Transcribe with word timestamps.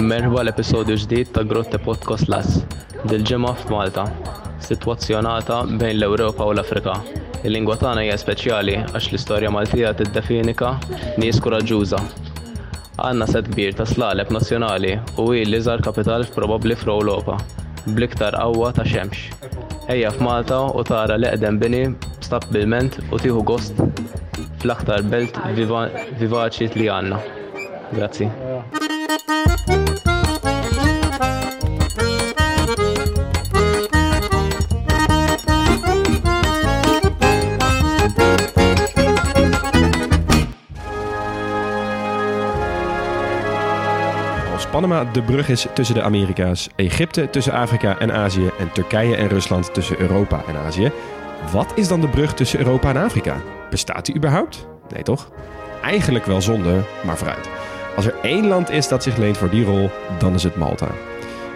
Merħba 0.00 0.40
l-episodju 0.40 0.94
ġdid 1.02 1.30
ta' 1.34 1.42
Grotte 1.44 1.76
Podcast 1.84 2.30
Las, 2.32 2.54
dil-ġemma 3.10 3.50
f'Malta, 3.60 4.06
situazzjonata 4.64 5.58
bejn 5.76 5.98
l-Ewropa 5.98 6.46
u 6.48 6.54
l-Afrika. 6.54 6.94
Il-lingwa 7.44 7.76
tagħna 7.82 8.06
hija 8.06 8.16
speċjali 8.22 8.78
għax 8.80 9.10
l-istorja 9.10 9.50
Maltija 9.52 9.92
tiddefinika 9.98 10.72
nies 11.20 11.40
kuraġuża. 11.44 12.00
Għandna 12.96 13.28
set 13.28 13.50
kbir 13.52 13.76
ta' 13.76 13.88
slaleb 13.92 14.32
nazzjonali 14.32 14.94
u 15.20 15.26
hi 15.34 15.44
l-iżgħar 15.44 15.84
kapital 15.84 16.24
probabbli 16.32 16.78
f'Ewropa, 16.80 17.36
bliktar 17.92 18.38
qawwa 18.40 18.72
ta' 18.76 18.88
xemx. 18.88 19.28
Ejja 19.92 20.14
f'Malta 20.16 20.62
u 20.72 20.86
tara 20.88 21.20
l-eqdem 21.20 21.60
bini 21.60 21.82
stabbilment 22.24 23.02
u 23.10 23.20
tieħu 23.20 23.44
gost 23.52 23.84
fl-aktar 24.62 25.04
belt 25.12 25.36
vivaċi 26.24 26.72
li 26.78 26.88
għandna. 26.88 27.20
Grazzi. 27.92 28.30
Panama 44.80 45.10
de 45.12 45.22
brug 45.22 45.48
is 45.48 45.66
tussen 45.74 45.94
de 45.94 46.02
Amerika's, 46.02 46.68
Egypte 46.76 47.30
tussen 47.30 47.52
Afrika 47.52 47.98
en 47.98 48.12
Azië 48.12 48.50
en 48.58 48.72
Turkije 48.72 49.16
en 49.16 49.28
Rusland 49.28 49.74
tussen 49.74 50.00
Europa 50.00 50.42
en 50.48 50.56
Azië, 50.56 50.92
wat 51.52 51.72
is 51.74 51.88
dan 51.88 52.00
de 52.00 52.08
brug 52.08 52.34
tussen 52.34 52.58
Europa 52.58 52.88
en 52.88 52.96
Afrika? 52.96 53.36
Bestaat 53.70 54.06
die 54.06 54.14
überhaupt? 54.14 54.66
Nee 54.88 55.02
toch? 55.02 55.30
Eigenlijk 55.82 56.24
wel 56.24 56.40
zonde, 56.40 56.82
maar 57.04 57.16
vooruit. 57.16 57.48
Als 57.96 58.06
er 58.06 58.14
één 58.22 58.46
land 58.46 58.70
is 58.70 58.88
dat 58.88 59.02
zich 59.02 59.16
leent 59.16 59.36
voor 59.36 59.50
die 59.50 59.64
rol, 59.64 59.90
dan 60.18 60.34
is 60.34 60.42
het 60.42 60.56
Malta. 60.56 60.88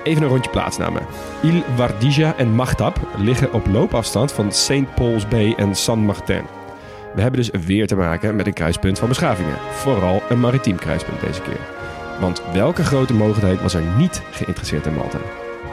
Even 0.02 0.22
een 0.22 0.28
rondje 0.28 0.50
plaatsnamen. 0.50 1.02
Il 1.42 1.62
Wardija 1.77 2.36
en 2.36 2.55
Maghtab 2.55 3.00
liggen 3.17 3.52
op 3.52 3.67
loopafstand 3.67 4.33
van 4.33 4.52
St. 4.52 4.95
Paul's 4.95 5.28
Bay 5.28 5.55
en 5.56 5.75
San 5.75 5.98
Martin. 5.98 6.42
We 7.14 7.20
hebben 7.20 7.41
dus 7.41 7.64
weer 7.67 7.86
te 7.86 7.97
maken 7.97 8.36
met 8.36 8.47
een 8.47 8.52
kruispunt 8.52 8.98
van 8.98 9.08
beschavingen. 9.08 9.57
Vooral 9.70 10.23
een 10.29 10.40
maritiem 10.40 10.77
kruispunt 10.77 11.20
deze 11.20 11.40
keer. 11.40 11.73
Want 12.20 12.42
welke 12.52 12.85
grote 12.85 13.14
mogelijkheid 13.14 13.61
was 13.63 13.75
er 13.75 13.83
niet 13.98 14.23
geïnteresseerd 14.30 14.86
in 14.86 14.95
Malta? 14.95 15.19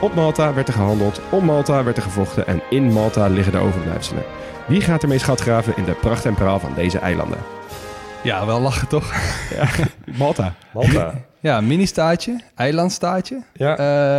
Op 0.01 0.15
Malta 0.15 0.53
werd 0.53 0.67
er 0.67 0.73
gehandeld, 0.73 1.21
om 1.31 1.45
Malta 1.45 1.83
werd 1.83 1.97
er 1.97 2.03
gevochten 2.03 2.47
en 2.47 2.61
in 2.69 2.83
Malta 2.91 3.27
liggen 3.27 3.51
de 3.53 3.59
overblijfselen. 3.59 4.23
Wie 4.67 4.81
gaat 4.81 5.01
ermee 5.01 5.17
schatgraven 5.17 5.73
in 5.77 5.83
de 5.85 5.91
pracht 5.91 6.25
en 6.25 6.33
praal 6.33 6.59
van 6.59 6.73
deze 6.75 6.99
eilanden? 6.99 7.37
Ja, 8.23 8.45
wel 8.45 8.61
lachen 8.61 8.87
toch? 8.87 9.13
Malta. 10.17 10.53
Malta. 10.73 11.13
Ja, 11.39 11.61
mini-staatje, 11.61 12.41
eilandstaatje. 12.55 13.43
Ja. 13.53 13.77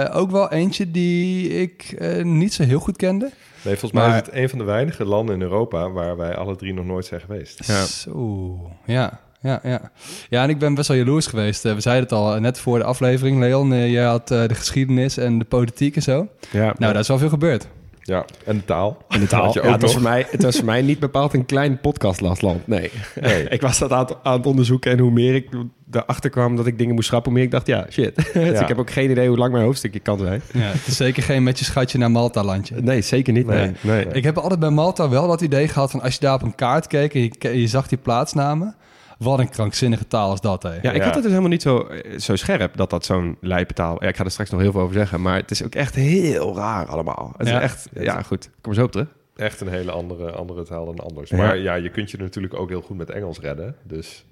Eh, 0.08 0.16
ook 0.16 0.30
wel 0.30 0.50
eentje 0.50 0.90
die 0.90 1.48
ik 1.48 1.94
eh, 1.98 2.24
niet 2.24 2.54
zo 2.54 2.62
heel 2.62 2.80
goed 2.80 2.96
kende. 2.96 3.30
Nee, 3.64 3.76
volgens 3.78 3.92
mij 3.92 4.08
Maar- 4.08 4.20
is 4.20 4.26
het 4.26 4.34
een 4.34 4.48
van 4.48 4.58
de 4.58 4.64
weinige 4.64 5.04
landen 5.04 5.34
in 5.34 5.42
Europa 5.42 5.90
waar 5.90 6.16
wij 6.16 6.36
alle 6.36 6.56
drie 6.56 6.74
nog 6.74 6.84
nooit 6.84 7.04
zijn 7.06 7.20
geweest. 7.20 7.66
Ja. 7.66 7.84
Zo, 7.84 8.70
ja. 8.86 9.20
Ja, 9.42 9.60
ja. 9.62 9.80
ja, 10.28 10.42
en 10.42 10.48
ik 10.48 10.58
ben 10.58 10.74
best 10.74 10.88
wel 10.88 10.96
jaloers 10.96 11.26
geweest. 11.26 11.64
Eh, 11.64 11.74
we 11.74 11.80
zeiden 11.80 12.04
het 12.04 12.12
al 12.12 12.34
eh, 12.34 12.40
net 12.40 12.58
voor 12.58 12.78
de 12.78 12.84
aflevering, 12.84 13.38
Leon. 13.40 13.72
eh, 13.72 13.92
jij 13.92 14.04
had 14.04 14.30
eh, 14.30 14.48
de 14.48 14.54
geschiedenis 14.54 15.16
en 15.16 15.38
de 15.38 15.44
politiek 15.44 15.96
en 15.96 16.02
zo. 16.02 16.28
Ja, 16.50 16.64
Nou, 16.78 16.92
daar 16.92 16.98
is 17.02 17.08
wel 17.08 17.18
veel 17.18 17.28
gebeurd. 17.28 17.68
Ja, 18.04 18.24
en 18.44 18.56
de 18.56 18.64
taal. 18.64 19.02
in 19.08 19.20
de 19.20 19.26
taal. 19.26 19.50
Ja, 19.62 19.72
het, 19.72 19.82
was 19.82 19.92
voor 19.92 20.02
mij, 20.02 20.26
het 20.30 20.42
was 20.42 20.56
voor 20.56 20.64
mij 20.64 20.82
niet 20.82 20.98
bepaald 20.98 21.34
een 21.34 21.46
klein 21.46 21.80
podcastlastland. 21.80 22.66
Nee. 22.66 22.90
Nee. 23.20 23.48
ik 23.56 23.60
was 23.60 23.78
dat 23.78 23.92
aan 23.92 24.04
het, 24.04 24.16
aan 24.22 24.36
het 24.36 24.46
onderzoeken 24.46 24.90
en 24.92 24.98
hoe 24.98 25.10
meer 25.10 25.34
ik 25.34 25.48
erachter 25.90 26.30
kwam 26.30 26.56
dat 26.56 26.66
ik 26.66 26.78
dingen 26.78 26.94
moest 26.94 27.06
schrappen, 27.06 27.30
hoe 27.30 27.38
meer 27.40 27.48
ik 27.48 27.54
dacht, 27.54 27.66
ja, 27.66 27.86
shit. 27.90 28.16
dus 28.32 28.32
Ja. 28.34 28.60
ik 28.60 28.68
heb 28.68 28.78
ook 28.78 28.90
geen 28.90 29.10
idee 29.10 29.28
hoe 29.28 29.36
lang 29.38 29.52
mijn 29.52 29.64
hoofdstukje 29.64 30.00
kan 30.00 30.18
zijn. 30.18 30.42
Ja, 30.52 30.60
het 30.60 30.86
is 30.86 30.96
zeker 30.96 31.22
geen 31.22 31.42
met 31.42 31.58
je 31.58 31.64
schatje 31.64 31.98
naar 31.98 32.10
Malta-landje. 32.10 32.74
Nee, 32.80 33.00
zeker 33.00 33.32
niet. 33.32 33.46
Nee. 33.46 33.72
nee. 33.80 34.06
Ik 34.12 34.24
heb 34.24 34.38
altijd 34.38 34.60
bij 34.60 34.70
Malta 34.70 35.08
wel 35.08 35.26
dat 35.28 35.40
idee 35.40 35.68
gehad 35.68 35.90
van 35.90 36.02
als 36.02 36.14
je 36.14 36.20
daar 36.20 36.34
op 36.34 36.42
een 36.42 36.54
kaart 36.54 36.86
keek 36.86 37.14
en 37.14 37.20
je, 37.20 37.60
je 37.60 37.66
zag 37.66 37.88
die 37.88 37.98
plaatsnamen, 37.98 38.74
wat 39.22 39.38
een 39.38 39.48
krankzinnige 39.48 40.06
taal 40.06 40.32
is 40.32 40.40
dat, 40.40 40.62
hè? 40.62 40.74
Ja, 40.82 40.90
ik 40.90 40.96
Ja. 40.96 41.04
had 41.04 41.14
het 41.14 41.22
dus 41.22 41.30
helemaal 41.30 41.50
niet 41.50 41.62
zo, 41.62 41.78
eh, 41.86 42.18
zo 42.18 42.36
scherp 42.36 42.76
dat 42.76 42.90
dat 42.90 43.04
zo'n 43.04 43.36
lijpe 43.40 43.74
taal... 43.74 43.96
Ja, 44.02 44.08
ik 44.08 44.16
ga 44.16 44.24
er 44.24 44.30
straks 44.30 44.50
nog 44.50 44.60
heel 44.60 44.72
veel 44.72 44.80
over 44.80 44.94
zeggen, 44.94 45.20
maar 45.22 45.36
het 45.36 45.50
is 45.50 45.64
ook 45.64 45.74
echt 45.74 45.94
heel 45.94 46.56
raar 46.56 46.86
allemaal. 46.86 47.32
Het 47.36 47.48
Ja. 47.48 47.56
is 47.56 47.62
echt... 47.62 47.88
Ja, 47.94 48.22
goed. 48.22 48.44
Ik 48.44 48.50
kom 48.60 48.72
er 48.72 48.78
zo 48.78 48.84
op 48.84 48.92
terug. 48.92 49.08
Echt 49.36 49.60
een 49.60 49.68
hele 49.68 49.90
andere, 49.90 50.30
andere 50.30 50.64
taal 50.64 50.84
dan 50.84 50.98
anders. 50.98 51.30
Maar 51.30 51.58
ja, 51.58 51.74
je 51.74 51.88
kunt 51.90 52.10
je 52.10 52.16
natuurlijk 52.18 52.54
ook 52.54 52.68
heel 52.68 52.80
goed 52.82 52.96
met 52.96 53.10
Engels 53.10 53.38
redden. 53.38 53.76
Dus 53.82 54.24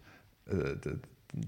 eh, 0.51 0.56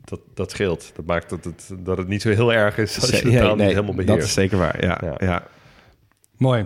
dat, 0.05 0.21
dat 0.35 0.51
scheelt. 0.51 0.93
Dat 0.95 1.05
maakt 1.05 1.31
dat 1.31 1.45
het, 1.45 1.71
dat 1.79 1.99
het 1.99 2.09
niet 2.09 2.23
zo 2.23 2.29
heel 2.31 2.53
erg 2.53 2.79
is 2.79 3.01
als 3.01 3.11
je 3.21 3.31
de 3.31 3.37
taal 3.39 3.57
nee, 3.57 3.67
niet 3.67 3.75
helemaal 3.75 3.95
beheerst. 3.95 4.19
Dat 4.19 4.27
is 4.27 4.33
zeker 4.33 4.59
waar, 4.59 4.85
ja. 4.85 5.01
Ja. 5.05 5.15
ja. 5.19 5.43
Mooi. 6.37 6.65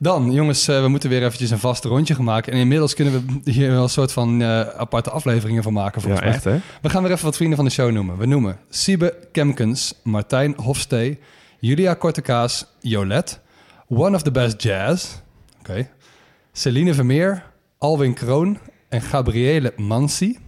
Dan, 0.00 0.32
jongens, 0.32 0.68
eh, 0.68 0.80
we 0.82 0.88
moeten 0.88 1.10
weer 1.10 1.22
eventjes 1.24 1.50
een 1.50 1.58
vast 1.58 1.84
rondje 1.84 2.14
gaan 2.14 2.24
maken. 2.24 2.52
En 2.52 2.58
inmiddels 2.58 2.94
kunnen 2.94 3.12
we 3.44 3.50
hier 3.50 3.70
wel 3.70 3.82
een 3.82 3.88
soort 3.88 4.12
van 4.12 4.42
eh, 4.42 4.60
aparte 4.60 5.10
afleveringen 5.10 5.62
van 5.62 5.72
maken, 5.72 6.00
volgens 6.00 6.22
Ja, 6.22 6.26
mij. 6.28 6.34
echt 6.36 6.44
hè? 6.44 6.58
We 6.82 6.88
gaan 6.88 7.02
weer 7.02 7.12
even 7.12 7.24
wat 7.24 7.36
vrienden 7.36 7.56
van 7.56 7.64
de 7.66 7.70
show 7.72 7.90
noemen. 7.90 8.16
We 8.18 8.26
noemen 8.26 8.58
Siebe 8.68 9.14
Kemkens, 9.32 9.94
Martijn 10.02 10.54
Hofstee, 10.56 11.18
Julia 11.60 11.94
Kortekaas, 11.94 12.66
Jolet, 12.80 13.40
One 13.88 14.14
of 14.16 14.22
the 14.22 14.30
Best 14.30 14.62
Jazz, 14.62 15.14
oké, 15.60 15.88
Celine 16.52 16.94
Vermeer, 16.94 17.42
Alwin 17.78 18.14
Kroon 18.14 18.58
en 18.88 19.00
Gabriele 19.00 19.72
Mansi. 19.76 20.38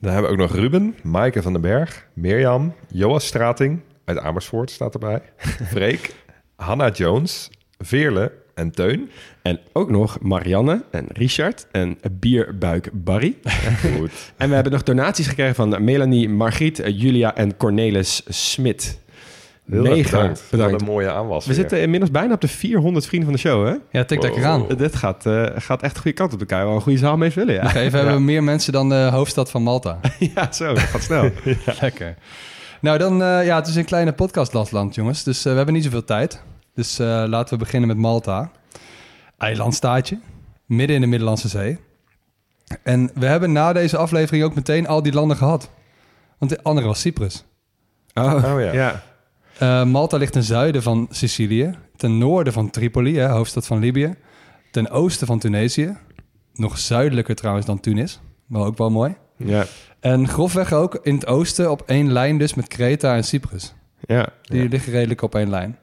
Dan 0.00 0.12
hebben 0.12 0.30
we 0.30 0.36
ook 0.36 0.48
nog 0.50 0.58
Ruben, 0.60 0.94
Maaike 1.02 1.42
van 1.42 1.52
den 1.52 1.60
Berg, 1.62 2.06
Mirjam, 2.14 2.74
Joas 2.92 3.26
Strating 3.26 3.80
uit 4.04 4.18
Amersfoort 4.18 4.70
staat 4.70 4.92
erbij. 4.94 5.22
Freek, 5.72 6.14
Hanna 6.56 6.90
Jones, 6.90 7.50
Veerle 7.78 8.32
en 8.58 8.70
Teun. 8.70 9.10
En 9.42 9.60
ook 9.72 9.90
nog 9.90 10.18
Marianne 10.20 10.82
en 10.90 11.04
Richard 11.12 11.66
en 11.72 11.98
Bierbuik 12.12 12.90
Barry. 12.92 13.36
Goed. 13.96 14.10
En 14.36 14.48
we 14.48 14.54
hebben 14.54 14.72
nog 14.72 14.82
donaties 14.82 15.26
gekregen 15.26 15.54
van 15.54 15.84
Melanie, 15.84 16.28
Margriet, 16.28 16.78
eh, 16.80 17.00
Julia 17.00 17.34
en 17.34 17.56
Cornelis 17.56 18.22
Smit. 18.28 18.98
Heel 19.70 19.84
erg 19.86 19.94
Mega 19.96 20.10
bedankt. 20.18 20.42
bedankt. 20.50 20.72
Wat 20.72 20.80
een 20.80 20.86
mooie 20.86 21.10
aanwas. 21.10 21.46
We 21.46 21.50
weer. 21.50 21.60
zitten 21.60 21.80
inmiddels 21.80 22.10
bijna 22.10 22.34
op 22.34 22.40
de 22.40 22.48
400 22.48 23.06
vrienden 23.06 23.28
van 23.28 23.38
de 23.38 23.48
show, 23.48 23.66
hè? 23.66 23.74
Ja, 23.98 24.04
tik 24.04 24.20
dat 24.20 24.30
Wow. 24.30 24.38
eraan. 24.38 24.66
Dit 24.76 24.96
gaat, 24.96 25.26
eh, 25.26 25.44
gaat 25.56 25.82
echt 25.82 25.94
de 25.94 26.00
goede 26.00 26.16
kant 26.16 26.32
op 26.32 26.40
elkaar. 26.40 26.64
Wel 26.66 26.74
een 26.74 26.80
goede 26.80 26.98
zaal 26.98 27.16
mee 27.16 27.30
vullen, 27.30 27.54
ja. 27.54 27.62
Nog 27.62 27.74
even 27.74 27.92
hebben 27.98 28.14
we 28.16 28.20
meer 28.20 28.42
mensen 28.44 28.72
dan 28.72 28.88
de 28.88 29.08
hoofdstad 29.12 29.50
van 29.50 29.62
Malta. 29.62 30.00
Ja, 30.34 30.52
zo. 30.52 30.66
Dat 30.74 30.78
gaat 30.82 31.02
snel. 31.02 31.30
Lekker. 31.80 32.14
Nou, 32.80 32.98
dan, 32.98 33.22
eh, 33.22 33.46
ja, 33.46 33.56
het 33.56 33.66
is 33.66 33.74
een 33.76 33.84
kleine 33.84 34.12
podcastlandland, 34.12 34.94
jongens. 34.94 35.22
Dus 35.24 35.42
we 35.42 35.50
hebben 35.50 35.74
niet 35.74 35.84
zoveel 35.84 36.04
tijd. 36.04 36.42
Dus 36.78 36.98
eh, 36.98 37.24
laten 37.26 37.58
we 37.58 37.64
beginnen 37.64 37.88
met 37.88 37.96
Malta. 37.96 38.50
Eilandstaatje, 39.38 40.18
midden 40.66 40.96
in 40.96 41.02
de 41.02 41.06
Middellandse 41.06 41.48
Zee. 41.48 41.78
En 42.82 43.10
we 43.14 43.26
hebben 43.26 43.52
na 43.52 43.72
deze 43.72 43.96
aflevering 43.96 44.44
ook 44.44 44.54
meteen 44.54 44.86
al 44.86 45.02
die 45.02 45.12
landen 45.12 45.36
gehad. 45.36 45.70
Want 46.38 46.50
de 46.50 46.62
andere 46.62 46.86
was 46.86 47.00
Cyprus. 47.00 47.44
Oh, 48.14 48.34
Oh 48.34 48.60
ja. 48.60 48.72
ja. 48.72 49.02
Eh, 49.58 49.84
Malta 49.84 50.16
ligt 50.16 50.32
ten 50.32 50.42
zuiden 50.42 50.82
van 50.82 51.06
Sicilië, 51.10 51.74
ten 51.96 52.18
noorden 52.18 52.52
van 52.52 52.70
Tripoli, 52.70 53.18
hè, 53.18 53.28
hoofdstad 53.28 53.66
van 53.66 53.78
Libië, 53.78 54.14
ten 54.70 54.90
oosten 54.90 55.26
van 55.26 55.38
Tunesië, 55.38 55.96
nog 56.54 56.78
zuidelijker 56.78 57.34
trouwens 57.34 57.66
dan 57.66 57.80
Tunis, 57.80 58.20
maar 58.46 58.62
ook 58.62 58.78
wel 58.78 58.90
mooi. 58.90 59.16
Ja. 59.36 59.64
En 60.00 60.28
grofweg 60.28 60.72
ook 60.72 60.98
in 61.02 61.14
het 61.14 61.26
oosten 61.26 61.70
op 61.70 61.82
één 61.86 62.12
lijn 62.12 62.38
dus 62.38 62.54
met 62.54 62.68
Kreta 62.68 63.14
en 63.14 63.24
Cyprus. 63.24 63.74
Ja. 64.00 64.28
Die 64.42 64.68
liggen 64.68 64.92
redelijk 64.92 65.22
op 65.22 65.34
één 65.34 65.50
lijn. 65.50 65.78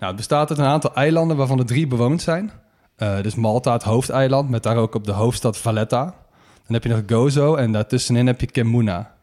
Nou, 0.00 0.12
het 0.12 0.16
bestaat 0.16 0.50
uit 0.50 0.58
een 0.58 0.64
aantal 0.64 0.94
eilanden 0.94 1.36
waarvan 1.36 1.58
er 1.58 1.66
drie 1.66 1.86
bewoond 1.86 2.22
zijn. 2.22 2.50
Eh, 2.96 3.20
dus 3.20 3.34
Malta, 3.34 3.72
het 3.72 3.82
hoofdeiland, 3.82 4.48
met 4.50 4.62
daar 4.62 4.76
ook 4.76 4.94
op 4.94 5.04
de 5.04 5.12
hoofdstad 5.12 5.58
Valletta. 5.58 6.04
Dan 6.66 6.74
heb 6.74 6.82
je 6.82 6.88
nog 6.88 7.02
Gozo 7.06 7.54
en 7.54 7.72
daartussenin 7.72 8.26
heb 8.26 8.40
je 8.40 8.46
Kemuna. 8.46 9.14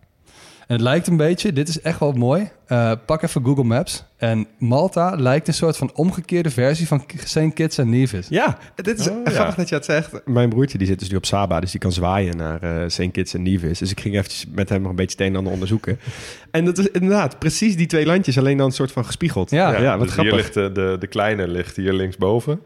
En 0.68 0.74
het 0.76 0.82
lijkt 0.82 1.08
een 1.08 1.18
beetje, 1.18 1.54
dit 1.54 1.68
is 1.68 1.82
echt 1.82 2.00
wel 2.00 2.12
mooi. 2.12 2.50
Eh, 2.66 2.92
pak 3.06 3.22
even 3.22 3.46
Google 3.46 3.64
Maps. 3.64 4.04
En 4.18 4.48
Malta 4.60 5.16
lijkt 5.16 5.48
een 5.48 5.54
soort 5.54 5.78
van 5.78 5.92
omgekeerde 5.96 6.50
versie 6.50 6.88
van 6.88 7.04
St. 7.26 7.54
Kitts 7.54 7.78
en 7.78 7.90
Nevis. 7.90 8.28
Ja, 8.30 8.58
dit 8.76 9.00
is 9.00 9.10
Oh, 9.10 9.16
ja. 9.24 9.32
grappig 9.32 9.56
dat 9.56 9.70
je 9.70 9.76
het 9.76 9.86
zegt. 9.86 10.22
Mijn 10.26 10.50
broertje 10.50 10.78
die 10.78 10.88
zit 10.88 11.00
dus 11.00 11.10
nu 11.10 11.18
op 11.18 11.26
Saba, 11.26 11.60
dus 11.60 11.72
die 11.72 11.80
kan 11.80 11.92
zwaaien 11.92 12.38
naar 12.38 12.62
eh 12.62 12.84
St. 12.88 13.12
Kitts 13.12 13.34
en 13.34 13.42
Nevis. 13.42 13.80
Dus 13.80 13.92
ik 13.92 14.00
ging 14.00 14.16
eventjes 14.16 14.46
met 14.52 14.70
hem 14.70 14.82
nog 14.82 14.90
een 14.90 14.96
beetje 14.96 15.18
het 15.18 15.22
een 15.22 15.32
en 15.32 15.36
ander 15.38 15.54
onderzoeken. 15.54 16.00
En 16.52 16.66
dat 16.66 16.78
is 16.78 16.88
inderdaad 16.92 17.40
precies 17.40 17.76
die 17.78 17.88
twee 17.88 18.06
landjes, 18.06 18.38
alleen 18.38 18.58
dan 18.58 18.66
een 18.66 18.72
soort 18.72 18.92
van 18.92 19.06
gespiegeld. 19.06 19.50
Ja. 19.50 19.78
ja, 19.82 19.98
wat 19.98 20.06
dus 20.06 20.14
grappig. 20.14 20.34
Hier 20.34 20.44
ligt 20.44 20.54
de, 20.54 20.72
de, 20.72 20.96
de 21.00 21.08
kleine 21.08 21.48
ligt 21.48 21.76
hier 21.76 21.94
linksboven. 21.94 22.60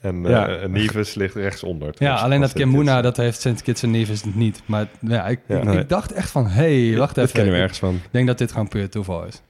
En 0.00 0.24
eh 0.26 0.30
Ja. 0.30 0.66
Nevis 0.66 1.14
ligt 1.14 1.34
rechtsonder. 1.34 1.94
Ja, 1.98 2.14
alleen 2.14 2.40
dat 2.40 2.52
dit- 2.52 3.02
dat 3.02 3.16
heeft 3.16 3.40
St. 3.40 3.62
Kitts 3.62 3.82
en 3.82 3.90
Nevis 3.90 4.24
niet. 4.24 4.62
Maar 4.66 4.88
ja, 5.00 5.26
ik, 5.26 5.40
Ja. 5.48 5.56
ik, 5.56 5.64
Nee. 5.64 5.78
ik 5.78 5.88
dacht 5.88 6.12
echt 6.12 6.30
van, 6.30 6.46
hé, 6.46 6.88
hey, 6.88 6.98
wacht 6.98 7.14
dat 7.14 7.24
even. 7.24 7.34
kennen 7.36 7.52
we 7.52 7.58
Ik- 7.58 7.64
ergens 7.64 7.78
van. 7.80 7.94
Ik 7.94 8.08
denk 8.10 8.26
dat 8.26 8.38
dit 8.38 8.50
gewoon 8.52 8.68
puur 8.68 8.88
toeval 8.88 9.24
is. 9.24 9.42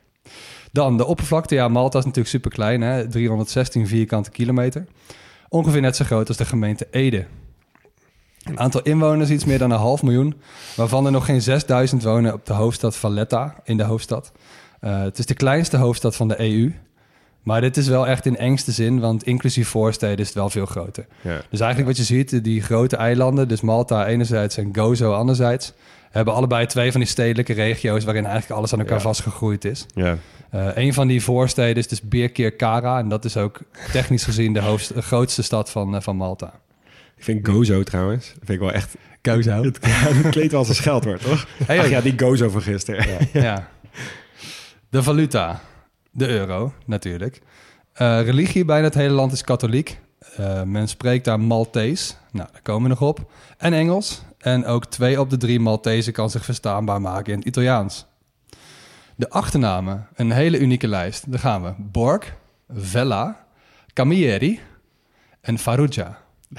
Dan 0.72 0.96
de 0.96 1.04
oppervlakte. 1.06 1.54
Ja, 1.54 1.68
Malta 1.68 1.98
is 1.98 2.04
natuurlijk 2.04 2.30
super 2.34 2.50
klein, 2.50 2.80
hè? 2.80 3.08
316 3.08 3.86
vierkante 3.86 4.30
kilometer. 4.30 4.86
Ongeveer 5.48 5.80
net 5.80 5.96
zo 5.96 6.04
groot 6.04 6.28
als 6.28 6.36
de 6.36 6.44
gemeente 6.44 6.86
Ede. 6.90 7.26
Aantal 8.54 8.82
inwoners 8.82 9.30
iets 9.30 9.44
meer 9.44 9.58
dan 9.58 9.70
een 9.70 9.78
half 9.78 10.02
miljoen, 10.02 10.34
waarvan 10.76 11.06
er 11.06 11.12
nog 11.12 11.24
geen 11.24 11.42
6000 11.42 12.02
wonen 12.02 12.32
op 12.32 12.46
de 12.46 12.52
hoofdstad 12.52 12.96
Valletta, 12.96 13.54
in 13.64 13.76
de 13.76 13.82
hoofdstad. 13.82 14.32
Eh, 14.80 15.00
het 15.00 15.18
is 15.18 15.26
de 15.26 15.34
kleinste 15.34 15.76
hoofdstad 15.76 16.16
van 16.16 16.28
de 16.28 16.40
EU. 16.40 16.72
Maar 17.42 17.60
dit 17.60 17.76
is 17.76 17.88
wel 17.88 18.06
echt 18.06 18.26
in 18.26 18.36
engste 18.36 18.72
zin, 18.72 19.00
want 19.00 19.22
inclusief 19.24 19.68
voorsteden 19.68 20.18
is 20.18 20.26
het 20.26 20.34
wel 20.34 20.50
veel 20.50 20.66
groter. 20.66 21.06
Ja. 21.20 21.40
Dus 21.50 21.60
eigenlijk 21.60 21.96
wat 21.96 22.06
je 22.06 22.14
ziet, 22.14 22.44
die 22.44 22.62
grote 22.62 22.96
eilanden, 22.96 23.48
dus 23.48 23.60
Malta 23.60 24.06
enerzijds 24.06 24.56
en 24.56 24.68
Gozo 24.76 25.12
anderzijds, 25.12 25.72
hebben 26.10 26.34
allebei 26.34 26.66
twee 26.66 26.90
van 26.92 27.00
die 27.00 27.08
stedelijke 27.10 27.52
regio's 27.52 28.04
waarin 28.04 28.24
eigenlijk 28.26 28.58
alles 28.58 28.72
aan 28.72 28.78
elkaar 28.78 28.96
Ja. 28.96 29.02
vastgegroeid 29.02 29.64
is. 29.64 29.86
Ja. 29.94 30.16
Eh, 30.50 30.66
een 30.74 30.94
van 30.94 31.06
die 31.08 31.22
voorsteden 31.22 31.76
is 31.76 31.88
dus 31.88 32.00
Birkirkara 32.02 32.98
en 32.98 33.08
dat 33.08 33.24
is 33.24 33.36
ook 33.36 33.60
technisch 33.92 34.24
gezien 34.24 34.52
de, 34.52 34.60
hoofd, 34.60 34.94
de 34.94 35.02
grootste 35.02 35.42
stad 35.42 35.70
van, 35.70 35.94
eh, 35.96 36.00
van 36.00 36.16
Malta. 36.16 36.52
Ik 37.16 37.24
vind 37.24 37.48
Gozo 37.48 37.82
trouwens, 37.82 38.26
dat 38.26 38.36
vind 38.38 38.50
ik 38.50 38.58
wel 38.58 38.72
echt... 38.72 38.94
Gozo? 39.22 39.62
Het, 39.62 39.78
het 39.86 40.28
klinkt 40.28 40.50
wel 40.50 40.60
als 40.60 40.68
een 40.68 40.74
scheldwoord, 40.74 41.22
toch? 41.22 41.46
Hey, 41.64 41.78
Ach 41.80 41.88
ja, 41.88 42.00
die 42.00 42.14
Gozo 42.18 42.48
van 42.48 42.62
gisteren. 42.62 43.28
ja. 43.32 43.68
De 44.90 45.02
valuta, 45.02 45.60
de 46.10 46.28
euro 46.28 46.72
natuurlijk. 46.86 47.40
Eh, 47.92 48.20
religie 48.22 48.64
bijna 48.64 48.84
het 48.84 48.94
hele 48.94 49.14
land 49.14 49.32
is 49.32 49.42
katholiek. 49.42 49.98
Eh, 50.36 50.62
men 50.62 50.88
spreekt 50.88 51.24
daar 51.24 51.40
Maltees, 51.40 52.16
nou 52.32 52.48
daar 52.52 52.62
komen 52.62 52.82
we 52.82 52.88
nog 52.88 53.02
op. 53.08 53.30
En 53.58 53.72
Engels. 53.72 54.22
En 54.38 54.66
ook 54.66 54.86
twee 54.86 55.20
op 55.20 55.30
de 55.30 55.36
drie 55.36 55.60
Maltezen 55.60 56.12
kan 56.12 56.30
zich 56.30 56.44
verstaanbaar 56.44 57.00
maken 57.00 57.32
in 57.32 57.38
het 57.38 57.48
Italiaans. 57.48 58.06
De 59.14 59.30
achternamen, 59.30 60.06
een 60.14 60.30
hele 60.30 60.58
unieke 60.58 60.88
lijst. 60.88 61.30
Daar 61.30 61.40
gaan 61.40 61.62
we. 61.62 61.72
Borg, 61.78 62.34
Vella, 62.72 63.44
Camilleri 63.92 64.60
en 65.40 65.58
Farrugia. 65.58 66.18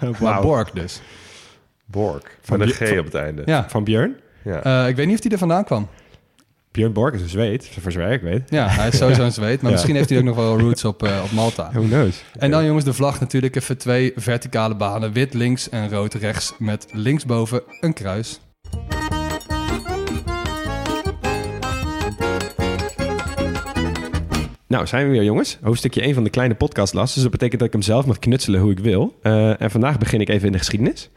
Maar 0.00 0.14
Wauw. 0.20 0.42
Borg 0.42 0.70
dus. 0.70 1.00
Borg. 1.84 2.22
Van 2.42 2.58
die- 2.58 2.72
G 2.72 2.88
van- 2.88 2.98
op 2.98 3.04
het 3.04 3.14
einde. 3.14 3.42
Ja, 3.44 3.68
Van 3.68 3.84
Björn? 3.84 4.16
Ja. 4.44 4.62
eh, 4.62 4.88
ik 4.88 4.96
weet 4.96 5.06
niet 5.06 5.16
of 5.16 5.22
hij 5.22 5.32
er 5.32 5.38
vandaan 5.38 5.64
kwam. 5.64 5.88
Björn 6.74 6.92
Borg 6.92 7.14
is 7.14 7.20
een 7.22 7.28
Zweed, 7.28 7.70
voor 7.80 7.92
zover 7.92 8.12
ik 8.12 8.20
weet. 8.22 8.42
Ja, 8.50 8.68
hij 8.68 8.88
is 8.88 8.96
sowieso 8.96 9.22
een 9.22 9.32
Zweed. 9.40 9.56
Maar 9.62 9.70
Ja. 9.70 9.76
misschien 9.76 9.94
heeft 9.96 10.08
hij 10.08 10.18
ook 10.18 10.24
nog 10.24 10.36
wel 10.36 10.58
roots 10.58 10.84
op, 10.84 11.02
eh, 11.02 11.20
op 11.24 11.30
Malta. 11.30 11.70
Who 11.72 11.82
knows? 11.82 12.22
En 12.38 12.50
dan 12.50 12.64
jongens, 12.64 12.84
de 12.84 12.92
vlag 12.92 13.20
natuurlijk 13.20 13.56
even 13.56 13.78
twee 13.78 14.12
verticale 14.16 14.74
banen. 14.76 15.12
Wit 15.12 15.34
links 15.34 15.68
en 15.68 15.90
rood 15.90 16.14
rechts. 16.14 16.54
Met 16.58 16.86
linksboven 16.92 17.62
een 17.80 17.92
kruis. 17.92 18.40
Nou, 24.66 24.86
zijn 24.86 25.06
we 25.06 25.12
weer 25.12 25.24
jongens. 25.24 25.58
Hoofdstukje 25.62 26.00
1 26.02 26.14
van 26.14 26.24
de 26.24 26.30
kleine 26.30 26.54
podcastlas. 26.54 27.14
Dus 27.14 27.22
dat 27.22 27.32
betekent 27.32 27.58
dat 27.58 27.66
ik 27.68 27.74
hem 27.74 27.82
zelf 27.82 28.06
mag 28.06 28.18
knutselen 28.18 28.60
hoe 28.60 28.70
ik 28.70 28.78
wil. 28.78 29.18
Eh, 29.22 29.60
en 29.60 29.70
vandaag 29.70 29.98
begin 29.98 30.20
ik 30.20 30.28
even 30.28 30.46
in 30.46 30.52
de 30.52 30.58
geschiedenis. 30.58 31.10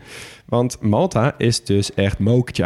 Want 0.45 0.77
Malta 0.81 1.35
is 1.37 1.63
dus 1.63 1.93
echt 1.93 2.19
mokertje 2.19 2.63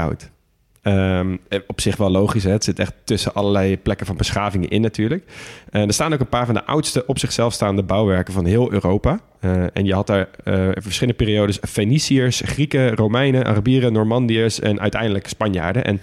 Ehm, 0.81 1.37
eh, 1.47 1.59
op 1.67 1.81
zich 1.81 1.97
wel 1.97 2.09
logisch, 2.09 2.43
hè? 2.43 2.51
het 2.51 2.63
zit 2.63 2.79
echt 2.79 2.93
tussen 3.03 3.33
allerlei 3.33 3.77
plekken 3.77 4.05
van 4.05 4.17
beschavingen 4.17 4.69
in 4.69 4.81
natuurlijk. 4.81 5.23
Eh, 5.69 5.81
er 5.81 5.93
staan 5.93 6.13
ook 6.13 6.19
een 6.19 6.29
paar 6.29 6.45
van 6.45 6.55
de 6.55 6.65
oudste 6.65 7.05
op 7.05 7.19
zichzelf 7.19 7.53
staande 7.53 7.83
bouwwerken 7.83 8.33
van 8.33 8.45
heel 8.45 8.71
Europa. 8.71 9.19
Eh, 9.39 9.63
en 9.73 9.85
je 9.85 9.93
had 9.93 10.07
daar 10.07 10.29
verschillende 10.73 11.23
periodes 11.23 11.59
Feniciërs, 11.61 12.41
Grieken, 12.45 12.95
Romeinen, 12.95 13.45
Arabieren, 13.45 13.93
Normandiërs 13.93 14.59
en 14.59 14.79
uiteindelijk 14.79 15.27
Spanjaarden. 15.27 15.85
En 15.85 16.01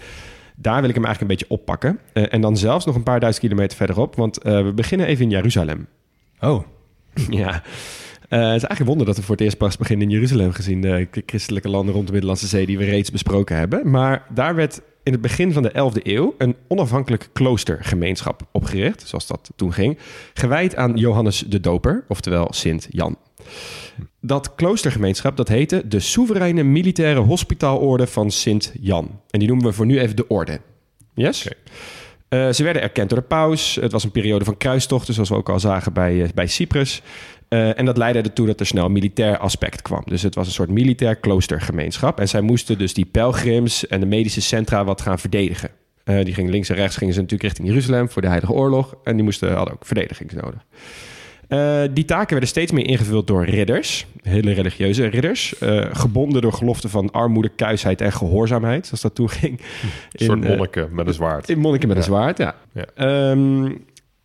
daar 0.57 0.81
wil 0.81 0.89
ik 0.89 0.95
hem 0.95 1.05
eigenlijk 1.05 1.21
een 1.21 1.39
beetje 1.39 1.61
oppakken. 1.61 1.99
En 2.13 2.41
dan 2.41 2.57
zelfs 2.57 2.85
nog 2.85 2.95
een 2.95 3.03
paar 3.03 3.21
duizend 3.21 3.45
kilometer 3.45 3.77
verderop, 3.77 4.17
want 4.17 4.39
we 4.43 4.73
beginnen 4.75 5.07
even 5.07 5.25
in 5.25 5.31
Jeruzalem. 5.31 5.87
Oh, 6.41 6.65
Ja, 7.31 7.63
het 8.29 8.41
is 8.41 8.49
eigenlijk 8.49 8.79
een 8.79 8.87
wonder 8.87 9.07
dat 9.07 9.17
we 9.17 9.23
voor 9.23 9.35
het 9.35 9.45
eerst 9.45 9.57
pas 9.57 9.77
beginnen 9.77 10.07
in 10.07 10.13
Jeruzalem, 10.13 10.53
gezien 10.53 10.81
de 10.81 11.09
christelijke 11.27 11.69
landen 11.69 11.95
rond 11.95 12.07
de 12.07 12.13
Middellandse 12.13 12.47
Zee 12.47 12.67
die 12.67 12.79
we 12.79 12.85
reeds 12.85 13.11
besproken 13.11 13.57
hebben. 13.57 13.91
Maar 13.91 14.27
daar 14.35 14.55
werd 14.55 14.81
in 15.03 15.13
het 15.13 15.23
begin 15.23 15.53
van 15.53 15.63
de 15.63 15.71
11e 15.71 16.03
eeuw 16.03 16.35
een 16.39 16.57
onafhankelijk 16.67 17.29
kloostergemeenschap 17.33 18.43
opgericht, 18.53 19.09
zoals 19.09 19.27
dat 19.27 19.51
toen 19.57 19.73
ging, 19.73 19.99
gewijd 20.35 20.77
aan 20.77 20.97
Johannes 20.97 21.45
de 21.47 21.61
Doper, 21.61 22.05
oftewel 22.09 22.53
Sint 22.53 22.87
Jan. 22.91 23.17
Dat 24.21 24.55
kloostergemeenschap 24.55 25.37
dat 25.37 25.49
heette 25.49 25.89
de 25.89 26.01
Soevereine 26.01 26.63
Militaire 26.63 27.21
Hospitaalorde 27.21 28.07
van 28.07 28.31
Sint 28.31 28.73
Jan. 28.81 29.21
En 29.31 29.39
die 29.39 29.49
noemen 29.49 29.67
we 29.67 29.73
voor 29.73 29.87
nu 29.87 29.99
even 29.99 30.17
de 30.17 30.29
orde. 30.29 30.61
Yes? 31.15 31.49
Eh, 32.29 32.49
ze 32.51 32.63
werden 32.63 32.83
erkend 32.83 33.09
door 33.09 33.19
de 33.19 33.25
paus. 33.25 33.75
Het 33.81 33.93
was 33.93 34.05
een 34.05 34.11
periode 34.11 34.45
van 34.45 34.57
kruistochten, 34.57 35.15
zoals 35.15 35.29
we 35.29 35.35
ook 35.35 35.49
al 35.49 35.61
zagen 35.61 35.93
bij, 35.93 36.23
eh, 36.23 36.29
bij 36.35 36.47
Cyprus. 36.47 37.03
Eh, 37.49 37.79
en 37.79 37.85
dat 37.85 37.97
leidde 37.97 38.21
ertoe 38.21 38.47
dat 38.47 38.61
er 38.61 38.67
snel 38.67 38.85
een 38.85 38.93
militair 38.93 39.39
aspect 39.39 39.83
kwam. 39.83 40.03
Dus 40.05 40.23
het 40.23 40.35
was 40.35 40.47
een 40.47 40.53
soort 40.53 40.71
militair 40.71 41.17
kloostergemeenschap. 41.17 42.21
En 42.21 42.29
zij 42.29 42.41
moesten 42.41 42.79
dus 42.79 42.95
die 42.95 43.05
pelgrims 43.05 43.87
en 43.87 44.01
de 44.01 44.07
medische 44.07 44.41
centra 44.41 44.85
wat 44.85 45.01
gaan 45.01 45.19
verdedigen. 45.19 45.71
Eh, 46.05 46.25
die 46.25 46.35
gingen 46.35 46.51
links 46.51 46.69
en 46.69 46.77
rechts 46.77 46.97
gingen 46.97 47.15
ze 47.15 47.21
natuurlijk 47.21 47.49
richting 47.49 47.69
Jeruzalem 47.69 48.11
voor 48.11 48.23
de 48.23 48.29
Heilige 48.29 48.53
Oorlog. 48.53 48.95
En 49.05 49.15
die 49.15 49.25
moesten, 49.25 49.53
hadden 49.53 49.75
ook 49.75 49.87
verdediging 49.87 50.33
nodig. 50.33 50.65
Eh, 51.49 51.83
die 51.95 52.05
taken 52.05 52.31
werden 52.31 52.49
steeds 52.49 52.73
meer 52.73 52.87
ingevuld 52.87 53.27
door 53.27 53.45
ridders, 53.45 54.07
hele 54.23 54.53
religieuze 54.53 55.07
ridders, 55.07 55.55
gebonden 55.93 56.43
door 56.43 56.53
geloften 56.53 56.91
van 56.91 57.11
armoede, 57.11 57.49
kuisheid 57.49 58.01
en 58.01 58.13
gehoorzaamheid, 58.13 58.87
zoals 58.87 59.01
dat 59.03 59.15
toen 59.15 59.31
ging. 59.31 59.61
Een 60.13 60.27
soort 60.27 60.45
monniken 60.45 60.89
met 60.93 61.07
een 61.07 61.15
zwaard. 61.15 61.49
in 61.49 61.59
monniken 61.59 61.89
met 61.89 61.97
een 61.97 62.03
zwaard, 62.03 62.39
ja. 62.39 62.55
Ja. 62.73 62.85
Ehm, 62.95 63.71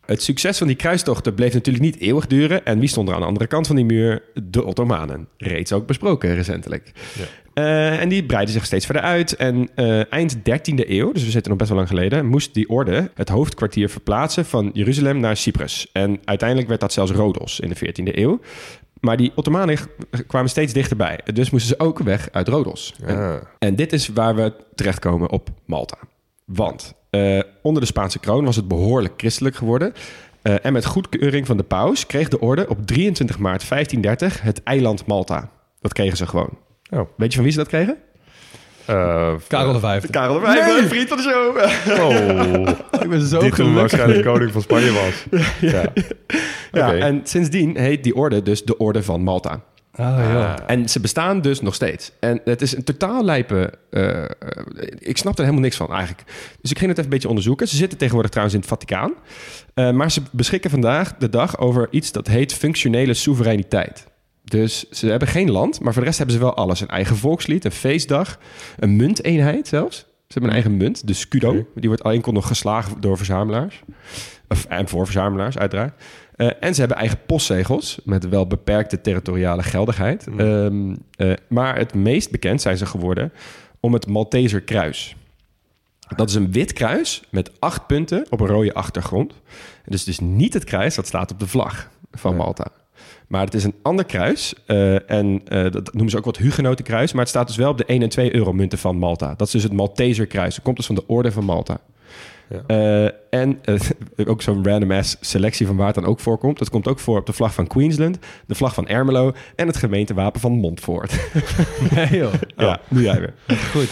het 0.05 0.21
succes 0.23 0.57
van 0.57 0.67
die 0.67 0.75
kruistochten 0.75 1.33
bleef 1.33 1.53
natuurlijk 1.53 1.83
niet 1.83 1.99
eeuwig 1.99 2.27
duren. 2.27 2.65
En 2.65 2.79
wie 2.79 2.89
stond 2.89 3.07
er 3.07 3.13
aan 3.13 3.19
de 3.21 3.27
andere 3.27 3.47
kant 3.47 3.67
van 3.67 3.75
die 3.75 3.85
muur? 3.85 4.23
De 4.43 4.63
Ottomanen. 4.63 5.27
Reeds 5.37 5.71
ook 5.73 5.87
besproken 5.87 6.35
recentelijk. 6.35 6.91
Ja. 7.17 7.23
Eh, 7.53 8.01
en 8.01 8.09
die 8.09 8.25
breidden 8.25 8.53
zich 8.53 8.65
steeds 8.65 8.85
verder 8.85 9.03
uit. 9.03 9.35
En 9.35 9.69
eh, 9.75 10.11
eind 10.13 10.37
13e 10.37 10.89
eeuw, 10.89 11.11
dus 11.11 11.23
we 11.23 11.31
zitten 11.31 11.49
nog 11.49 11.57
best 11.57 11.69
wel 11.69 11.79
lang 11.79 11.89
geleden... 11.89 12.25
moest 12.25 12.53
die 12.53 12.69
orde 12.69 13.11
het 13.13 13.29
hoofdkwartier 13.29 13.89
verplaatsen 13.89 14.45
van 14.45 14.69
Jeruzalem 14.73 15.19
naar 15.19 15.37
Cyprus. 15.37 15.89
En 15.91 16.19
uiteindelijk 16.25 16.69
werd 16.69 16.81
dat 16.81 16.93
zelfs 16.93 17.11
Rhodos 17.11 17.59
in 17.59 17.69
de 17.69 17.75
14e 17.75 18.17
eeuw. 18.17 18.39
Maar 18.99 19.17
die 19.17 19.31
Ottomanen 19.35 19.77
kwamen 20.27 20.49
steeds 20.49 20.73
dichterbij. 20.73 21.19
Dus 21.33 21.49
moesten 21.49 21.75
ze 21.77 21.83
ook 21.83 21.99
weg 21.99 22.29
uit 22.31 22.47
Rhodos. 22.47 22.93
En 23.05 23.15
Ja. 23.15 23.41
en 23.59 23.75
dit 23.75 23.93
is 23.93 24.07
waar 24.07 24.35
we 24.35 24.53
terechtkomen 24.75 25.29
op 25.29 25.49
Malta. 25.65 25.97
Want 26.45 26.93
eh, 27.13 27.39
onder 27.61 27.81
de 27.81 27.87
Spaanse 27.87 28.19
kroon 28.19 28.45
was 28.45 28.55
het 28.55 28.67
behoorlijk 28.67 29.13
christelijk 29.17 29.55
geworden. 29.55 29.93
Eh, 30.41 30.55
en 30.65 30.73
met 30.73 30.85
goedkeuring 30.85 31.45
van 31.45 31.57
de 31.57 31.63
paus 31.63 32.05
kreeg 32.05 32.27
de 32.27 32.39
orde 32.39 32.69
op 32.69 32.85
23 32.85 33.39
maart 33.39 33.67
1530 33.69 34.41
het 34.41 34.63
eiland 34.63 35.05
Malta. 35.05 35.49
Dat 35.81 35.93
kregen 35.93 36.17
ze 36.17 36.27
gewoon. 36.27 36.57
Oh. 36.89 36.99
Weet 37.17 37.29
je 37.29 37.35
van 37.35 37.43
wie 37.43 37.51
ze 37.51 37.57
dat 37.57 37.67
kregen? 37.67 37.97
Eh, 38.85 39.33
Karel 39.47 39.73
de 39.73 39.79
Vijfde. 39.79 40.07
Karel 40.07 40.39
de 40.39 40.45
Vijfde, 40.45 40.87
vriend 40.87 41.07
van 41.07 41.17
de 41.17 41.23
show. 41.23 41.57
Oh, 41.99 43.01
Ik 43.03 43.09
ben 43.09 43.21
zo 43.21 43.39
die 43.39 43.51
toen 43.51 43.73
waarschijnlijk 43.73 44.23
koning 44.23 44.51
van 44.51 44.61
Spanje 44.61 44.91
was. 44.91 45.25
Ja. 45.71 45.83
Ja, 46.71 46.93
en 46.93 47.21
sindsdien 47.23 47.77
heet 47.77 48.03
die 48.03 48.15
orde 48.15 48.41
dus 48.41 48.63
de 48.63 48.77
Orde 48.77 49.03
van 49.03 49.21
Malta. 49.21 49.63
Ah, 49.95 50.17
ja. 50.17 50.67
En 50.67 50.89
ze 50.89 50.99
bestaan 50.99 51.41
dus 51.41 51.61
nog 51.61 51.75
steeds. 51.75 52.11
En 52.19 52.41
het 52.45 52.61
is 52.61 52.75
een 52.75 52.83
totaal 52.83 53.23
lijpe... 53.23 53.73
eh, 53.89 54.23
eh, 54.23 54.29
ik 54.99 55.17
snap 55.17 55.33
er 55.33 55.39
helemaal 55.39 55.63
niks 55.63 55.75
van 55.75 55.91
eigenlijk. 55.91 56.23
Dus 56.61 56.71
ik 56.71 56.77
ging 56.77 56.89
het 56.89 56.97
even 56.97 57.03
een 57.03 57.09
beetje 57.09 57.27
onderzoeken. 57.27 57.67
Ze 57.67 57.75
zitten 57.75 57.97
tegenwoordig 57.97 58.31
trouwens 58.31 58.57
in 58.57 58.61
het 58.61 58.71
Vaticaan. 58.71 59.13
Eh, 59.73 59.91
maar 59.91 60.11
ze 60.11 60.21
beschikken 60.31 60.69
vandaag 60.69 61.17
de 61.17 61.29
dag 61.29 61.57
over 61.57 61.87
iets 61.91 62.11
dat 62.11 62.27
heet 62.27 62.53
functionele 62.53 63.13
soevereiniteit. 63.13 64.05
Dus 64.43 64.89
ze 64.89 65.07
hebben 65.07 65.27
geen 65.27 65.51
land, 65.51 65.79
maar 65.79 65.93
voor 65.93 66.01
de 66.01 66.07
rest 66.07 66.17
hebben 66.17 66.37
ze 66.37 66.41
wel 66.41 66.55
alles. 66.55 66.81
Een 66.81 66.87
eigen 66.87 67.15
volkslied, 67.15 67.65
een 67.65 67.71
feestdag, 67.71 68.39
een 68.79 68.95
munteenheid 68.95 69.67
zelfs. 69.67 69.97
Ze 69.97 70.39
hebben 70.39 70.49
een 70.49 70.63
eigen 70.63 70.77
munt, 70.77 71.07
de 71.07 71.13
scudo. 71.13 71.67
Die 71.75 71.87
wordt 71.87 72.03
alleen 72.03 72.23
nog 72.25 72.47
geslagen 72.47 73.01
door 73.01 73.17
verzamelaars. 73.17 73.83
Of, 74.47 74.65
en 74.65 74.87
voor 74.87 75.05
verzamelaars, 75.05 75.57
uiteraard. 75.57 76.01
Eh, 76.35 76.49
en 76.59 76.73
ze 76.73 76.79
hebben 76.79 76.97
eigen 76.97 77.19
postzegels 77.25 77.99
met 78.03 78.29
wel 78.29 78.47
beperkte 78.47 79.01
territoriale 79.01 79.63
geldigheid. 79.63 80.27
Ehm, 80.37 80.95
eh, 81.15 81.33
maar 81.47 81.77
het 81.77 81.93
meest 81.93 82.31
bekend 82.31 82.61
zijn 82.61 82.77
ze 82.77 82.85
geworden 82.85 83.31
om 83.79 83.93
het 83.93 84.07
Malteser 84.07 84.61
kruis. 84.61 85.15
Dat 86.15 86.29
is 86.29 86.35
een 86.35 86.51
wit 86.51 86.73
kruis 86.73 87.23
met 87.29 87.51
acht 87.59 87.87
punten 87.87 88.25
op 88.29 88.39
een 88.39 88.47
rode 88.47 88.73
achtergrond. 88.73 89.33
Dus 89.85 89.99
het 89.99 90.09
is 90.09 90.19
niet 90.19 90.53
het 90.53 90.63
kruis 90.63 90.95
dat 90.95 91.07
staat 91.07 91.31
op 91.31 91.39
de 91.39 91.47
vlag 91.47 91.89
van 92.11 92.35
Malta. 92.35 92.67
Maar 93.27 93.45
het 93.45 93.53
is 93.53 93.63
een 93.63 93.75
ander 93.81 94.05
kruis. 94.05 94.53
eh, 94.65 95.09
en 95.11 95.41
dat 95.45 95.93
noemen 95.93 96.09
ze 96.09 96.17
ook 96.17 96.25
wat 96.25 96.37
Hugenotenkruis. 96.37 97.11
Maar 97.11 97.21
het 97.21 97.29
staat 97.29 97.47
dus 97.47 97.55
wel 97.55 97.69
op 97.69 97.77
de 97.77 97.83
1 97.87 98.01
en 98.01 98.09
2 98.09 98.35
euro 98.35 98.53
munten 98.53 98.77
van 98.77 98.97
Malta. 98.97 99.33
Dat 99.37 99.47
is 99.47 99.53
dus 99.53 99.63
het 99.63 99.73
Malteser 99.73 100.27
kruis. 100.27 100.55
Dat 100.55 100.63
komt 100.63 100.77
dus 100.77 100.85
van 100.85 100.95
de 100.95 101.07
orde 101.07 101.31
van 101.31 101.45
Malta. 101.45 101.79
Eh, 102.67 103.03
en 103.29 103.59
eh, 103.63 103.79
ook 104.29 104.41
zo'n 104.41 104.65
random 104.65 104.91
ass 104.91 105.17
selectie 105.21 105.67
van 105.67 105.75
waar 105.75 105.85
het 105.85 105.95
dan 105.95 106.05
ook 106.05 106.19
voorkomt. 106.19 106.59
Dat 106.59 106.69
komt 106.69 106.87
ook 106.87 106.99
voor 106.99 107.19
op 107.19 107.25
de 107.25 107.33
vlag 107.33 107.53
van 107.53 107.67
Queensland, 107.67 108.17
de 108.47 108.55
vlag 108.55 108.73
van 108.73 108.87
Ermelo 108.87 109.31
en 109.55 109.67
het 109.67 109.77
gemeentewapen 109.77 110.39
van 110.41 110.51
Montfort. 110.51 111.13
Nee 111.95 112.07
joh. 112.17 112.33
ja, 112.55 112.79
nu 112.87 113.01
jij 113.03 113.19
weer. 113.19 113.33
Goed. 113.71 113.89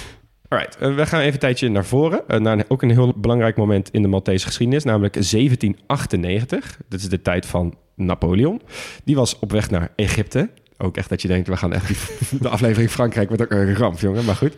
Alright, 0.48 0.78
eh, 0.78 0.96
we 0.96 1.06
gaan 1.06 1.20
even 1.20 1.34
een 1.34 1.40
tijdje 1.40 1.70
naar 1.70 1.86
voren. 1.86 2.24
naar 2.44 2.58
een- 2.58 2.66
ook 2.68 2.82
een 2.82 2.90
heel 2.92 3.14
belangrijk 3.18 3.56
moment 3.58 3.90
in 3.92 4.02
de 4.02 4.08
Maltese 4.08 4.46
geschiedenis, 4.46 4.84
namelijk 4.84 5.14
1798. 5.14 6.78
Dat 6.90 7.00
is 7.00 7.10
de 7.10 7.22
tijd 7.22 7.46
van 7.46 7.76
Napoleon. 7.96 8.62
Die 9.04 9.16
was 9.16 9.40
op 9.40 9.52
weg 9.52 9.70
naar 9.70 9.90
Egypte. 9.96 10.50
Ook 10.82 10.98
echt 10.98 11.10
dat 11.10 11.22
je 11.22 11.28
denkt, 11.28 11.48
we 11.48 11.58
gaan 11.58 11.74
echt 11.74 11.88
die, 11.88 11.98
de 12.42 12.50
aflevering 12.50 12.92
Frankrijk 12.92 13.28
wordt 13.28 13.44
ook 13.44 13.52
een 13.52 13.76
ramp, 13.76 14.00
jongen. 14.00 14.26
Maar 14.26 14.36
goed. 14.36 14.56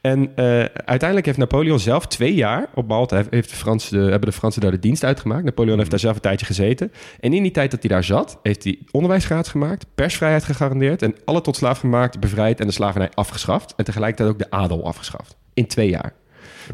En 0.00 0.36
eh, 0.36 0.44
uiteindelijk 0.64 1.26
heeft 1.26 1.38
Napoleon 1.38 1.78
zelf 1.78 2.06
twee 2.06 2.34
jaar 2.34 2.66
op 2.74 2.88
Malta... 2.88 3.22
Heeft 3.30 3.50
de 3.50 3.56
Fransen, 3.56 3.98
de- 3.98 4.10
hebben 4.10 4.28
de 4.28 4.36
Fransen 4.36 4.60
daar 4.60 4.70
de 4.70 4.78
dienst 4.78 5.04
uitgemaakt. 5.04 5.44
Napoleon 5.44 5.78
heeft 5.78 5.90
daar 5.90 5.98
zelf 5.98 6.14
een 6.14 6.20
tijdje 6.20 6.46
gezeten. 6.46 6.92
En 7.20 7.32
in 7.32 7.42
die 7.42 7.52
tijd 7.52 7.70
dat 7.70 7.80
hij 7.80 7.90
daar 7.90 8.04
zat, 8.04 8.38
heeft 8.42 8.64
hij 8.64 8.78
onderwijsgraad 8.90 9.48
gemaakt... 9.48 9.86
persvrijheid 9.94 10.44
gegarandeerd 10.44 11.02
en 11.02 11.14
alle 11.24 11.40
tot 11.40 11.56
slaaf 11.56 11.78
gemaakt, 11.78 12.20
bevrijd... 12.20 12.60
en 12.60 12.66
de 12.66 12.72
slavernij 12.72 13.10
afgeschaft. 13.14 13.74
En 13.76 13.84
tegelijkertijd 13.84 14.28
ook 14.28 14.38
de 14.38 14.50
adel 14.50 14.86
afgeschaft. 14.86 15.36
In 15.54 15.66
twee 15.66 15.88
jaar. 15.88 16.12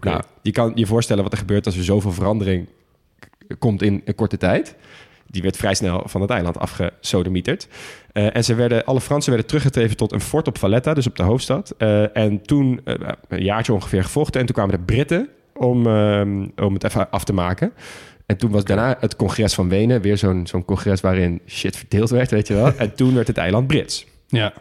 Nou, 0.00 0.22
je 0.42 0.50
kan 0.50 0.72
je 0.74 0.86
voorstellen 0.86 1.22
wat 1.22 1.32
er 1.32 1.38
gebeurt 1.38 1.66
als 1.66 1.76
er 1.76 1.84
zoveel 1.84 2.12
verandering 2.12 2.68
komt 3.58 3.82
in 3.82 4.02
een 4.04 4.14
korte 4.14 4.36
tijd. 4.36 4.76
Die 5.32 5.42
werd 5.42 5.56
vrij 5.56 5.74
snel 5.74 6.02
van 6.06 6.20
het 6.20 6.30
eiland 6.30 6.58
afgesodemieterd. 6.58 7.68
Eh, 8.12 8.36
en 8.36 8.44
ze 8.44 8.54
werden, 8.54 8.84
alle 8.84 9.00
Fransen 9.00 9.30
werden 9.30 9.48
teruggetreven 9.48 9.96
tot 9.96 10.12
een 10.12 10.20
fort 10.20 10.48
op 10.48 10.58
Valletta, 10.58 10.94
dus 10.94 11.06
op 11.06 11.16
de 11.16 11.22
hoofdstad. 11.22 11.74
Eh, 11.78 12.16
en 12.16 12.42
toen, 12.42 12.80
eh, 12.84 12.94
een 13.28 13.42
jaartje 13.42 13.72
ongeveer 13.72 14.02
gevochten. 14.02 14.40
En 14.40 14.46
toen 14.46 14.54
kwamen 14.54 14.76
de 14.76 14.84
Britten 14.84 15.28
om, 15.54 15.86
om 16.56 16.74
het 16.74 16.84
even 16.84 17.10
af 17.10 17.24
te 17.24 17.32
maken. 17.32 17.72
En 18.26 18.36
toen 18.36 18.50
was 18.50 18.64
daarna 18.64 18.96
het 19.00 19.16
congres 19.16 19.54
van 19.54 19.68
Wenen. 19.68 20.00
Weer 20.00 20.18
zo'n 20.18 20.46
zo'n 20.46 20.64
congres 20.64 21.00
waarin 21.00 21.40
shit 21.46 21.76
verdeeld 21.76 22.10
werd, 22.10 22.30
weet 22.30 22.48
je 22.48 22.54
wel. 22.54 22.72
en 22.76 22.94
toen 22.94 23.14
werd 23.14 23.26
het 23.26 23.36
eiland 23.36 23.66
Brits. 23.66 24.06
Ja. 24.26 24.52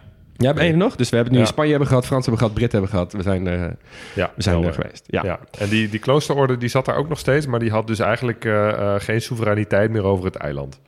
Ja, 0.42 0.54
ben 0.54 0.66
je 0.66 0.72
er 0.72 0.78
nog? 0.78 0.96
Dus 0.96 1.10
we 1.10 1.16
hebben 1.16 1.34
nu 1.34 1.40
Ja. 1.40 1.46
in 1.46 1.52
Spanje 1.52 1.70
hebben 1.70 1.88
gehad, 1.88 2.06
Fransen 2.06 2.32
hebben 2.32 2.48
gehad, 2.48 2.60
Britten 2.60 2.80
hebben 2.80 2.98
gehad. 2.98 3.14
We 3.14 3.22
zijn, 3.32 3.48
eh, 3.48 3.70
Ja, 4.16 4.32
we 4.36 4.44
zijn 4.44 4.64
er 4.64 4.74
geweest. 4.74 5.04
Ja. 5.08 5.24
Ja. 5.24 5.40
en 5.60 5.70
die, 5.70 5.90
die 5.90 6.00
kloosterorde 6.00 6.58
die 6.58 6.70
zat 6.70 6.86
daar 6.86 6.96
ook 6.96 7.10
nog 7.10 7.20
steeds, 7.20 7.46
maar 7.46 7.60
die 7.60 7.72
had 7.72 7.88
dus 7.88 8.00
eigenlijk 8.00 8.46
eh, 8.46 8.70
eh, 8.70 9.02
geen 9.02 9.22
soevereiniteit 9.22 9.92
meer 9.92 10.04
over 10.04 10.26
het 10.26 10.36
eiland. 10.36 10.80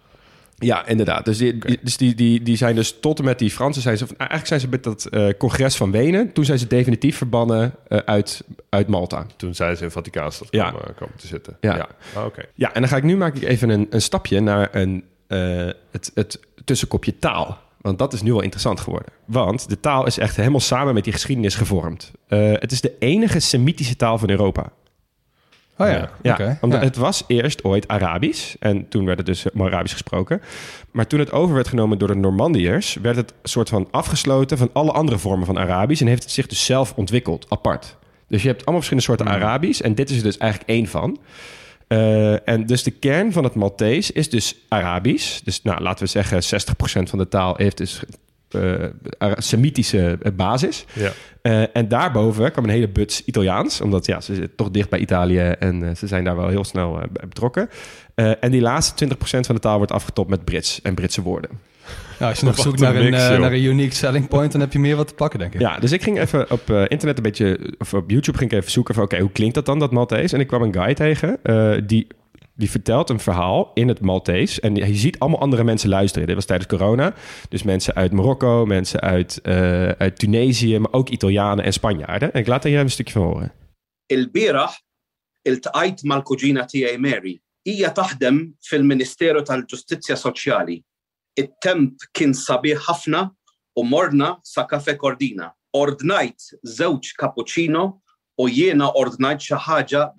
Ja, 0.58 0.86
inderdaad. 0.88 1.26
Dus, 1.26 1.38
die, 1.38 1.58
dus 1.82 1.98
die, 1.98 2.16
die, 2.16 2.42
die 2.44 2.58
zijn 2.58 2.76
dus 2.76 3.00
tot 3.00 3.20
en 3.20 3.26
met 3.26 3.40
die 3.40 3.50
Fransen 3.52 3.82
zijn 3.82 3.98
ze... 3.98 4.04
nou, 4.04 4.16
Eigenlijk 4.18 4.48
zijn 4.48 4.60
ze 4.60 4.68
met 4.68 4.84
dat 4.84 5.06
eh, 5.06 5.28
congres 5.38 5.76
van 5.76 5.92
Wenen... 5.92 6.32
toen 6.34 6.46
zijn 6.46 6.60
ze 6.60 6.68
definitief 6.68 7.18
verbannen 7.18 7.74
uit, 8.06 8.44
uit 8.70 8.88
Malta. 8.88 9.26
Toen 9.36 9.56
zijn 9.56 9.78
ze 9.78 9.84
in 9.84 9.92
Vaticaanstad 9.92 10.48
Ja. 10.52 10.72
komen, 10.72 10.96
komen 10.96 11.16
te 11.18 11.28
zitten. 11.28 11.58
Ja. 11.62 11.76
ja. 11.76 11.88
Ah, 12.16 12.26
Oké. 12.26 12.42
Ja, 12.56 12.74
en 12.74 12.82
dan 12.82 12.90
ga 12.90 12.98
ik 12.98 13.04
nu 13.04 13.18
maak 13.18 13.36
ik 13.36 13.44
even 13.44 13.70
een, 13.70 13.88
een 13.90 14.02
stapje 14.02 14.40
naar 14.40 14.70
een, 14.72 15.04
het, 15.92 16.12
het 16.14 16.40
tussenkopje 16.66 17.20
taal. 17.20 17.58
Want 17.84 17.98
dat 18.00 18.14
is 18.14 18.22
nu 18.22 18.32
wel 18.32 18.42
interessant 18.42 18.80
geworden. 18.80 19.14
Want 19.26 19.70
de 19.70 19.80
taal 19.80 20.06
is 20.06 20.18
echt 20.18 20.36
helemaal 20.36 20.60
samen 20.60 20.94
met 20.94 21.04
die 21.04 21.14
geschiedenis 21.14 21.56
gevormd. 21.56 22.12
Eh, 22.28 22.52
het 22.54 22.72
is 22.72 22.82
de 22.82 22.94
enige 23.00 23.40
Semitische 23.40 23.96
taal 23.96 24.18
van 24.18 24.30
Europa. 24.30 24.72
Oh 25.78 25.88
ja, 25.88 26.10
Ja, 26.22 26.34
oké. 26.34 26.58
omdat 26.62 26.80
Ja. 26.80 26.86
het 26.86 26.96
was 26.96 27.24
eerst 27.28 27.64
ooit 27.64 27.88
Arabisch. 27.88 28.56
En 28.60 28.88
toen 28.90 29.06
werd 29.06 29.18
het 29.18 29.28
dus 29.28 29.46
maar 29.54 29.68
Arabisch 29.68 29.94
gesproken. 29.94 30.42
Maar 30.92 31.08
toen 31.08 31.20
het 31.20 31.32
over 31.32 31.56
werd 31.56 31.68
genomen 31.68 31.98
door 31.98 32.08
de 32.08 32.16
Normandiërs... 32.16 32.98
werd 33.02 33.16
het 33.16 33.34
soort 33.44 33.70
van 33.70 33.88
afgesloten 33.92 34.58
van 34.58 34.70
alle 34.74 34.92
andere 34.92 35.18
vormen 35.18 35.46
van 35.46 35.60
Arabisch... 35.60 36.02
en 36.02 36.08
heeft 36.08 36.24
het 36.24 36.32
zich 36.32 36.48
dus 36.48 36.66
zelf 36.66 36.94
ontwikkeld, 36.96 37.46
apart. 37.50 37.98
Dus 38.28 38.42
je 38.42 38.48
hebt 38.48 38.66
allemaal 38.66 38.84
verschillende 38.84 39.10
soorten 39.10 39.28
Hmm. 39.28 39.36
Arabisch... 39.36 39.82
en 39.82 39.96
dit 39.96 40.10
is 40.10 40.18
er 40.18 40.24
dus 40.24 40.38
eigenlijk 40.38 40.72
één 40.72 40.88
van. 40.88 41.20
Eh, 41.94 42.48
en 42.50 42.66
dus 42.66 42.84
de 42.84 42.92
kern 42.92 43.32
van 43.32 43.44
het 43.44 43.54
Maltees 43.54 44.12
is 44.12 44.30
dus 44.30 44.56
Arabisch. 44.68 45.40
Dus 45.44 45.62
nou, 45.62 45.82
laten 45.82 46.06
we 46.06 46.10
zeggen 46.10 46.62
60% 47.06 47.10
van 47.10 47.20
de 47.20 47.28
taal 47.28 47.54
heeft 47.58 47.78
dus... 47.78 48.02
eh, 48.50 49.32
Semitische 49.38 50.18
eh, 50.22 50.32
basis. 50.32 50.86
Ja. 50.94 51.12
Eh, 51.42 51.76
en 51.76 51.88
daarboven 51.88 52.52
kwam 52.52 52.64
een 52.64 52.70
hele 52.70 52.90
buts 52.90 53.24
Italiaans. 53.26 53.82
Omdat 53.82 54.06
ja, 54.06 54.22
ze 54.22 54.34
zitten 54.34 54.56
toch 54.56 54.70
dicht 54.72 54.90
bij 54.90 55.00
Italië 55.00 55.40
en 55.40 55.98
ze 55.98 56.08
zijn 56.08 56.24
daar 56.24 56.36
wel 56.36 56.48
heel 56.48 56.64
snel 56.64 56.94
bij 56.94 57.28
betrokken. 57.28 57.70
En 58.16 58.52
die 58.52 58.62
laatste 58.62 59.06
20% 59.06 59.16
van 59.20 59.56
de 59.56 59.62
taal 59.62 59.78
wordt 59.78 59.92
afgetopt 59.92 60.30
met 60.30 60.44
Brits 60.44 60.82
en 60.82 60.96
Britse 60.96 61.22
woorden. 61.22 61.50
Nou, 62.20 62.32
als 62.32 62.40
je 62.40 62.46
nog 62.46 62.60
zoekt 62.60 62.80
naar, 62.80 62.96
een, 62.96 63.02
uniek 63.06 63.20
eh, 63.20 63.40
naar 63.40 63.52
een 63.52 63.64
unique 63.64 63.96
selling 63.96 64.28
point, 64.28 64.52
dan 64.52 64.62
heb 64.62 64.74
je 64.74 64.80
meer 64.80 64.96
wat 64.96 65.08
te 65.08 65.14
pakken, 65.14 65.40
denk 65.40 65.54
ik. 65.54 65.60
Ja, 65.60 65.80
dus 65.80 65.92
ik 65.92 66.04
ging 66.04 66.20
even 66.20 66.52
op 66.52 66.70
eh, 66.70 66.82
internet 66.88 67.18
een 67.18 67.24
beetje, 67.24 67.74
of 67.78 67.94
op 67.94 68.10
YouTube 68.10 68.38
ging 68.38 68.52
ik 68.52 68.58
even 68.58 68.72
zoeken 68.72 68.96
van, 68.96 69.04
oké, 69.04 69.20
hoe 69.20 69.32
klinkt 69.32 69.56
dat 69.56 69.66
dan, 69.66 69.80
dat 69.80 69.92
Maltese? 69.92 70.36
En 70.36 70.42
ik 70.42 70.48
kwam 70.48 70.62
een 70.62 70.74
guy 70.74 70.94
tegen 70.94 71.40
eh, 71.44 71.74
die, 71.86 72.08
die 72.56 72.70
vertelt 72.70 73.10
een 73.10 73.20
verhaal 73.20 73.72
in 73.74 73.88
het 73.88 74.02
Maltese. 74.02 74.62
En 74.62 74.76
je 74.76 74.96
ziet 74.96 75.20
allemaal 75.20 75.40
andere 75.40 75.64
mensen 75.64 75.90
luisteren. 75.90 76.28
Dit 76.28 76.36
was 76.36 76.46
tijdens 76.46 76.70
corona. 76.70 77.14
Dus 77.50 77.64
mensen 77.64 77.96
uit 77.96 78.12
Marokko, 78.12 78.66
mensen 78.66 79.00
uit, 79.00 79.40
uit 79.98 80.20
Tunesië, 80.20 80.80
maar 80.80 80.92
ook 80.92 81.10
Italianen 81.10 81.66
en 81.66 81.74
Spanjaarden. 81.74 82.34
En 82.34 82.40
ik 82.40 82.48
laat 82.48 82.64
er 82.64 82.70
hier 82.70 82.80
een 82.80 82.90
stukje 82.90 83.14
van 83.14 83.24
horen. 83.24 83.52
El 84.06 84.28
Birah, 84.32 84.72
el 85.42 85.60
Ta'ait 85.60 86.04
Malkogina 86.04 86.66
Mary. 86.98 87.42
Ia 87.62 87.94
fil 88.60 88.84
ministero 88.84 89.42
tal 89.42 89.64
justitia 89.66 90.16
sociali 90.16 90.84
it-temp 91.40 92.06
kien 92.14 92.34
sabiħ 92.38 92.86
ħafna 92.88 93.28
u 93.80 93.84
morna 93.88 94.38
sa 94.44 94.66
kafe 94.70 94.96
kordina. 94.98 95.52
Ordnajt 95.74 96.54
cappuccino 97.18 98.02
u 98.38 98.48
jiena 98.48 98.92
ordnajt 98.94 99.42
xi 99.42 99.58
ħaġa. 99.58 100.10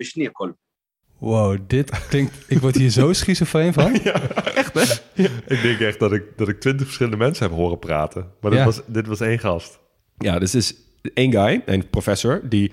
Wow, 1.19 1.57
dit 1.67 1.89
klinkt... 2.09 2.33
Ik 2.47 2.59
word 2.59 2.75
hier 2.75 2.89
zo 2.89 3.13
schizofreen 3.13 3.73
van. 3.73 3.99
ja, 4.03 4.21
echt 4.55 4.73
hè? 4.73 5.23
Ik 5.47 5.61
denk 5.61 5.79
echt 5.79 5.99
dat 5.99 6.11
ik, 6.11 6.37
dat 6.37 6.47
ik 6.47 6.59
twintig 6.59 6.85
verschillende 6.85 7.17
mensen 7.17 7.47
heb 7.47 7.57
horen 7.57 7.79
praten. 7.79 8.31
Maar 8.41 8.51
dit, 8.51 8.63
was, 8.63 8.81
dit 8.87 9.07
was 9.07 9.19
één 9.19 9.39
gast. 9.39 9.79
Ja, 10.17 10.39
dus 10.39 10.55
is 10.55 10.84
één 11.13 11.31
guy, 11.31 11.61
een 11.65 11.89
professor, 11.89 12.39
die 12.43 12.71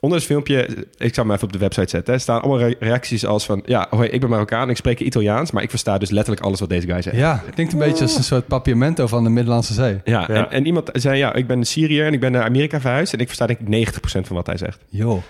onder 0.00 0.18
het 0.18 0.26
filmpje, 0.26 0.68
ik 0.96 1.14
zal 1.14 1.24
hem 1.24 1.32
even 1.32 1.44
op 1.46 1.52
de 1.52 1.58
website 1.58 1.88
zetten, 1.88 2.20
staan 2.20 2.40
allemaal 2.42 2.58
re- 2.68 2.74
reacties 2.78 3.26
als 3.26 3.44
van, 3.44 3.62
ja, 3.66 3.86
hoi, 3.90 4.08
ik 4.08 4.20
ben 4.20 4.30
Marokkaan, 4.30 4.70
ik 4.70 4.76
spreek 4.76 5.00
Italiaans, 5.00 5.50
maar 5.50 5.62
ik 5.62 5.70
versta 5.70 5.98
dus 5.98 6.10
letterlijk 6.10 6.44
alles 6.46 6.60
wat 6.60 6.68
deze 6.68 6.86
guy 6.86 7.02
zegt. 7.02 7.16
Ja, 7.16 7.42
het 7.44 7.54
klinkt 7.54 7.72
een 7.72 7.78
beetje 7.78 8.02
als 8.04 8.16
een 8.16 8.24
soort 8.24 8.46
papiamento 8.46 9.06
van 9.06 9.24
de 9.24 9.30
Middellandse 9.30 9.72
Zee. 9.74 10.00
Ja, 10.04 10.20
Ja. 10.20 10.28
En, 10.28 10.50
en 10.50 10.66
iemand 10.66 10.90
zei, 10.92 11.16
ja, 11.18 11.34
ik 11.34 11.46
ben 11.46 11.58
een 11.58 11.66
Syriër 11.66 12.06
en 12.06 12.12
ik 12.12 12.20
ben 12.20 12.32
naar 12.32 12.44
Amerika 12.44 12.80
verhuisd 12.80 13.12
en 13.12 13.18
ik 13.18 13.26
versta 13.26 13.46
denk 13.46 13.58
ik 13.60 13.88
90% 13.92 14.00
van 14.02 14.36
wat 14.36 14.46
hij 14.46 14.56
zegt. 14.56 14.78
Joh. 14.88 15.22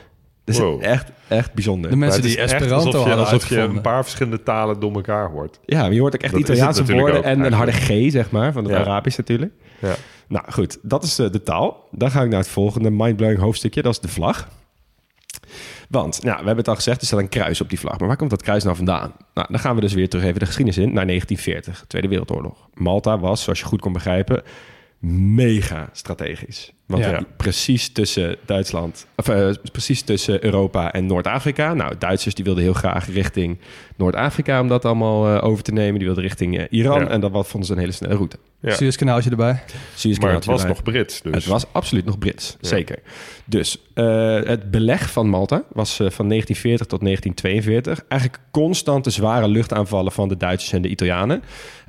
Dus 0.44 0.58
Wow. 0.58 0.82
echt, 0.84 1.10
echt 1.28 1.52
bijzonder. 1.54 1.90
De 1.90 1.96
mensen 1.96 2.22
die 2.22 2.30
is 2.30 2.36
Esperanto 2.36 2.74
alsof 2.74 2.92
je, 2.92 2.98
hadden 2.98 3.18
alsof 3.26 3.48
je 3.48 3.58
een 3.58 3.80
paar 3.80 4.02
verschillende 4.02 4.42
talen 4.42 4.80
door 4.80 4.92
elkaar 4.94 5.30
hoort. 5.30 5.60
Ja, 5.66 5.80
maar 5.80 5.92
je 5.92 6.00
hoort 6.00 6.14
ook 6.14 6.20
echt 6.22 6.32
Dat 6.32 6.42
is 6.42 6.48
Italiaanse 6.48 6.84
woorden 6.92 7.16
ook, 7.18 7.24
en 7.24 7.40
een 7.40 7.52
harde. 7.52 7.72
G, 7.72 8.10
zeg 8.12 8.30
maar, 8.30 8.52
van 8.52 8.64
het 8.64 8.72
Ja. 8.72 8.78
Arabisch 8.78 9.16
natuurlijk. 9.16 9.52
Ja. 9.78 9.94
Nou 10.32 10.52
goed, 10.52 10.78
dat 10.82 11.02
is 11.02 11.18
eh, 11.18 11.30
de 11.30 11.42
taal. 11.42 11.88
Dan 11.90 12.10
ga 12.10 12.22
ik 12.22 12.28
naar 12.28 12.38
het 12.38 12.48
volgende 12.48 12.90
mindblowing 12.90 13.38
hoofdstukje, 13.38 13.82
dat 13.82 13.92
is 13.92 14.00
de 14.00 14.08
vlag. 14.08 14.48
Want, 15.88 16.22
nou, 16.22 16.36
we 16.36 16.36
hebben 16.36 16.56
het 16.56 16.68
al 16.68 16.74
gezegd, 16.74 17.00
er 17.00 17.06
staat 17.06 17.20
een 17.20 17.28
kruis 17.28 17.60
op 17.60 17.68
die 17.68 17.78
vlag. 17.78 17.98
Maar 17.98 18.08
waar 18.08 18.16
komt 18.16 18.30
dat 18.30 18.42
kruis 18.42 18.64
nou 18.64 18.76
vandaan? 18.76 19.12
Nou, 19.34 19.46
dan 19.50 19.60
gaan 19.60 19.74
we 19.74 19.80
dus 19.80 19.92
weer 19.92 20.08
terug 20.08 20.24
even 20.24 20.38
de 20.38 20.46
geschiedenis 20.46 20.78
in, 20.78 20.92
naar 20.92 21.06
1940, 21.06 21.84
Tweede 21.88 22.08
Wereldoorlog. 22.08 22.68
Malta 22.74 23.18
was, 23.18 23.42
zoals 23.42 23.58
je 23.58 23.64
goed 23.64 23.80
kon 23.80 23.92
begrijpen, 23.92 24.42
mega 25.10 25.88
strategisch. 25.92 26.72
Want 26.86 27.04
Ja. 27.04 27.10
ja, 27.10 27.22
precies 27.36 27.88
tussen 27.88 28.36
Duitsland, 28.46 29.06
of 29.16 29.28
eh, 29.28 29.48
precies 29.72 30.02
tussen 30.02 30.44
Europa 30.44 30.92
en 30.92 31.06
Noord-Afrika. 31.06 31.74
Nou, 31.74 31.94
Duitsers 31.98 32.34
die 32.34 32.44
wilden 32.44 32.62
heel 32.62 32.72
graag 32.72 33.06
richting 33.12 33.58
Noord-Afrika 33.96 34.60
om 34.60 34.68
dat 34.68 34.84
allemaal 34.84 35.36
eh, 35.36 35.44
over 35.48 35.64
te 35.64 35.72
nemen. 35.72 35.94
Die 35.98 36.04
wilden 36.06 36.24
richting 36.24 36.58
eh, 36.58 36.64
Iran 36.70 37.00
Ja. 37.00 37.08
en 37.08 37.20
dat 37.20 37.30
was- 37.30 37.48
vonden 37.48 37.66
ze 37.68 37.74
een 37.74 37.80
hele 37.80 37.92
snelle 37.92 38.14
route. 38.14 38.36
Ja. 38.60 38.74
Suezkanaaltje 38.74 39.30
erbij. 39.30 39.62
Suezkanaal 39.94 40.30
Maar 40.30 40.40
het 40.40 40.48
was 40.48 40.60
erbij. 40.60 40.74
nog 40.74 40.82
Brits. 40.82 41.22
Dus. 41.22 41.34
Het 41.34 41.46
was 41.46 41.64
absoluut 41.72 42.04
nog 42.04 42.18
Brits, 42.18 42.56
Ja. 42.60 42.68
zeker. 42.68 42.98
Dus 43.44 43.78
eh, 43.94 44.34
het 44.42 44.70
beleg 44.70 45.10
van 45.10 45.28
Malta 45.28 45.62
was 45.72 45.90
eh, 46.00 46.10
van 46.10 46.28
1940 46.28 46.86
tot 46.86 47.00
1942 47.00 48.04
eigenlijk 48.08 48.42
constante 48.50 49.10
zware 49.10 49.48
luchtaanvallen 49.48 50.12
van 50.12 50.28
de 50.28 50.36
Duitsers 50.36 50.72
en 50.72 50.82
de 50.82 50.88
Italianen. 50.88 51.42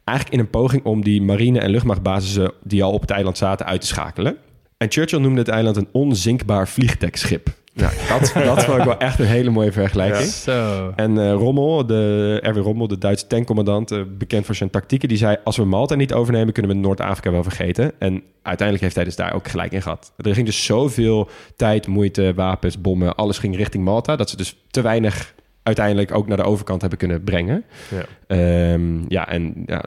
Eigenlijk 0.04 0.38
in 0.38 0.44
een 0.44 0.52
poging 0.52 0.86
om 0.86 1.04
die 1.04 1.22
marine- 1.22 1.60
en 1.60 1.70
luchtmachtbasissen 1.70 2.52
die 2.64 2.84
al 2.84 2.92
op 2.92 3.02
het 3.02 3.10
eiland 3.10 3.38
zaten 3.38 3.66
uit 3.66 3.82
te 3.82 3.88
schakelen. 3.88 4.38
En 4.78 4.92
Churchill 4.92 5.20
noemde 5.20 5.40
het 5.40 5.50
eiland 5.50 5.76
een 5.76 5.88
onzinkbaar 5.92 6.68
vliegdekschip. 6.68 7.50
Nou, 7.74 7.92
dat, 8.10 8.34
dat 8.34 8.64
vond 8.64 8.78
ik 8.78 8.84
wel 8.84 8.98
echt 8.98 9.20
een 9.20 9.26
hele 9.26 9.50
mooie 9.50 9.72
vergelijking. 9.72 10.30
Zo. 10.30 10.94
En 10.96 11.18
eh, 11.18 11.34
Rommel, 11.34 11.86
de, 11.86 12.40
Erwin 12.42 12.64
Rommel, 12.64 12.88
de 12.88 12.98
Duitse 12.98 13.28
tankcommandant, 13.28 13.92
eh, 13.92 14.02
bekend 14.18 14.46
voor 14.46 14.56
zijn 14.56 14.70
tactieken, 14.70 15.08
die 15.08 15.18
zei: 15.18 15.38
Als 15.44 15.58
we 15.58 15.66
Malta 15.66 15.96
niet 15.96 16.14
overnemen, 16.14 16.54
kunnen 16.54 16.72
we 16.72 16.78
Noord-Afrika 16.78 17.32
wel 17.32 17.44
vergeten. 17.44 17.92
En 18.00 18.24
uiteindelijk 18.42 18.82
heeft 18.82 18.96
hij 18.96 19.04
dus 19.04 19.16
daar 19.16 19.34
ook 19.34 19.48
gelijk 19.48 19.72
in 19.72 19.82
gehad. 19.82 20.14
Er 20.18 20.34
ging 20.34 20.46
dus 20.46 20.66
zoveel 20.66 21.30
tijd, 21.56 21.88
moeite, 21.88 22.34
wapens, 22.36 22.82
bommen, 22.82 23.16
alles 23.16 23.38
ging 23.38 23.56
richting 23.56 23.84
Malta, 23.84 24.16
dat 24.16 24.30
ze 24.30 24.38
dus 24.38 24.58
te 24.70 24.82
weinig 24.82 25.34
uiteindelijk 25.64 26.16
ook 26.16 26.28
naar 26.28 26.38
de 26.38 26.44
overkant 26.44 26.82
hebben 26.82 27.00
kunnen 27.00 27.24
brengen. 27.24 27.64
Ja. 27.90 28.06
Ehm, 28.28 29.02
ja, 29.08 29.28
en 29.28 29.64
ja, 29.66 29.84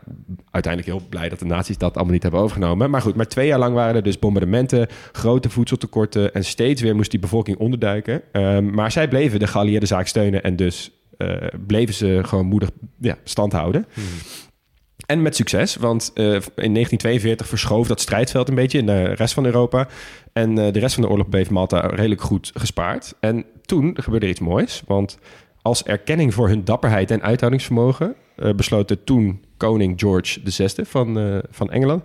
uiteindelijk 0.51 0.93
heel 0.93 1.09
blij 1.09 1.29
dat 1.29 1.39
de 1.39 1.45
nazi's 1.45 1.79
dat 1.79 1.95
allemaal 1.95 2.13
niet 2.13 2.23
hebben 2.23 2.41
overgenomen. 2.41 2.91
Maar 2.91 3.03
goed, 3.03 3.15
maar 3.15 3.29
twee 3.29 3.47
jaar 3.47 3.59
lang 3.59 3.75
waren 3.75 3.95
er 3.95 4.03
dus 4.03 4.19
bombardementen, 4.19 4.89
grote 5.13 5.51
voedseltekorten 5.51 6.35
en 6.35 6.45
steeds 6.45 6.83
weer 6.83 6.97
moest 6.97 7.11
die 7.11 7.21
bevolking 7.21 7.57
onderduiken. 7.57 8.23
Ehm, 8.33 8.71
maar 8.71 8.93
zij 8.93 9.09
bleven 9.09 9.39
de 9.39 9.47
geallieerde 9.47 9.87
zaak 9.87 10.07
steunen 10.07 10.43
en 10.43 10.57
dus 10.57 10.91
eh, 11.17 11.37
bleven 11.67 11.95
ze 11.95 12.21
gewoon 12.25 12.47
moedig 12.47 12.71
ja, 13.01 13.17
stand 13.25 13.53
houden. 13.53 13.87
En 15.07 15.23
met 15.23 15.37
succes, 15.37 15.77
want 15.77 16.11
eh, 16.15 16.25
in 16.25 16.33
1942 16.35 17.49
verschoof 17.49 17.87
dat 17.87 18.01
strijdveld 18.01 18.49
een 18.49 18.55
beetje 18.55 18.79
in 18.79 18.87
de 18.87 19.03
rest 19.03 19.35
van 19.35 19.45
Europa. 19.45 19.89
En 20.33 20.59
eh, 20.59 20.73
de 20.73 20.79
rest 20.79 20.95
van 20.95 21.03
de 21.03 21.09
oorlog 21.09 21.29
bleef 21.29 21.51
Malta 21.51 21.81
redelijk 21.81 22.21
goed 22.21 22.51
gespaard. 22.55 23.15
En 23.21 23.45
toen 23.63 23.97
gebeurde 24.01 24.27
er 24.27 24.33
iets 24.33 24.41
moois, 24.41 24.83
want 24.87 25.19
als 25.67 25.83
erkenning 25.83 26.35
voor 26.35 26.49
hun 26.49 26.65
dapperheid 26.65 27.11
en 27.11 27.23
uithoudingsvermogen... 27.23 28.15
eh, 28.37 28.55
besloot 28.55 28.89
de 28.89 29.05
toen 29.05 29.45
koning 29.57 30.01
George 30.01 30.41
VI 30.45 30.85
van, 30.85 31.19
eh, 31.19 31.39
van 31.51 31.71
Engeland... 31.71 32.03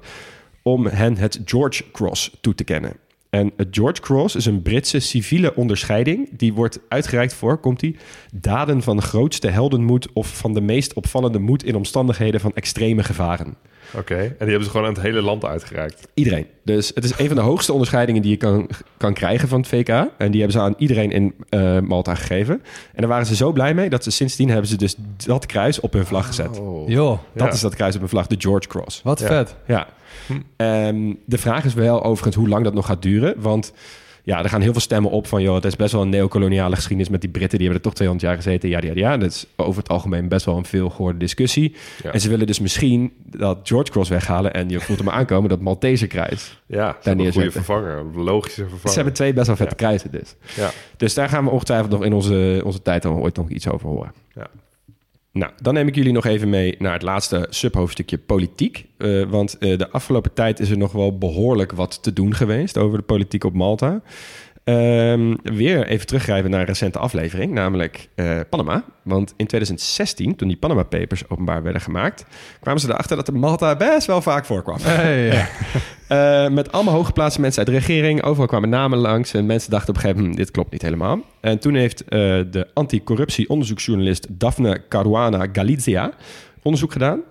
om 0.62 0.86
hen 0.86 1.18
het 1.18 1.42
George 1.46 1.84
Cross 1.92 2.38
toe 2.42 2.56
te 2.56 2.64
kennen. 2.64 2.94
En 3.30 3.52
het 3.58 3.68
George 3.72 4.02
Cross 4.02 4.36
is 4.36 4.46
een 4.46 4.62
Britse 4.62 5.00
civiele 5.00 5.56
onderscheiding. 5.56 6.30
Die 6.38 6.54
wordt 6.54 6.80
uitgereikt 6.88 7.34
voor, 7.34 7.58
komt 7.58 7.80
die, 7.80 7.96
daden 8.34 8.82
van 8.82 9.02
grootste 9.02 9.48
heldenmoed 9.48 10.08
of 10.14 10.38
van 10.38 10.54
de 10.54 10.62
meest 10.62 10.94
opvallende 10.94 11.40
moed 11.40 11.64
in 11.64 11.76
omstandigheden 11.76 12.40
van 12.40 12.54
extreme 12.54 13.04
gevaren. 13.04 13.58
Oké, 13.98 14.16
en 14.16 14.30
die 14.40 14.48
hebben 14.48 14.64
ze 14.64 14.70
gewoon 14.70 14.86
aan 14.88 14.94
het 14.94 15.02
hele 15.02 15.22
land 15.22 15.46
uitgereikt. 15.46 16.08
Iedereen. 16.14 16.46
Dus 16.64 16.92
het 16.96 17.04
is 17.04 17.20
een 17.20 17.28
van 17.28 17.36
de 17.36 17.42
hoogste 17.42 17.72
onderscheidingen 17.72 18.22
die 18.22 18.32
je 18.32 18.38
kan, 18.38 18.70
kan 18.98 19.14
krijgen 19.14 19.48
van 19.48 19.60
het 19.60 19.68
VK. 19.70 19.90
En 19.90 20.32
die 20.32 20.42
hebben 20.42 20.52
ze 20.52 20.60
aan 20.60 20.74
iedereen 20.78 21.12
in 21.12 21.34
eh, 21.50 21.80
Malta 21.80 22.16
gegeven. 22.16 22.54
En 22.94 22.98
daar 23.02 23.08
waren 23.08 23.26
ze 23.26 23.36
zo 23.36 23.52
blij 23.52 23.74
mee 23.74 23.90
dat 23.90 24.04
ze 24.04 24.12
sindsdien 24.12 24.50
hebben 24.50 24.68
ze 24.68 24.78
dus 24.78 24.96
dat 25.26 25.46
kruis 25.46 25.80
op 25.80 25.94
hun 25.94 26.06
vlag 26.06 26.28
gezet. 26.28 26.62
Joh, 26.88 27.20
Dat 27.34 27.48
Ja. 27.48 27.54
is 27.54 27.60
dat 27.62 27.76
kruis 27.76 27.94
op 27.96 28.00
hun 28.00 28.10
vlag, 28.10 28.28
de 28.28 28.36
George 28.40 28.68
Cross. 28.68 29.02
wat 29.04 29.20
Ja. 29.20 29.28
vet. 29.28 29.56
Ja. 29.68 29.88
Ehm, 30.56 31.14
de 31.26 31.38
vraag 31.38 31.66
is 31.66 31.74
wel 31.74 32.04
overigens 32.04 32.36
hoe 32.36 32.48
lang 32.48 32.64
dat 32.64 32.74
nog 32.74 32.86
gaat 32.86 33.02
duren. 33.02 33.36
Want 33.38 33.74
ja, 34.24 34.44
er 34.44 34.50
gaan 34.50 34.62
heel 34.62 34.72
veel 34.72 34.82
stemmen 34.82 35.12
op 35.12 35.28
van... 35.28 35.42
joh, 35.42 35.56
het 35.56 35.66
is 35.66 35.76
best 35.76 35.92
wel 35.92 36.02
een 36.02 36.10
neocoloniale 36.10 36.76
geschiedenis 36.76 37.10
met 37.10 37.22
die 37.22 37.30
Britten. 37.30 37.58
Die 37.58 37.68
hebben 37.68 37.84
er 37.86 37.90
toch 37.90 37.98
200 37.98 38.30
jaar 38.30 38.42
gezeten. 38.44 38.70
Ja, 38.70 38.80
ja, 38.82 38.92
ja. 38.94 39.18
Dat 39.18 39.32
is 39.32 39.46
over 39.56 39.82
het 39.82 39.92
algemeen 39.92 40.28
best 40.28 40.46
wel 40.46 40.58
een 40.58 40.66
veel 40.66 40.90
gehoorde 40.90 41.18
discussie. 41.20 41.76
Ja. 42.04 42.12
En 42.12 42.20
ze 42.22 42.30
willen 42.30 42.48
dus 42.48 42.60
misschien 42.60 43.14
dat 43.26 43.60
George 43.64 43.92
Cross 43.92 44.10
weghalen... 44.10 44.54
en 44.54 44.70
je 44.70 44.80
voelt 44.80 45.00
hem 45.00 45.10
aankomen, 45.20 45.50
dat 45.50 45.60
Maltese 45.60 46.08
kruis. 46.08 46.62
Ja, 46.66 46.98
hebben 47.02 47.26
een 47.26 47.34
goede 47.34 47.52
vervanger, 47.52 47.98
een 47.98 48.24
logische 48.24 48.62
vervanger. 48.62 48.90
Ze 48.90 48.96
hebben 48.96 49.14
twee 49.14 49.34
best 49.34 49.48
wel 49.48 49.56
vette 49.56 49.76
Ja. 49.78 49.88
kruisen 49.88 50.12
dus. 50.12 50.36
Ja. 50.56 50.72
Dus 50.98 51.14
daar 51.14 51.30
gaan 51.30 51.44
we 51.44 51.50
ongetwijfeld 51.50 51.92
nog 51.92 52.04
in 52.04 52.14
onze, 52.14 52.62
onze 52.66 52.82
tijd 52.82 53.02
dan 53.02 53.18
ooit 53.20 53.36
nog 53.36 53.50
iets 53.50 53.68
over 53.70 53.90
horen. 53.90 54.12
Ja. 54.36 54.48
Nou, 55.34 55.52
dan 55.62 55.74
neem 55.74 55.88
ik 55.88 55.96
jullie 55.96 56.12
nog 56.12 56.26
even 56.26 56.50
mee 56.50 56.76
naar 56.80 56.94
het 56.94 57.02
laatste 57.02 57.48
subhoofdstukje 57.50 58.18
politiek. 58.18 58.86
Eh, 58.98 59.24
want 59.24 59.58
eh, 59.58 59.78
de 59.78 59.90
afgelopen 59.90 60.34
tijd 60.34 60.60
is 60.60 60.70
er 60.70 60.78
nog 60.78 60.92
wel 60.92 61.18
behoorlijk 61.18 61.72
wat 61.72 62.04
te 62.04 62.14
doen 62.14 62.36
geweest 62.36 62.78
over 62.78 62.98
de 62.98 63.04
politiek 63.04 63.44
op 63.44 63.54
Malta. 63.54 64.02
Ehm, 64.64 65.36
weer 65.44 65.88
even 65.88 66.08
teruggrijpen 66.08 66.52
naar 66.52 66.60
een 66.60 66.66
recente 66.66 67.00
aflevering, 67.00 67.52
namelijk 67.54 68.10
eh, 68.16 68.40
Panama. 68.50 68.84
Want 69.04 69.34
in 69.38 69.48
2016, 69.48 70.36
toen 70.36 70.48
die 70.48 70.58
Panama 70.58 70.84
Papers 70.84 71.30
openbaar 71.30 71.64
werden 71.64 71.82
gemaakt, 71.82 72.26
kwamen 72.60 72.82
ze 72.82 72.90
erachter 72.90 73.16
dat 73.16 73.26
de 73.26 73.32
Malta 73.32 73.76
best 73.76 74.08
wel 74.08 74.22
vaak 74.22 74.46
voorkwam. 74.46 74.78
Hey. 74.82 75.30
Eh, 76.12 76.50
met 76.50 76.72
allemaal 76.72 76.94
hooggeplaatste 76.94 77.42
mensen 77.42 77.66
uit 77.66 77.68
de 77.68 77.74
regering. 77.74 78.24
Overal 78.24 78.48
kwamen 78.48 78.70
namen 78.70 78.98
langs. 78.98 79.34
En 79.34 79.46
mensen 79.46 79.72
dachten 79.72 79.90
op 79.90 79.96
een 79.96 80.02
gegeven 80.02 80.22
moment, 80.22 80.40
hm, 80.40 80.46
dit 80.46 80.54
klopt 80.54 80.72
niet 80.72 80.82
helemaal. 80.82 81.20
En 81.42 81.60
toen 81.60 81.76
heeft 81.76 82.02
eh, 82.02 82.10
de 82.52 82.68
anticorruptie-onderzoeksjournalist 82.74 84.28
Daphne 84.30 84.82
Caruana 84.90 85.48
Galizia 85.54 86.12
onderzoek 86.62 86.92
gedaan. 86.92 87.22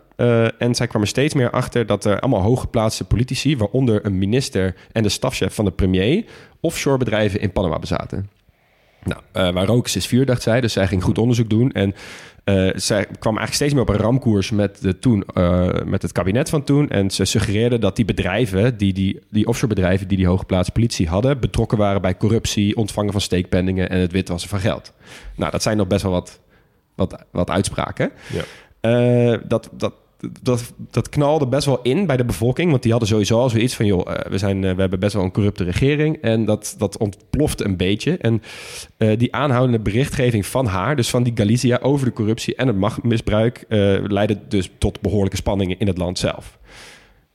En 0.58 0.74
zij 0.74 0.86
kwam 0.86 1.02
er 1.02 1.08
steeds 1.08 1.34
meer 1.34 1.50
achter 1.50 1.86
dat 1.86 2.04
er 2.04 2.20
allemaal 2.20 2.42
hooggeplaatste 2.42 3.04
politici... 3.04 3.56
waaronder 3.56 4.06
een 4.06 4.18
minister 4.18 4.74
en 4.92 5.02
de 5.02 5.08
stafchef 5.08 5.54
van 5.54 5.64
de 5.64 5.70
premier... 5.70 6.24
offshore 6.60 6.98
bedrijven 6.98 7.40
in 7.40 7.52
Panama 7.52 7.78
bezaten. 7.78 8.30
Nou, 9.04 9.20
eh, 9.32 9.50
waar 9.50 9.66
rook 9.66 9.86
is, 9.86 9.96
is 9.96 10.06
vuur, 10.06 10.26
dacht 10.26 10.42
zij. 10.42 10.60
Dus 10.60 10.72
zij 10.72 10.86
ging 10.86 11.02
goed 11.02 11.18
onderzoek 11.18 11.50
doen. 11.50 11.72
En 11.72 11.94
eh, 12.44 12.54
zij 12.74 13.04
kwam 13.04 13.36
eigenlijk 13.38 13.52
steeds 13.52 13.72
meer 13.72 13.82
op 13.82 13.88
een 13.88 13.96
ramkoers 13.96 14.50
met, 14.50 14.82
de 14.82 14.98
toen, 14.98 15.24
eh, 15.34 15.68
met 15.84 16.02
het 16.02 16.12
kabinet 16.12 16.48
van 16.48 16.64
toen. 16.64 16.88
En 16.88 17.10
ze 17.10 17.24
suggereerde 17.24 17.78
dat 17.78 17.96
die 17.96 18.04
bedrijven, 18.04 18.76
die, 18.76 18.92
die, 18.92 19.20
die 19.30 19.46
offshore 19.46 19.74
bedrijven 19.74 20.08
die 20.08 20.16
die 20.16 20.26
hooggeplaatste 20.26 20.72
politie 20.72 21.08
hadden, 21.08 21.40
betrokken 21.40 21.78
waren 21.78 22.02
bij 22.02 22.16
corruptie, 22.16 22.76
ontvangen 22.76 23.12
van 23.12 23.20
steekpenningen 23.20 23.90
en 23.90 24.00
het 24.00 24.12
witwassen 24.12 24.50
van 24.50 24.60
geld. 24.60 24.92
Nou, 25.36 25.50
dat 25.50 25.62
zijn 25.62 25.76
nog 25.76 25.86
best 25.86 26.02
wel 26.02 26.12
wat, 26.12 26.40
wat, 26.94 27.24
wat 27.30 27.50
uitspraken. 27.50 28.10
Ja. 28.32 29.38
Dat, 29.46 29.70
dat, 29.72 29.92
dat, 30.42 30.72
dat 30.90 31.08
knalde 31.08 31.46
best 31.46 31.66
wel 31.66 31.82
in 31.82 32.06
bij 32.06 32.16
de 32.16 32.24
bevolking. 32.24 32.70
Want 32.70 32.82
die 32.82 32.90
hadden 32.90 33.08
sowieso 33.08 33.38
al 33.38 33.48
zoiets 33.48 33.74
van... 33.74 33.86
joh, 33.86 34.12
eh, 34.12 34.30
we, 34.30 34.38
zijn, 34.38 34.64
eh, 34.64 34.74
we 34.74 34.80
hebben 34.80 35.00
best 35.00 35.14
wel 35.14 35.24
een 35.24 35.32
corrupte 35.32 35.64
regering. 35.64 36.16
En 36.16 36.44
dat, 36.44 36.74
dat 36.78 36.98
ontplofte 36.98 37.64
een 37.64 37.76
beetje. 37.76 38.16
En 38.16 38.42
eh, 38.96 39.18
die 39.18 39.34
aanhoudende 39.34 39.80
berichtgeving 39.80 40.46
van 40.46 40.66
haar... 40.66 40.96
dus 40.96 41.10
van 41.10 41.22
die 41.22 41.32
Galicia 41.36 41.78
over 41.82 42.06
de 42.06 42.12
corruptie 42.12 42.54
en 42.54 42.66
het 42.66 42.76
machtmisbruik... 42.76 43.64
leidde 44.06 44.38
dus 44.48 44.70
tot 44.78 45.00
behoorlijke 45.00 45.36
spanningen 45.36 45.78
in 45.78 45.86
het 45.86 45.98
land 45.98 46.18
zelf. 46.18 46.58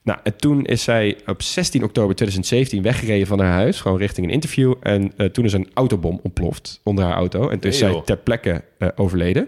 Nou, 0.03 0.19
en 0.23 0.35
toen 0.37 0.65
is 0.65 0.83
zij 0.83 1.17
op 1.25 1.41
16 1.41 1.83
oktober 1.83 2.15
2017 2.15 2.81
weggereden 2.81 3.27
van 3.27 3.39
haar 3.39 3.51
huis, 3.51 3.81
gewoon 3.81 3.97
richting 3.97 4.27
een 4.27 4.33
interview. 4.33 4.73
En 4.81 5.13
toen 5.31 5.45
is 5.45 5.53
een 5.53 5.69
autobom 5.73 6.19
ontploft 6.23 6.81
onder 6.83 7.03
haar 7.03 7.13
auto. 7.13 7.49
En 7.49 7.59
toen 7.59 7.71
is 7.71 7.79
Nee, 7.79 7.91
zij 7.91 8.01
ter 8.05 8.17
plekke 8.17 8.63
overleden. 8.95 9.47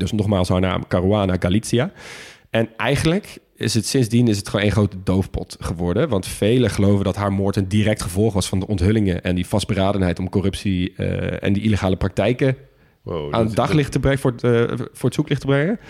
Dus 0.00 0.12
nogmaals 0.12 0.48
haar 0.48 0.60
naam, 0.60 0.86
Caruana 0.86 1.36
Galizia. 1.38 1.92
En 2.50 2.68
eigenlijk 2.76 3.38
is 3.60 3.74
het 3.74 3.86
sindsdien 3.86 4.28
is 4.28 4.36
het 4.36 4.48
gewoon 4.48 4.64
één 4.64 4.72
grote 4.72 4.96
doofpot 5.04 5.56
geworden. 5.60 6.08
Want 6.08 6.26
velen 6.26 6.70
geloven 6.70 7.04
dat 7.04 7.16
haar 7.16 7.32
moord 7.32 7.56
een 7.56 7.68
direct 7.68 8.02
gevolg 8.02 8.32
was 8.32 8.48
van 8.48 8.60
de 8.60 8.66
onthullingen... 8.66 9.22
en 9.22 9.34
die 9.34 9.46
vastberadenheid 9.46 10.18
om 10.18 10.28
corruptie 10.28 10.92
eh, 10.96 11.42
en 11.42 11.52
die 11.52 11.62
illegale 11.62 11.96
praktijken 11.96 12.56
Wow, 13.02 13.34
aan 13.34 13.46
het 13.46 13.56
daglicht 13.56 13.92
te 13.92 14.00
brengen, 14.00 14.18
voor 14.18 14.30
het, 14.30 14.44
eh, 14.44 14.78
voor 14.92 15.08
het 15.08 15.14
zoeklicht 15.14 15.40
te 15.40 15.46
brengen. 15.46 15.80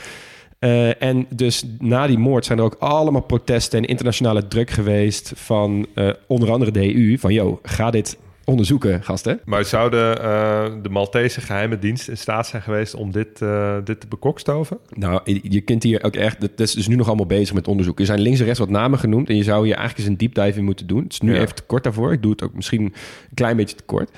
Eh, 0.58 1.02
en 1.02 1.26
dus 1.34 1.64
na 1.78 2.06
die 2.06 2.18
moord 2.18 2.44
zijn 2.44 2.58
er 2.58 2.64
ook 2.64 2.76
allemaal 2.78 3.22
protesten 3.22 3.78
en 3.78 3.88
internationale 3.88 4.48
druk 4.48 4.70
geweest 4.70 5.32
van 5.36 5.86
onder 6.26 6.50
andere 6.50 6.70
de 6.70 6.94
EU. 6.94 7.18
Van, 7.18 7.32
yo, 7.32 7.58
ga 7.62 7.90
dit 7.90 8.18
onderzoeken, 8.50 9.04
gasten. 9.04 9.40
Maar 9.44 9.64
zouden 9.64 10.22
eh, 10.22 10.72
de 10.82 10.88
Maltese 10.88 11.40
geheime 11.40 11.78
dienst 11.78 12.08
in 12.08 12.16
staat 12.16 12.46
zijn 12.46 12.62
geweest 12.62 12.94
om 12.94 13.10
dit, 13.12 13.42
eh, 13.42 13.76
dit 13.84 14.00
te 14.00 14.06
bekokstoven? 14.06 14.78
Nou, 14.94 15.20
je- 15.24 15.40
je 15.42 15.60
kunt 15.60 15.82
hier 15.82 16.04
ook 16.04 16.16
echt... 16.16 16.42
Het 16.42 16.60
is 16.60 16.72
dus 16.72 16.88
nu 16.88 16.94
nog 16.94 17.06
allemaal 17.06 17.26
bezig 17.26 17.54
met 17.54 17.68
onderzoek. 17.68 17.98
Er 18.00 18.06
zijn 18.06 18.20
links 18.20 18.38
en 18.38 18.44
rechts 18.44 18.60
wat 18.60 18.68
namen 18.70 18.98
genoemd... 18.98 19.28
en 19.28 19.36
je 19.36 19.42
zou 19.42 19.64
hier 19.66 19.74
eigenlijk 19.76 19.98
eens 19.98 20.08
een 20.08 20.26
deep 20.28 20.44
dive 20.44 20.58
in 20.58 20.64
moeten 20.64 20.86
doen. 20.86 21.02
Het 21.02 21.12
is 21.12 21.20
nu 21.20 21.34
Ja. 21.34 21.40
even 21.40 21.54
te 21.54 21.62
kort 21.62 21.84
daarvoor. 21.84 22.12
Ik 22.12 22.22
doe 22.22 22.30
het 22.30 22.42
ook 22.42 22.54
misschien 22.54 22.82
een 22.82 22.94
klein 23.34 23.56
beetje 23.56 23.76
te 23.76 23.82
kort. 23.84 24.10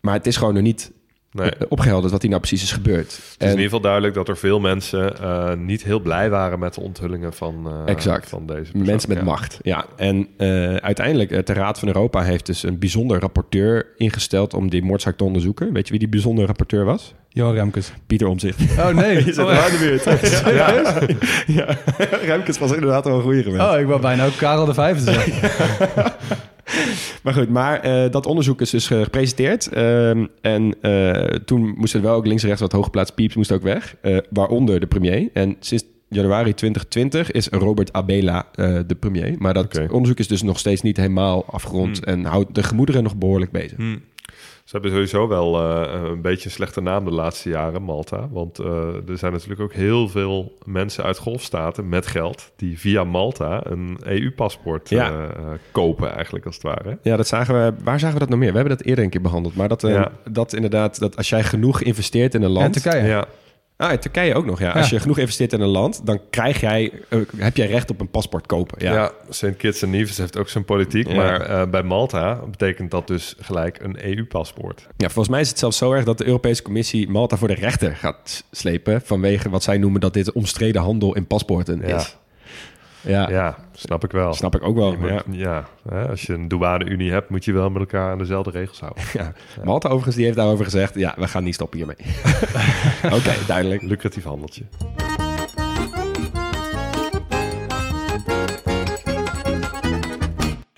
Maar 0.00 0.14
het 0.14 0.26
is 0.26 0.36
gewoon 0.36 0.54
nog 0.54 0.62
niet 0.62 0.92
Nee. 1.42 1.50
eh, 1.50 1.66
opgehelderd 1.68 2.12
wat 2.12 2.20
hier 2.22 2.30
nou 2.30 2.42
precies 2.42 2.62
is 2.62 2.72
gebeurd. 2.72 3.04
Het 3.06 3.14
is 3.16 3.34
En- 3.38 3.44
in 3.44 3.50
ieder 3.50 3.64
geval 3.64 3.80
duidelijk 3.80 4.14
dat 4.14 4.28
er 4.28 4.36
veel 4.36 4.60
mensen 4.60 5.20
eh, 5.20 5.52
niet 5.54 5.84
heel 5.84 6.00
blij 6.00 6.30
waren 6.30 6.58
met 6.58 6.74
de 6.74 6.80
onthullingen 6.80 7.32
van, 7.32 7.66
eh, 7.86 7.92
Exact. 7.92 8.28
van 8.28 8.46
deze 8.46 8.60
persoon. 8.60 8.82
Mensen 8.86 9.08
met 9.08 9.18
Ja. 9.18 9.24
macht, 9.24 9.58
ja. 9.62 9.84
En 9.96 10.28
eh, 10.36 10.74
uiteindelijk, 10.74 11.46
de 11.46 11.52
Raad 11.52 11.78
van 11.78 11.88
Europa 11.88 12.22
heeft 12.22 12.46
dus 12.46 12.62
een 12.62 12.78
bijzonder 12.78 13.20
rapporteur 13.20 13.86
ingesteld 13.96 14.54
om 14.54 14.70
die 14.70 14.82
moordzaak 14.84 15.16
te 15.16 15.24
onderzoeken. 15.24 15.72
Weet 15.72 15.84
je 15.84 15.90
wie 15.90 15.98
die 15.98 16.08
bijzondere 16.08 16.46
rapporteur 16.46 16.84
was? 16.84 17.14
Johan 17.28 17.54
Remkes. 17.54 17.92
Pieter 18.06 18.26
Omzicht. 18.26 18.60
Oh 18.78 18.88
nee. 18.88 19.14
Je 19.24 19.32
zit 19.32 19.38
oh, 19.38 19.64
aan 19.64 19.70
de 19.70 19.78
buurt. 19.78 20.04
ja. 20.54 20.98
ja. 21.46 21.76
Remkes 22.24 22.58
was 22.58 22.72
inderdaad 22.72 23.04
wel 23.04 23.16
een 23.16 23.22
goede 23.22 23.42
geweest. 23.42 23.62
oh, 23.64 23.78
ik 23.78 23.86
wou 23.86 24.00
bijna 24.00 24.26
ook 24.26 24.36
Karel 24.36 24.64
de 24.64 24.74
Vijfde 24.74 25.12
zeggen. 25.12 25.32
Maar 27.22 27.34
goed, 27.34 27.48
maar 27.48 27.80
eh, 27.80 28.10
dat 28.10 28.26
onderzoek 28.26 28.60
is 28.60 28.70
dus 28.70 28.90
eh, 28.90 29.02
gepresenteerd. 29.02 29.68
Ehm, 29.68 30.26
en 30.40 30.74
eh, 30.80 31.22
toen 31.22 31.74
moesten 31.76 32.00
er 32.00 32.06
wel 32.06 32.16
ook 32.16 32.26
links 32.26 32.42
en 32.42 32.48
rechts 32.48 32.62
wat 32.62 32.72
hooggeplaatst 32.72 33.14
pieps 33.14 33.34
moest 33.34 33.52
ook 33.52 33.62
weg. 33.62 33.96
waaronder 34.30 34.80
de 34.80 34.86
premier. 34.86 35.28
En 35.32 35.56
sinds 35.60 35.84
januari 36.08 36.54
2020 36.54 37.30
is 37.30 37.48
Robert 37.48 37.92
Abela 37.92 38.46
de 38.86 38.96
premier. 39.00 39.34
Maar 39.38 39.54
dat 39.54 39.90
onderzoek 39.90 40.18
is 40.18 40.28
dus 40.28 40.42
nog 40.42 40.58
steeds 40.58 40.82
niet 40.82 40.96
helemaal 40.96 41.44
afgerond. 41.46 42.04
En 42.04 42.24
houdt 42.24 42.54
de 42.54 42.62
gemoederen 42.62 43.02
nog 43.02 43.16
behoorlijk 43.16 43.50
bezig. 43.50 43.76
Hm. 43.76 43.96
Ze 44.64 44.70
hebben 44.72 44.90
sowieso 44.90 45.28
wel 45.28 45.60
eh, 45.62 46.02
een 46.10 46.20
beetje 46.22 46.44
een 46.44 46.50
slechte 46.50 46.80
naam 46.80 47.04
de 47.04 47.10
laatste 47.10 47.48
jaren, 47.48 47.82
Malta. 47.82 48.28
Want 48.30 48.58
eh, 48.58 48.66
er 49.08 49.18
zijn 49.18 49.32
natuurlijk 49.32 49.60
ook 49.60 49.72
heel 49.72 50.08
veel 50.08 50.58
mensen 50.64 51.04
uit 51.04 51.18
golfstaten 51.18 51.88
met 51.88 52.06
geld... 52.06 52.52
die 52.56 52.78
via 52.78 53.04
Malta 53.04 53.60
een 53.66 53.98
EU-paspoort 54.04 54.88
Ja. 54.88 55.10
eh, 55.10 55.24
eh, 55.24 55.30
kopen 55.72 56.12
eigenlijk, 56.14 56.46
als 56.46 56.54
het 56.54 56.64
ware. 56.64 56.98
Ja, 57.02 57.16
dat 57.16 57.26
zagen 57.26 57.54
we. 57.54 57.74
Waar 57.84 57.98
zagen 57.98 58.14
we 58.14 58.20
dat 58.20 58.28
nog 58.28 58.38
meer? 58.38 58.50
We 58.52 58.58
hebben 58.58 58.76
dat 58.76 58.86
eerder 58.86 59.04
een 59.04 59.10
keer 59.10 59.20
behandeld. 59.20 59.56
Maar 59.56 59.68
dat, 59.68 59.84
eh, 59.84 59.90
Ja. 59.90 60.10
dat 60.30 60.52
inderdaad, 60.52 60.98
dat 60.98 61.16
als 61.16 61.28
jij 61.28 61.42
genoeg 61.44 61.80
investeert 61.82 62.34
in 62.34 62.42
een 62.42 62.46
En 62.48 62.52
land. 62.54 62.72
Turkije. 62.82 63.06
Ja, 63.08 63.24
Ah, 63.78 63.92
in 63.92 63.98
Turkije 63.98 64.34
ook 64.34 64.44
nog, 64.46 64.58
ja. 64.60 64.70
Als 64.72 64.90
je 64.90 65.00
genoeg 65.00 65.18
investeert 65.18 65.52
in 65.52 65.60
een 65.60 65.68
land, 65.68 66.06
dan 66.06 66.20
krijg 66.30 66.60
jij, 66.60 66.92
eh, 67.08 67.18
heb 67.36 67.56
jij 67.56 67.66
recht 67.66 67.90
op 67.90 68.00
een 68.00 68.10
paspoort 68.10 68.46
kopen. 68.46 68.84
Ja. 68.84 68.92
ja. 68.92 69.12
St. 69.28 69.56
Kitts 69.56 69.82
en 69.82 69.90
Nevis 69.90 70.18
heeft 70.18 70.38
ook 70.38 70.48
zijn 70.48 70.64
politiek. 70.64 71.08
Ja. 71.08 71.14
Maar 71.14 71.40
eh, 71.40 71.66
bij 71.70 71.82
Malta 71.82 72.34
betekent 72.50 72.90
dat 72.90 73.06
dus 73.06 73.34
gelijk 73.38 73.78
een 73.82 73.96
EU-paspoort. 74.04 74.86
Ja, 74.96 75.06
volgens 75.06 75.28
mij 75.28 75.40
is 75.40 75.48
het 75.48 75.58
zelfs 75.58 75.76
zo 75.76 75.92
erg 75.92 76.04
dat 76.04 76.18
de 76.18 76.26
Europese 76.26 76.62
Commissie 76.62 77.08
Malta 77.10 77.36
voor 77.36 77.48
de 77.48 77.54
rechter 77.54 77.96
gaat 77.96 78.44
slepen. 78.50 79.00
Vanwege 79.04 79.50
wat 79.50 79.62
zij 79.62 79.78
noemen 79.78 80.00
dat 80.00 80.12
dit 80.12 80.32
omstreden 80.32 80.82
handel 80.82 81.14
in 81.14 81.26
paspoorten 81.26 81.82
Ja. 81.86 81.96
is. 81.96 82.16
Ja, 83.08 83.28
Ja, 83.30 83.56
snap 83.72 84.04
ik 84.04 84.10
wel. 84.10 84.34
snap 84.34 84.54
ik 84.54 84.62
ook 84.62 84.76
wel. 84.76 84.96
Moet- 84.96 85.08
Ja. 85.10 85.22
ja, 85.30 85.64
hè, 85.88 86.08
als 86.08 86.22
je 86.22 86.32
een 86.32 86.48
douane-unie 86.48 87.10
hebt, 87.12 87.30
moet 87.30 87.44
je 87.44 87.52
wel 87.52 87.70
met 87.70 87.80
elkaar 87.80 88.10
aan 88.10 88.18
dezelfde 88.18 88.50
regels 88.50 88.80
houden. 88.80 89.02
Ja. 89.12 89.32
Malta 89.64 89.88
overigens, 89.88 90.16
die 90.16 90.24
heeft 90.24 90.36
daarover 90.36 90.64
gezegd, 90.64 90.94
ja, 90.94 91.14
we 91.16 91.28
gaan 91.28 91.44
niet 91.44 91.54
stoppen 91.54 91.78
hiermee. 91.78 91.96
Oké, 93.18 93.32
duidelijk. 93.46 93.82
Lucratief 93.82 94.24
handeltje. 94.24 94.62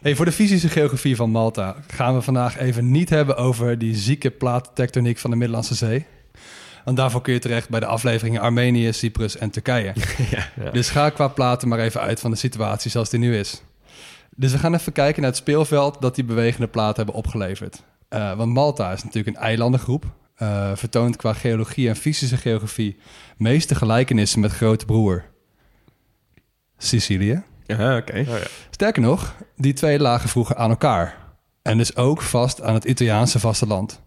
Hey, 0.03 0.15
voor 0.17 0.25
de 0.25 0.33
fysische 0.33 0.69
geografie 0.69 1.17
van 1.17 1.31
Malta 1.31 1.77
gaan 1.87 2.15
we 2.15 2.21
vandaag 2.23 2.59
even 2.59 2.91
niet 2.91 3.11
hebben 3.11 3.37
over 3.37 3.79
die 3.79 3.95
zieke 3.97 4.31
plaattectoniek 4.31 5.19
van 5.19 5.31
de 5.31 5.37
Middellandse 5.37 5.75
Zee. 5.75 6.07
Want 6.85 6.97
daarvoor 6.97 7.21
kun 7.21 7.33
je 7.33 7.39
terecht 7.39 7.69
bij 7.69 7.81
de 7.81 7.87
afleveringen 7.87 8.41
Armenië, 8.41 8.93
Cyprus 8.93 9.37
en 9.37 9.51
Turkije. 9.51 9.93
Dus 10.73 10.89
ga 10.91 11.11
qua 11.11 11.29
platen 11.29 11.69
maar 11.69 11.79
even 11.79 12.01
uit 12.01 12.21
van 12.21 12.31
de 12.31 12.37
situatie 12.37 12.91
zoals 12.91 13.11
die 13.11 13.21
nu 13.21 13.37
is. 13.37 13.63
Dus 14.37 14.53
we 14.53 14.59
gaan 14.59 14.75
even 14.75 14.93
kijken 14.93 15.23
naar 15.23 15.31
het 15.31 15.41
speelveld 15.41 16.01
dat 16.01 16.15
die 16.15 16.25
bewegende 16.25 16.69
platen 16.69 16.97
hebben 16.97 17.15
opgeleverd. 17.15 17.83
Eh, 18.09 18.37
want 18.37 18.53
Malta 18.53 18.93
is 18.93 19.05
natuurlijk 19.05 19.37
een 19.37 19.43
eilandengroep. 19.43 20.05
eh, 20.35 20.71
vertoont 20.75 21.17
qua 21.17 21.33
geologie 21.33 21.89
en 21.89 21.97
fysische 21.97 22.37
geografie 22.37 22.97
meeste 23.37 23.75
gelijkenissen 23.75 24.41
met 24.41 24.53
grote 24.53 24.85
broer 24.85 25.25
Sicilië. 26.79 27.43
Ja, 27.67 27.97
oké. 27.97 28.27
Sterker 28.71 29.03
nog, 29.03 29.35
die 29.57 29.73
twee 29.73 29.99
lagen 29.99 30.29
vroeger 30.29 30.57
aan 30.57 30.71
elkaar. 30.71 31.17
En 31.63 31.79
dus 31.79 31.97
ook 31.97 32.23
vast 32.23 32.63
aan 32.63 32.75
het 32.75 32.85
Italiaanse 32.85 33.39
vasteland. 33.41 34.03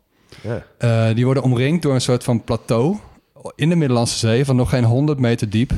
Eh, 0.77 1.15
die 1.15 1.25
worden 1.25 1.43
omringd 1.43 1.81
door 1.81 1.93
een 1.93 2.01
soort 2.01 2.23
van 2.23 2.43
plateau 2.43 2.97
in 3.55 3.69
de 3.69 3.75
Middellandse 3.75 4.17
Zee 4.17 4.45
van 4.45 4.55
nog 4.55 4.69
geen 4.69 4.83
100 4.83 5.19
meter 5.19 5.49
diep. 5.49 5.71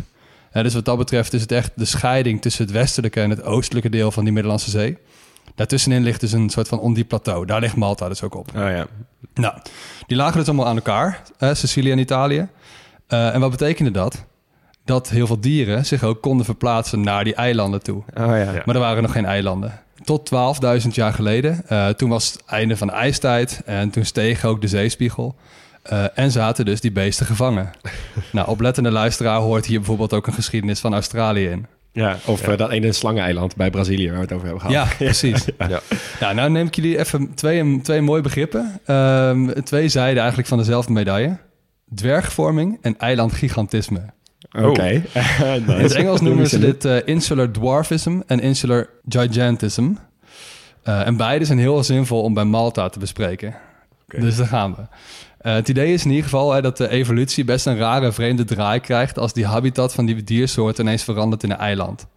Eh, 0.51 0.63
dus 0.63 0.73
wat 0.73 0.85
dat 0.85 0.97
betreft 0.97 1.33
is 1.33 1.41
het 1.41 1.51
echt 1.51 1.71
de 1.75 1.85
scheiding 1.85 2.41
tussen 2.41 2.65
het 2.65 2.73
westelijke 2.73 3.21
en 3.21 3.29
het 3.29 3.43
oostelijke 3.43 3.89
deel 3.89 4.11
van 4.11 4.23
die 4.23 4.33
Middellandse 4.33 4.69
Zee. 4.69 4.97
Daartussenin 5.55 6.03
ligt 6.03 6.19
dus 6.19 6.31
een 6.31 6.49
soort 6.49 6.67
van 6.67 6.79
ondiep 6.79 7.07
plateau. 7.07 7.45
Daar 7.45 7.59
ligt 7.59 7.75
Malta 7.75 8.07
dus 8.07 8.23
ook 8.23 8.35
op. 8.35 8.47
Oh 8.55 8.69
ja. 8.69 8.87
Nou, 9.33 9.53
die 10.07 10.17
lagen 10.17 10.37
dus 10.37 10.47
allemaal 10.47 10.67
aan 10.67 10.75
elkaar, 10.75 11.21
hè, 11.37 11.55
Sicilië 11.55 11.91
en 11.91 11.99
Italië. 11.99 12.47
Eh, 13.07 13.33
en 13.33 13.39
wat 13.39 13.51
betekende 13.51 13.91
dat? 13.91 14.25
Dat 14.85 15.09
heel 15.09 15.27
veel 15.27 15.39
dieren 15.39 15.85
zich 15.85 16.03
ook 16.03 16.21
konden 16.21 16.45
verplaatsen 16.45 17.01
naar 17.01 17.23
die 17.23 17.35
eilanden 17.35 17.83
toe. 17.83 18.03
Oh. 18.13 18.25
Ja. 18.25 18.61
Maar 18.65 18.75
er 18.75 18.81
waren 18.81 19.03
nog 19.03 19.11
geen 19.11 19.25
eilanden. 19.25 19.79
Tot 20.03 20.31
12.000 20.83 20.87
jaar 20.89 21.13
geleden. 21.13 21.67
Eh, 21.67 21.87
toen 21.87 22.09
was 22.09 22.31
het 22.31 22.43
einde 22.45 22.77
van 22.77 22.87
de 22.87 22.93
ijstijd. 22.93 23.61
En 23.65 23.89
toen 23.89 24.05
steeg 24.05 24.45
ook 24.45 24.61
de 24.61 24.67
zeespiegel. 24.67 25.35
Eh, 25.83 26.05
en 26.15 26.31
zaten 26.31 26.65
dus 26.65 26.81
die 26.81 26.91
beesten 26.91 27.25
gevangen. 27.25 27.71
nou, 28.31 28.47
oplettende 28.47 28.91
luisteraar 28.91 29.39
hoort 29.39 29.65
hier 29.65 29.77
bijvoorbeeld 29.77 30.13
ook 30.13 30.27
een 30.27 30.33
geschiedenis 30.33 30.79
van 30.79 30.93
Australië 30.93 31.47
in. 31.49 31.65
Ja, 31.91 32.17
of 32.25 32.41
eh, 32.41 32.57
dat 32.57 32.71
ene 32.71 32.91
slangeneiland 32.91 33.55
bij 33.55 33.69
Brazilië 33.69 34.07
waar 34.07 34.15
we 34.15 34.21
het 34.21 34.33
over 34.33 34.47
hebben 34.47 34.65
gehad. 34.65 34.89
Ja, 34.89 34.95
precies. 35.05 35.45
Ja. 35.57 35.81
Nou, 36.19 36.35
nou 36.35 36.49
neem 36.49 36.67
ik 36.67 36.75
jullie 36.75 36.97
even 36.97 37.33
twee, 37.33 37.81
twee 37.81 38.01
mooie 38.01 38.21
begrippen. 38.21 38.79
Ehm, 38.85 39.49
twee 39.63 39.87
zijden 39.87 40.17
eigenlijk 40.17 40.47
van 40.47 40.57
dezelfde 40.57 40.91
medaille. 40.91 41.37
Dwergvorming 41.95 42.77
en 42.81 42.97
eilandgigantisme. 42.97 44.13
Oké. 44.57 44.87
In 45.55 45.65
het 45.65 45.93
Engels 45.93 46.21
noemen 46.21 46.47
ze 46.47 46.59
dit 46.59 46.85
eh, 46.85 46.97
insular 47.05 47.51
dwarfism 47.51 48.19
en 48.27 48.39
insular 48.39 48.89
gigantism. 49.09 49.93
Eh, 50.83 51.07
en 51.07 51.17
beide 51.17 51.45
zijn 51.45 51.59
heel 51.59 51.83
zinvol 51.83 52.21
om 52.21 52.33
bij 52.33 52.43
Malta 52.43 52.89
te 52.89 52.99
bespreken. 52.99 53.55
Dus 54.07 54.35
daar 54.35 54.47
gaan 54.47 54.75
we. 54.75 54.81
Eh, 55.37 55.53
het 55.53 55.69
idee 55.69 55.93
is 55.93 56.03
in 56.03 56.09
ieder 56.09 56.23
geval 56.23 56.53
hè, 56.53 56.61
dat 56.61 56.77
de 56.77 56.89
evolutie 56.89 57.43
best 57.43 57.65
een 57.65 57.77
rare, 57.77 58.11
vreemde 58.11 58.43
draai 58.43 58.79
krijgt... 58.79 59.19
als 59.19 59.33
die 59.33 59.45
habitat 59.45 59.93
van 59.93 60.05
die 60.05 60.23
diersoort 60.23 60.79
ineens 60.79 61.03
verandert 61.03 61.43
in 61.43 61.51
een 61.51 61.57
eiland. 61.57 62.07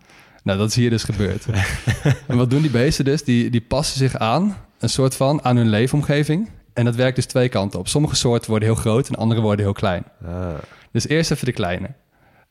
Nou, 0.43 0.59
dat 0.59 0.69
is 0.69 0.75
hier 0.75 0.91
dus 0.91 1.03
gebeurd. 1.03 1.47
en 2.29 2.37
wat 2.37 2.51
doen 2.51 2.63
die 2.63 2.71
beesten 2.71 3.05
dus? 3.05 3.25
Die, 3.25 3.51
die 3.51 3.61
passen 3.61 3.99
zich 3.99 4.17
aan, 4.17 4.57
een 4.79 4.89
soort 4.89 5.15
van, 5.15 5.45
aan 5.45 5.57
hun 5.57 5.69
leefomgeving. 5.69 6.51
En 6.73 6.85
dat 6.85 6.95
werkt 6.95 7.17
dus 7.17 7.27
twee 7.27 7.49
kanten 7.49 7.79
op. 7.79 7.89
Sommige 7.89 8.17
soorten 8.17 8.51
worden 8.51 8.69
heel 8.69 8.79
groot 8.79 9.09
en 9.09 9.15
andere 9.15 9.41
worden 9.41 9.65
heel 9.65 9.75
klein. 9.75 10.05
Ah, 10.25 10.55
Dus 10.93 11.09
eerst 11.09 11.31
even 11.31 11.47
de 11.47 11.53
kleine. 11.53 11.89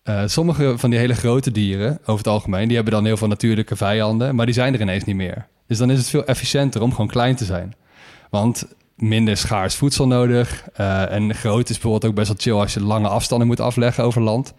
Eh, 0.07 0.21
sommige 0.25 0.73
van 0.77 0.89
die 0.89 0.99
hele 0.99 1.13
grote 1.13 1.51
dieren, 1.51 1.99
over 2.01 2.17
het 2.17 2.27
algemeen, 2.27 2.67
die 2.67 2.75
hebben 2.75 2.93
dan 2.93 3.05
heel 3.05 3.17
veel 3.17 3.27
natuurlijke 3.27 3.75
vijanden, 3.75 4.35
maar 4.35 4.45
die 4.45 4.55
zijn 4.55 4.73
er 4.73 4.81
ineens 4.81 5.03
niet 5.03 5.15
meer. 5.15 5.47
Dus 5.67 5.77
dan 5.77 5.91
is 5.91 5.97
het 5.97 6.09
veel 6.09 6.25
efficiënter 6.25 6.81
om 6.81 6.91
gewoon 6.91 7.07
klein 7.07 7.35
te 7.35 7.45
zijn. 7.45 7.75
Want 8.29 8.67
minder 8.95 9.37
schaars 9.37 9.75
voedsel 9.75 10.07
nodig. 10.07 10.63
eh, 10.73 11.11
en 11.11 11.35
groot 11.35 11.69
is 11.69 11.79
bijvoorbeeld 11.79 12.05
ook 12.05 12.15
best 12.15 12.27
wel 12.27 12.37
chill 12.39 12.61
als 12.61 12.73
je 12.73 12.81
lange 12.81 13.07
afstanden 13.07 13.47
moet 13.47 13.59
afleggen 13.59 14.03
over 14.03 14.21
land. 14.21 14.53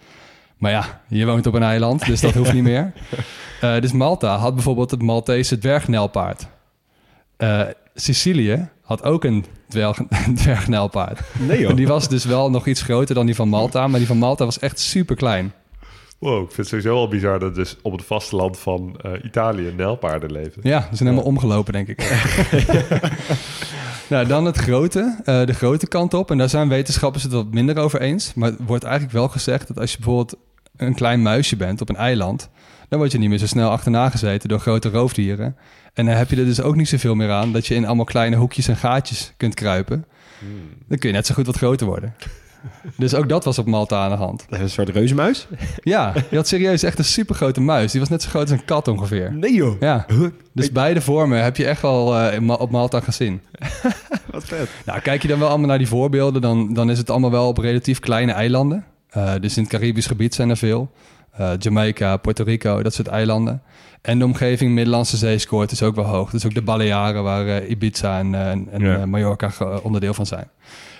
Maar 0.58 0.70
ja, 0.70 1.02
je 1.08 1.26
woont 1.26 1.46
op 1.46 1.54
een 1.54 1.62
eiland, 1.62 2.06
dus 2.06 2.20
dat 2.20 2.34
hoeft 2.34 2.52
niet 2.52 2.62
meer. 2.62 2.92
Eh, 3.60 3.80
dus 3.80 3.92
Malta 3.92 4.36
had 4.36 4.54
bijvoorbeeld 4.54 4.90
het 4.90 5.02
Maltese 5.02 5.58
dwergnelpaard. 5.58 6.46
Sicilië 7.94 8.68
had 8.88 9.02
ook 9.02 9.24
een 9.24 9.44
dwerg, 9.68 9.98
dwergnelpaard. 10.34 11.20
Nee 11.38 11.60
joh. 11.60 11.76
Die 11.76 11.86
was 11.86 12.08
dus 12.08 12.24
wel 12.24 12.50
nog 12.50 12.66
iets 12.66 12.82
groter 12.82 13.14
dan 13.14 13.26
die 13.26 13.34
van 13.34 13.48
Malta, 13.48 13.88
maar 13.88 13.98
die 13.98 14.08
van 14.08 14.18
Malta 14.18 14.44
was 14.44 14.58
echt 14.58 14.78
super 14.78 15.16
klein. 15.16 15.52
wow, 16.18 16.42
ik 16.42 16.46
vind 16.52 16.56
het 16.56 16.68
sowieso 16.68 16.94
al 16.94 17.08
bizar 17.08 17.38
dat 17.38 17.54
dus 17.54 17.76
op 17.82 17.92
het 17.92 18.04
vasteland 18.04 18.58
van 18.58 18.96
eh, 19.02 19.12
Italië 19.24 19.72
nijlpaarden 19.76 20.32
leven. 20.32 20.60
Ja, 20.62 20.78
die 20.78 20.96
zijn 20.96 21.08
helemaal 21.08 21.30
omgelopen, 21.30 21.72
denk 21.72 21.88
ik. 21.88 21.98
nou, 24.10 24.26
dan 24.26 24.44
het 24.44 24.56
grote, 24.56 25.20
eh, 25.24 25.46
de 25.46 25.54
grote 25.54 25.88
kant 25.88 26.14
op. 26.14 26.30
En 26.30 26.38
daar 26.38 26.48
zijn 26.48 26.68
wetenschappers 26.68 27.22
het 27.22 27.32
wat 27.32 27.52
minder 27.52 27.78
over 27.78 28.00
eens. 28.00 28.34
Maar 28.34 28.50
het 28.50 28.58
wordt 28.66 28.84
eigenlijk 28.84 29.14
wel 29.14 29.28
gezegd 29.28 29.68
dat 29.68 29.78
als 29.78 29.90
je 29.90 29.96
bijvoorbeeld 29.96 30.36
een 30.76 30.94
klein 30.94 31.22
muisje 31.22 31.56
bent 31.56 31.80
op 31.80 31.88
een 31.88 31.96
eiland... 31.96 32.50
dan 32.88 32.98
word 32.98 33.12
je 33.12 33.18
niet 33.18 33.28
meer 33.28 33.38
zo 33.38 33.46
snel 33.46 33.70
achterna 33.70 34.10
gezeten 34.10 34.48
door 34.48 34.60
grote 34.60 34.88
roofdieren. 34.88 35.56
En 35.94 36.06
dan 36.06 36.14
heb 36.14 36.30
je 36.30 36.36
er 36.36 36.44
dus 36.44 36.60
ook 36.60 36.76
niet 36.76 36.88
zoveel 36.88 37.14
meer 37.14 37.30
aan... 37.30 37.52
dat 37.52 37.66
je 37.66 37.74
in 37.74 37.86
allemaal 37.86 38.04
kleine 38.04 38.36
hoekjes 38.36 38.68
en 38.68 38.76
gaatjes 38.76 39.32
kunt 39.36 39.54
kruipen. 39.54 40.04
Dan 40.88 40.98
kun 40.98 41.08
je 41.08 41.14
net 41.14 41.26
zo 41.26 41.34
goed 41.34 41.46
wat 41.46 41.56
groter 41.56 41.86
worden. 41.86 42.14
Dus 42.96 43.14
ook 43.14 43.28
dat 43.28 43.44
was 43.44 43.58
op 43.58 43.66
Malta 43.66 44.04
aan 44.04 44.10
de 44.10 44.16
hand. 44.16 44.46
Een 44.48 44.70
soort 44.70 44.88
reuzenmuis? 44.88 45.46
Ja, 45.82 46.12
je 46.30 46.36
had 46.36 46.48
serieus 46.48 46.82
echt 46.82 46.98
een 46.98 47.04
supergrote 47.04 47.60
muis. 47.60 47.90
Die 47.92 48.00
was 48.00 48.08
net 48.08 48.22
zo 48.22 48.28
groot 48.28 48.50
als 48.50 48.50
een 48.50 48.64
kat 48.64 48.88
ongeveer. 48.88 49.34
Nee 49.34 49.54
joh. 49.54 49.80
Ja, 49.80 50.06
dus 50.52 50.72
beide 50.72 51.00
vormen 51.00 51.42
heb 51.42 51.56
je 51.56 51.66
echt 51.66 51.84
al 51.84 52.18
eh, 52.18 52.50
op 52.60 52.70
Malta 52.70 53.00
gezien. 53.00 53.40
Wat 54.30 54.44
vet. 54.44 54.68
Nou, 54.84 55.00
kijk 55.00 55.22
je 55.22 55.28
dan 55.28 55.38
wel 55.38 55.48
allemaal 55.48 55.68
naar 55.68 55.78
die 55.78 55.88
voorbeelden, 55.88 56.42
dan, 56.42 56.74
dan 56.74 56.90
is 56.90 56.98
het 56.98 57.10
allemaal 57.10 57.30
wel 57.30 57.48
op 57.48 57.58
relatief 57.58 58.00
kleine 58.00 58.32
eilanden. 58.32 58.84
Eh, 59.10 59.34
dus 59.40 59.56
in 59.56 59.62
het 59.62 59.72
Caribisch 59.72 60.06
gebied 60.06 60.34
zijn 60.34 60.50
er 60.50 60.56
veel. 60.56 60.90
Eh, 61.38 61.50
Jamaica, 61.58 62.16
Puerto 62.16 62.44
Rico, 62.44 62.82
dat 62.82 62.94
soort 62.94 63.06
eilanden. 63.08 63.62
En 64.02 64.18
de 64.18 64.24
omgeving 64.24 64.72
Middellandse 64.74 65.16
Zee 65.16 65.38
scoort 65.38 65.70
is 65.70 65.82
ook 65.82 65.94
wel 65.94 66.04
hoog. 66.04 66.30
Dus 66.30 66.46
ook 66.46 66.54
de 66.54 66.62
Balearen, 66.62 67.22
waar 67.22 67.46
eh, 67.46 67.70
Ibiza 67.70 68.18
en, 68.18 68.34
eh, 68.34 68.50
en 69.00 69.08
Mallorca 69.08 69.50
onderdeel 69.82 70.14
van 70.14 70.26
zijn. 70.26 70.48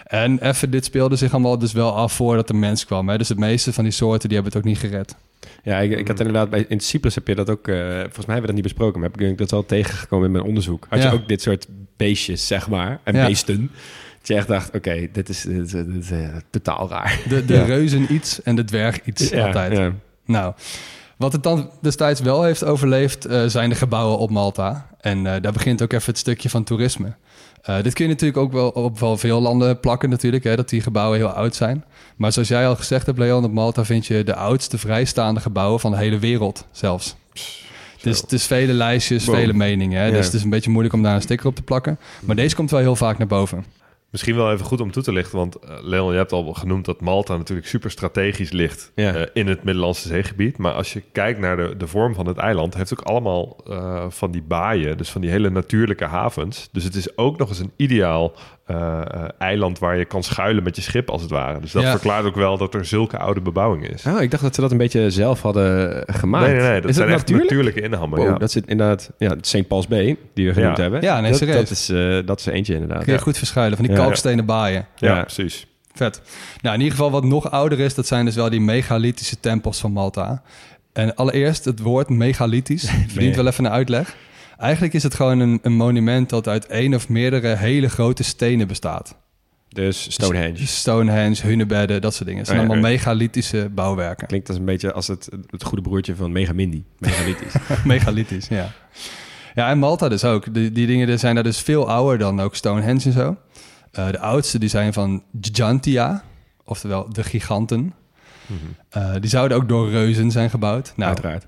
En 0.06 0.38
even, 0.48 0.70
dit 0.70 0.84
speelde 0.84 1.16
zich 1.16 1.32
allemaal 1.32 1.58
dus 1.58 1.72
wel 1.72 1.96
af 1.96 2.12
voordat 2.12 2.46
de 2.48 2.54
mens 2.54 2.86
kwam. 2.86 3.08
Hè? 3.08 3.18
Dus 3.18 3.28
de 3.28 3.34
meeste 3.36 3.72
van 3.72 3.84
die 3.84 3.92
soorten, 3.92 4.28
die 4.28 4.38
hebben 4.38 4.54
het 4.58 4.62
ook 4.62 4.68
niet 4.72 4.78
gered. 4.80 5.16
Ja, 5.62 5.78
ik, 5.78 5.90
ik 5.98 6.08
had 6.08 6.18
inderdaad 6.18 6.50
bij 6.50 6.64
in 6.68 6.80
Cyprus 6.80 7.14
heb 7.14 7.26
je 7.26 7.34
dat 7.34 7.50
ook. 7.50 7.64
volgens 7.64 7.86
mij 7.96 8.12
hebben 8.14 8.40
we 8.40 8.46
dat 8.46 8.54
niet 8.54 8.62
besproken, 8.62 9.00
maar 9.00 9.10
heb 9.10 9.20
ik 9.20 9.38
dat 9.38 9.50
wel 9.50 9.66
tegengekomen 9.66 10.26
in 10.26 10.32
mijn 10.32 10.44
onderzoek. 10.44 10.86
Had 10.88 11.02
Ja. 11.02 11.10
je 11.10 11.14
ook 11.16 11.28
dit 11.28 11.42
soort 11.42 11.66
beestjes, 11.96 12.46
zeg 12.46 12.68
maar, 12.68 13.00
en 13.04 13.14
Ja. 13.14 13.26
beesten. 13.26 13.70
Dat 14.18 14.28
je 14.28 14.34
echt 14.34 14.48
dacht, 14.48 14.74
oké, 14.74 15.08
dit 15.12 15.28
is, 15.28 15.42
dit 15.42 15.64
is, 15.64 15.70
dit 15.70 15.86
is, 16.10 16.10
totaal 16.50 16.88
raar. 16.88 17.20
De, 17.28 17.44
de 17.44 17.54
Ja. 17.54 17.64
reuzen 17.64 18.14
iets 18.14 18.42
en 18.42 18.56
de 18.56 18.64
dwerg 18.64 19.00
iets 19.04 19.28
Ja, 19.28 19.46
altijd. 19.46 19.92
Nou, 20.28 20.52
wat 21.16 21.32
het 21.32 21.42
dan 21.42 21.70
destijds 21.80 22.20
wel 22.20 22.42
heeft 22.42 22.64
overleefd, 22.64 23.24
eh, 23.24 23.42
zijn 23.46 23.68
de 23.68 23.74
gebouwen 23.74 24.18
op 24.18 24.30
Malta. 24.30 24.86
En 25.00 25.26
eh, 25.26 25.42
daar 25.42 25.52
begint 25.52 25.82
ook 25.82 25.92
even 25.92 26.06
het 26.06 26.18
stukje 26.18 26.50
van 26.50 26.64
toerisme. 26.64 27.12
Eh, 27.62 27.82
dit 27.82 27.94
kun 27.94 28.04
je 28.04 28.10
natuurlijk 28.10 28.38
ook 28.38 28.52
wel 28.52 28.68
op 28.68 28.98
wel 28.98 29.16
veel 29.16 29.40
landen 29.40 29.80
plakken 29.80 30.10
natuurlijk, 30.10 30.44
hè, 30.44 30.56
dat 30.56 30.68
die 30.68 30.80
gebouwen 30.80 31.18
heel 31.18 31.28
oud 31.28 31.54
zijn. 31.54 31.84
Maar 32.16 32.32
zoals 32.32 32.48
jij 32.48 32.68
al 32.68 32.76
gezegd 32.76 33.06
hebt, 33.06 33.18
Leon, 33.18 33.44
op 33.44 33.52
Malta 33.52 33.84
vind 33.84 34.06
je 34.06 34.24
de 34.24 34.34
oudste 34.34 34.78
vrijstaande 34.78 35.40
gebouwen 35.40 35.80
van 35.80 35.90
de 35.90 35.96
hele 35.96 36.18
wereld 36.18 36.66
zelfs. 36.70 37.16
Is, 38.02 38.20
het 38.20 38.32
is 38.32 38.46
vele 38.46 38.72
lijstjes, 38.72 39.24
Wow. 39.24 39.34
vele 39.34 39.52
meningen. 39.52 40.00
Hè? 40.00 40.06
Ja. 40.06 40.12
Dus 40.12 40.24
het 40.24 40.34
is 40.34 40.42
een 40.42 40.50
beetje 40.50 40.70
moeilijk 40.70 40.94
om 40.94 41.02
daar 41.02 41.14
een 41.14 41.22
sticker 41.22 41.46
op 41.46 41.54
te 41.54 41.62
plakken. 41.62 41.98
Maar 42.20 42.36
deze 42.36 42.56
komt 42.56 42.70
wel 42.70 42.80
heel 42.80 42.96
vaak 42.96 43.18
naar 43.18 43.26
boven. 43.26 43.64
Misschien 44.10 44.36
wel 44.36 44.52
even 44.52 44.64
goed 44.66 44.80
om 44.80 44.90
toe 44.90 45.02
te 45.02 45.12
lichten, 45.12 45.38
want 45.38 45.56
eh, 45.56 45.70
Leon, 45.82 46.10
je 46.12 46.16
hebt 46.18 46.32
al 46.32 46.52
genoemd 46.52 46.84
dat 46.84 47.00
Malta 47.00 47.36
natuurlijk 47.36 47.68
super 47.68 47.90
strategisch 47.90 48.50
ligt 48.52 48.92
Ja. 48.94 49.14
eh, 49.14 49.26
in 49.32 49.46
het 49.46 49.64
Middellandse 49.64 50.08
zeegebied. 50.08 50.58
Maar 50.58 50.72
als 50.72 50.92
je 50.92 51.02
kijkt 51.12 51.38
naar 51.40 51.56
de, 51.56 51.74
de 51.78 51.86
vorm 51.86 52.14
van 52.14 52.26
het 52.26 52.36
eiland, 52.36 52.74
heeft 52.74 52.90
het 52.90 53.00
ook 53.00 53.06
allemaal 53.06 53.56
eh, 53.70 54.04
van 54.08 54.30
die 54.30 54.42
baaien, 54.42 54.96
dus 54.96 55.10
van 55.10 55.20
die 55.20 55.30
hele 55.30 55.50
natuurlijke 55.50 56.04
havens. 56.04 56.68
Dus 56.72 56.84
het 56.84 56.94
is 56.94 57.16
ook 57.16 57.38
nog 57.38 57.48
eens 57.48 57.58
een 57.58 57.72
ideaal 57.76 58.32
eh, 58.64 59.00
eh, 59.00 59.24
eiland 59.38 59.78
waar 59.78 59.98
je 59.98 60.04
kan 60.04 60.22
schuilen 60.22 60.62
met 60.62 60.76
je 60.76 60.82
schip 60.82 61.10
als 61.10 61.22
het 61.22 61.30
ware. 61.30 61.60
Dus 61.60 61.72
dat 61.72 61.82
Ja. 61.82 61.90
verklaart 61.90 62.24
ook 62.24 62.34
wel 62.34 62.58
dat 62.58 62.74
er 62.74 62.84
zulke 62.84 63.18
oude 63.18 63.40
bebouwing 63.40 63.88
is. 63.88 64.06
Oh, 64.06 64.20
ik 64.22 64.30
dacht 64.30 64.42
dat 64.42 64.54
ze 64.54 64.60
dat 64.60 64.70
een 64.70 64.76
beetje 64.78 65.10
zelf 65.10 65.42
hadden 65.42 66.02
gemaakt. 66.06 66.46
nee, 66.46 66.54
nee, 66.60 66.68
nee, 66.70 66.80
dat 66.80 66.90
is 66.90 66.96
zijn 66.96 67.08
dat 67.08 67.16
echt 67.16 67.26
natuurlijk? 67.28 67.50
natuurlijke 67.50 67.80
inhammen. 67.80 68.18
Wow, 68.18 68.28
ja. 68.28 68.38
Dat 68.38 68.50
zit 68.50 68.66
inderdaad... 68.66 69.10
Ja, 69.18 69.34
St. 69.40 69.68
Paul's 69.68 69.86
Bay, 69.88 70.16
die 70.34 70.46
we 70.46 70.52
genoemd 70.52 70.76
Ja. 70.76 70.82
hebben. 70.82 71.00
Ja, 71.02 71.20
nee, 71.20 71.30
dat, 71.30 71.48
dat, 71.48 71.70
is, 71.70 71.88
eh, 71.88 72.18
dat 72.24 72.38
is 72.38 72.46
er 72.46 72.52
eentje 72.52 72.72
inderdaad. 72.74 72.98
Kun 72.98 73.06
je 73.12 73.18
Ja. 73.18 73.24
goed 73.24 73.38
verschuilen 73.38 73.76
van 73.76 73.86
die 73.86 73.94
Ja. 73.94 73.97
Kalkstenen 74.02 74.44
baaien. 74.44 74.86
ja, 74.96 75.14
Ja. 75.16 75.22
precies. 75.22 75.66
Vet. 75.94 76.20
Nou, 76.60 76.74
in 76.74 76.80
ieder 76.80 76.96
geval 76.96 77.10
wat 77.10 77.24
nog 77.24 77.50
ouder 77.50 77.80
is, 77.80 77.94
dat 77.94 78.06
zijn 78.06 78.24
dus 78.24 78.34
wel 78.34 78.50
die 78.50 78.60
megalithische 78.60 79.40
tempels 79.40 79.78
van 79.80 79.92
Malta. 79.92 80.42
En 80.92 81.14
allereerst, 81.14 81.64
het 81.64 81.80
woord 81.80 82.08
megalithisch 82.08 82.90
verdient 83.08 83.36
wel 83.36 83.46
even 83.46 83.64
een 83.64 83.70
uitleg. 83.70 84.16
Eigenlijk 84.58 84.94
is 84.94 85.02
het 85.02 85.14
gewoon 85.14 85.40
een, 85.40 85.58
een 85.62 85.72
monument 85.72 86.28
dat 86.28 86.48
uit 86.48 86.66
één 86.66 86.94
of 86.94 87.08
meerdere 87.08 87.56
hele 87.56 87.88
grote 87.88 88.22
stenen 88.22 88.66
bestaat. 88.66 89.16
Dus 89.68 90.02
Stonehenge. 90.12 90.66
Stonehenge, 90.66 91.42
hunebedden, 91.42 92.00
dat 92.00 92.12
soort 92.14 92.24
dingen. 92.24 92.38
Het 92.40 92.48
zijn 92.48 92.60
ja, 92.60 92.66
allemaal 92.66 92.90
megalithische 92.90 93.68
bouwwerken. 93.74 94.26
Klinkt 94.26 94.48
als 94.48 94.58
een 94.58 94.64
beetje 94.64 94.92
als 94.92 95.06
het, 95.06 95.28
het 95.50 95.64
goede 95.64 95.82
broertje 95.82 96.16
van 96.16 96.32
Megamindi. 96.32 96.84
Megalithisch. 96.98 97.54
Megalithisch, 97.84 98.48
ja. 98.48 98.72
Ja, 99.54 99.70
en 99.70 99.78
Malta 99.78 100.08
dus 100.08 100.24
ook. 100.24 100.54
Die, 100.54 100.72
die 100.72 100.86
dingen 100.86 101.18
zijn 101.18 101.34
daar 101.34 101.44
dus 101.44 101.60
veel 101.60 101.88
ouder 101.88 102.18
dan 102.18 102.40
ook 102.40 102.54
Stonehenge 102.54 103.04
en 103.04 103.12
zo. 103.12 103.36
Eh, 103.92 104.10
de 104.10 104.18
oudste 104.18 104.58
die 104.58 104.68
zijn 104.68 104.92
van 104.92 105.22
Gigantia, 105.40 106.22
oftewel 106.64 107.12
de 107.12 107.24
giganten. 107.24 107.94
Eh, 108.88 109.12
die 109.20 109.30
zouden 109.30 109.56
ook 109.56 109.68
door 109.68 109.90
reuzen 109.90 110.30
zijn 110.30 110.50
gebouwd. 110.50 110.92
Nou, 110.96 111.08
Uiteraard. 111.08 111.46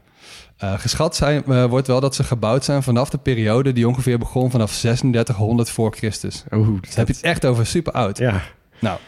eh, 0.56 0.78
geschat 0.78 1.16
zijn, 1.16 1.68
wordt 1.68 1.86
wel 1.86 2.00
dat 2.00 2.14
ze 2.14 2.24
gebouwd 2.24 2.64
zijn 2.64 2.82
vanaf 2.82 3.10
de 3.10 3.18
periode 3.18 3.72
die 3.72 3.88
ongeveer 3.88 4.18
begon 4.18 4.50
vanaf 4.50 4.78
3600 4.78 5.70
voor 5.70 5.92
Christus. 5.96 6.44
Oeh, 6.52 6.80
Dus 6.82 6.94
heb 6.94 7.06
je 7.06 7.12
het 7.12 7.22
echt 7.22 7.46
over 7.46 7.66
super 7.66 7.92
oud. 7.92 8.18
Ja, 8.18 8.42
Nou, 8.80 8.98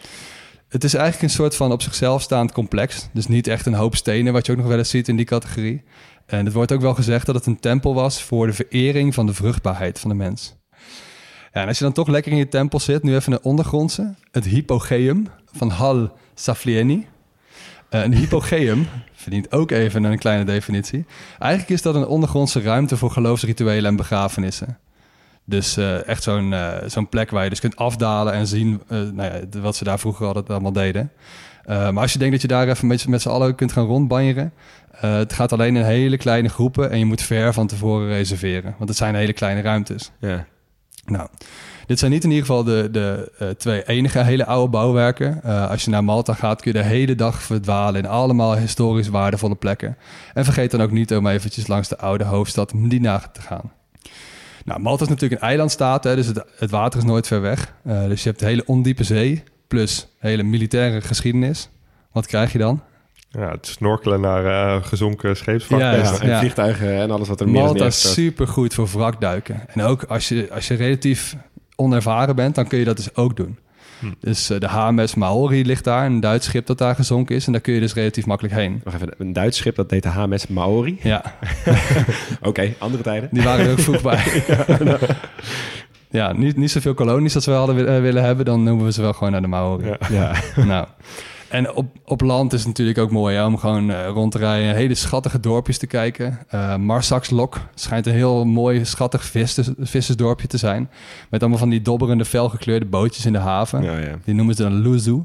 het 0.69 0.85
is 0.85 0.95
eigenlijk 0.95 1.25
een 1.25 1.39
soort 1.39 1.57
van 1.57 1.73
op 1.73 1.83
zichzelf 1.83 2.23
staand 2.23 2.53
complex. 2.53 3.09
Dus 3.13 3.27
niet 3.27 3.47
echt 3.47 3.67
een 3.67 3.75
hoop 3.75 3.97
stenen, 3.97 4.33
wat 4.33 4.47
je 4.47 4.53
ook 4.53 4.59
nog 4.59 4.67
wel 4.67 4.79
eens 4.79 4.91
ziet 4.91 5.09
in 5.09 5.17
die 5.17 5.27
categorie. 5.27 5.83
En 6.27 6.45
het 6.45 6.55
wordt 6.55 6.73
ook 6.73 6.81
wel 6.81 6.95
gezegd 6.95 7.27
dat 7.27 7.35
het 7.35 7.47
een 7.47 7.61
tempel 7.61 7.95
was 7.95 8.23
voor 8.23 8.47
de 8.47 8.53
verering 8.53 9.15
van 9.15 9.27
de 9.27 9.35
vruchtbaarheid 9.35 10.01
van 10.01 10.11
de 10.11 10.17
mens. 10.17 10.57
En 11.53 11.69
als 11.69 11.79
je 11.79 11.85
dan 11.85 11.93
toch 11.93 12.09
lekker 12.09 12.33
in 12.33 12.39
je 12.39 12.49
tempel 12.49 12.81
zit, 12.81 13.03
nu 13.03 13.15
even 13.15 13.33
een 13.33 13.43
ondergrondse. 13.43 14.15
Het 14.31 14.45
hypogeum 14.45 15.27
van 15.53 15.71
Hal 15.71 16.17
Saflieni. 16.35 17.07
Eh, 17.89 18.03
een 18.03 18.15
hypogeum 18.15 18.89
verdient 19.15 19.53
ook 19.53 19.71
even 19.71 20.05
een 20.05 20.19
kleine 20.19 20.45
definitie. 20.45 21.05
Eigenlijk 21.39 21.73
is 21.73 21.83
dat 21.83 21.95
een 21.95 22.07
ondergrondse 22.07 22.61
ruimte 22.61 22.97
voor 22.97 23.11
geloofsrituelen 23.11 23.85
en 23.85 23.97
begrafenissen. 23.97 24.79
Dus 25.45 25.77
eh, 25.77 26.07
echt 26.09 26.23
zo'n 26.23 26.53
eh, 26.53 26.77
zo'n 26.87 27.09
plek 27.09 27.31
waar 27.31 27.45
je 27.45 27.51
dus 27.51 27.61
kunt 27.61 27.77
afdalen 27.77 28.33
en 28.33 28.47
zien 28.47 28.83
nou 28.89 29.23
ja, 29.23 29.61
wat 29.61 29.77
ze 29.77 29.85
daar 29.85 29.99
vroeger 29.99 30.27
altijd 30.27 30.51
allemaal 30.51 30.73
deden. 30.73 31.13
Maar 31.67 31.99
als 31.99 32.13
je 32.13 32.19
denkt 32.19 32.33
dat 32.33 32.43
je 32.43 32.49
daar 32.49 32.69
even 32.69 32.87
met, 32.87 33.09
met 33.09 33.23
z'n 33.23 33.29
allen 33.29 33.55
kunt 33.55 33.73
gaan 33.73 33.87
rondbanjeren... 33.87 34.53
het 34.97 35.33
gaat 35.33 35.53
alleen 35.53 35.77
in 35.77 35.83
hele 35.83 36.17
kleine 36.17 36.49
groepen 36.49 36.91
en 36.91 36.99
je 36.99 37.05
moet 37.05 37.23
ver 37.23 37.53
van 37.53 37.67
tevoren 37.67 38.09
reserveren. 38.09 38.75
Want 38.79 38.89
het 38.89 38.99
zijn 38.99 39.15
hele 39.15 39.33
kleine 39.33 39.61
ruimtes. 39.61 40.11
ja. 40.21 40.47
Nou, 41.05 41.29
dit 41.87 41.99
zijn 41.99 42.11
niet 42.11 42.25
in 42.25 42.31
ieder 42.31 42.47
geval 42.47 42.65
de, 42.65 42.89
de 42.93 43.33
eh, 43.39 43.49
twee 43.49 43.87
enige 43.87 44.19
hele 44.19 44.47
oude 44.47 44.71
bouwwerken. 44.71 45.43
Eh, 45.43 45.71
als 45.71 45.85
je 45.85 45.91
naar 45.91 46.05
Malta 46.05 46.35
gaat, 46.35 46.63
kun 46.63 46.73
je 46.73 46.79
de 46.79 46.85
hele 46.85 47.15
dag 47.15 47.43
verdwalen 47.43 48.03
in 48.03 48.09
allemaal 48.09 48.57
historisch 48.57 49.09
waardevolle 49.09 49.55
plekken. 49.55 49.97
En 50.35 50.45
vergeet 50.45 50.71
dan 50.71 50.83
ook 50.83 50.91
niet 50.91 51.15
om 51.15 51.27
eventjes 51.27 51.67
langs 51.67 51.89
de 51.89 51.99
oude 51.99 52.25
hoofdstad 52.25 52.75
Medina 52.75 53.19
te 53.33 53.41
gaan. 53.41 53.73
Nou, 54.65 54.81
Malta 54.81 55.03
is 55.03 55.09
natuurlijk 55.09 55.41
een 55.41 55.49
eilandstaat, 55.49 56.05
hè, 56.05 56.15
dus 56.15 56.27
het, 56.27 56.45
het 56.59 56.71
water 56.71 56.99
is 56.99 57.05
nooit 57.05 57.27
ver 57.27 57.41
weg. 57.41 57.75
Eh, 57.85 58.05
dus 58.05 58.23
je 58.23 58.29
hebt 58.29 58.41
de 58.41 58.47
hele 58.47 58.67
ondiepe 58.67 59.05
zee, 59.05 59.43
plus 59.69 60.09
hele 60.19 60.43
militaire 60.43 61.01
geschiedenis. 61.01 61.69
Wat 62.13 62.27
krijg 62.27 62.53
je 62.53 62.59
dan? 62.59 62.83
Ja, 63.33 63.51
het 63.51 63.67
snorkelen 63.67 64.21
naar 64.21 64.45
eh, 64.47 64.85
gezonken. 64.85 65.37
Ja, 65.69 65.77
Ja, 65.79 66.21
en 66.21 66.29
ja. 66.29 66.39
vliegtuigen 66.39 67.01
en 67.01 67.11
alles 67.11 67.29
wat 67.29 67.41
er 67.41 67.49
meer 67.49 67.63
is 67.63 67.69
Malta 67.69 67.87
is 67.87 68.13
super 68.13 68.49
goed 68.49 68.75
voor 68.75 68.89
wrakduiken. 68.89 69.63
En 69.67 69.83
ook 69.83 70.03
als 70.05 70.29
je, 70.29 70.49
als 70.51 70.69
je 70.69 70.75
relatief 70.75 71.37
onervaren 71.77 72.37
bent, 72.37 72.55
dan 72.55 72.67
kun 72.67 72.79
je 72.79 72.85
dat 72.85 72.97
dus 72.97 73.15
ook 73.15 73.37
doen. 73.37 73.59
Hm. 73.99 74.07
Dus 74.21 74.51
eh, 74.51 74.61
de 74.61 74.67
HMS 74.67 75.15
Maori 75.15 75.65
ligt 75.65 75.85
daar, 75.85 76.07
een 76.07 76.21
Duits 76.21 76.47
schip 76.47 76.67
dat 76.67 76.79
daar 76.79 76.95
gezonken 76.95 77.37
is. 77.37 77.47
En 77.47 77.53
daar 77.53 77.61
kun 77.61 77.75
je 77.75 77.81
dus 77.81 77.95
relatief 77.95 78.27
makkelijk 78.27 78.55
heen. 78.55 78.81
Wacht 78.85 78.97
even, 78.97 79.15
een 79.19 79.33
Duits 79.33 79.59
schip, 79.59 79.75
dat 79.75 79.91
heet 79.91 80.03
de 80.03 80.09
HMS 80.09 80.47
Maori. 80.47 80.99
Ja, 81.03 81.23
Oké, 82.43 82.75
andere 82.79 83.03
tijden. 83.03 83.29
die 83.33 83.43
waren 83.43 83.65
er 83.65 83.71
ook 83.71 83.79
vroeg 83.79 84.03
bij. 84.03 84.45
ja, 86.21 86.33
niet, 86.33 86.57
niet 86.57 86.71
zoveel 86.71 86.95
kolonies 86.95 87.35
als 87.35 87.47
we 87.47 87.53
hadden 87.53 87.89
eh, 87.89 88.01
willen 88.01 88.23
hebben, 88.23 88.45
dan 88.45 88.63
noemen 88.63 88.85
we 88.85 88.93
ze 88.93 89.01
wel 89.01 89.13
gewoon 89.13 89.33
naar 89.33 89.43
de 89.43 89.49
Maori. 89.49 89.87
Ja. 89.87 89.99
Ja. 90.11 90.65
nou. 90.65 90.87
En 91.53 91.75
op, 91.75 91.87
op 92.05 92.21
land 92.21 92.53
is 92.53 92.59
het 92.59 92.69
natuurlijk 92.69 92.99
ook 92.99 93.11
mooi 93.11 93.37
hè, 93.37 93.45
om 93.45 93.59
gewoon 93.59 93.91
eh, 93.91 94.07
rond 94.09 94.33
te 94.33 94.39
rijden. 94.39 94.75
Hele 94.75 94.95
schattige 94.95 95.41
dorpjes 95.41 95.79
te 95.79 95.87
kijken. 95.87 96.39
Eh 96.49 96.77
Marsakslok 96.77 97.61
schijnt 97.75 98.07
een 98.07 98.13
heel 98.13 98.45
mooi, 98.45 98.85
schattig 98.85 99.25
vissers, 99.25 99.69
vissersdorpje 99.79 100.47
te 100.47 100.57
zijn. 100.57 100.91
Met 101.31 101.41
allemaal 101.41 101.59
van 101.59 101.69
die 101.69 101.83
dobberende, 101.83 102.25
felgekleurde 102.25 102.87
bootjes 102.87 103.27
in 103.27 103.33
de 103.33 103.39
haven. 103.39 103.83
Ja, 103.83 103.99
ja. 103.99 104.19
Die 104.25 104.35
noemen 104.35 104.55
ze 104.55 104.63
dan 104.63 104.75
Luzu. 104.75 105.25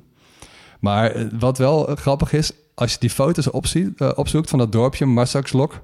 Maar 0.79 1.11
eh, 1.11 1.25
wat 1.39 1.57
wel 1.57 1.95
grappig 1.95 2.33
is, 2.33 2.51
als 2.75 2.91
je 2.91 2.99
die 2.99 3.09
foto's 3.09 3.51
opziet, 3.51 4.01
opzoekt 4.01 4.49
van 4.49 4.59
dat 4.59 4.71
dorpje, 4.71 5.05
Marsakslok... 5.05 5.81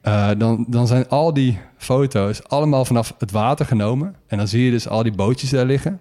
eh, 0.00 0.28
dan, 0.38 0.64
dan 0.68 0.86
zijn 0.86 1.08
al 1.08 1.32
die 1.34 1.58
foto's 1.76 2.42
allemaal 2.48 2.84
vanaf 2.84 3.14
het 3.18 3.30
water 3.30 3.66
genomen. 3.66 4.14
En 4.26 4.38
dan 4.38 4.48
zie 4.48 4.64
je 4.64 4.70
dus 4.70 4.88
al 4.88 5.02
die 5.02 5.14
bootjes 5.14 5.50
daar 5.50 5.66
liggen. 5.66 6.00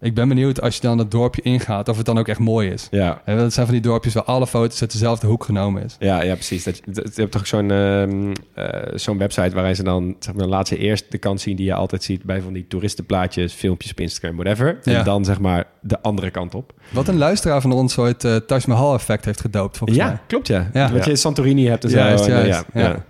Ik 0.00 0.14
ben 0.14 0.28
benieuwd 0.28 0.60
als 0.60 0.74
je 0.74 0.80
dan 0.80 0.98
het 0.98 1.10
dorpje 1.10 1.42
ingaat, 1.42 1.88
of 1.88 1.96
het 1.96 2.06
dan 2.06 2.18
ook 2.18 2.28
echt 2.28 2.38
mooi 2.38 2.70
is. 2.70 2.88
Ja. 2.90 3.22
En 3.24 3.36
dat 3.36 3.52
zijn 3.52 3.66
van 3.66 3.74
die 3.74 3.84
dorpjes 3.84 4.14
waar 4.14 4.24
alle 4.24 4.46
foto's 4.46 4.80
uit 4.80 4.92
dezelfde 4.92 5.26
hoek 5.26 5.44
genomen 5.44 5.82
is. 5.82 5.96
Ja, 5.98 6.22
ja, 6.22 6.34
precies. 6.34 6.64
Dat, 6.64 6.80
dat, 6.86 7.14
je 7.14 7.20
hebt 7.20 7.32
toch 7.32 7.46
zo'n 7.46 7.70
ehm, 7.70 8.32
eh, 8.54 8.68
zo'n 8.94 9.18
website 9.18 9.54
waarin 9.54 9.76
ze 9.76 9.82
dan, 9.82 10.16
zeg 10.18 10.34
maar, 10.34 10.46
laat 10.46 10.68
ze 10.68 10.78
eerst 10.78 11.10
de 11.10 11.18
kant 11.18 11.40
zien 11.40 11.56
die 11.56 11.66
je 11.66 11.74
altijd 11.74 12.02
ziet 12.02 12.22
bij 12.22 12.40
van 12.40 12.52
die 12.52 12.66
toeristenplaatjes, 12.68 13.52
filmpjes 13.52 13.90
op 13.90 14.00
Instagram, 14.00 14.36
whatever. 14.36 14.78
Ja. 14.82 14.98
En 14.98 15.04
dan 15.04 15.24
zeg 15.24 15.40
maar 15.40 15.64
de 15.80 16.00
andere 16.02 16.30
kant 16.30 16.54
op. 16.54 16.72
Wat 16.90 17.08
een 17.08 17.18
luisteraar 17.18 17.60
van 17.60 17.72
ons 17.72 17.98
ooit 17.98 18.24
eh 18.24 18.36
Taj 18.36 18.60
Mahal 18.66 18.94
effect 18.94 19.24
heeft 19.24 19.40
gedoopt, 19.40 19.76
volgens 19.76 19.98
mij. 19.98 20.08
Ja, 20.08 20.20
klopt 20.26 20.46
ja. 20.46 20.70
Ja. 20.72 20.92
Wat 20.92 21.04
je 21.04 21.10
in 21.10 21.16
Santorini 21.16 21.66
hebt 21.66 21.84
en 21.84 21.90
zo. 21.90 21.96
Juist, 21.96 22.26
eh, 22.26 22.28
juist, 22.28 22.64
ja, 22.72 22.80
ja. 22.80 22.88
ja. 22.88 23.04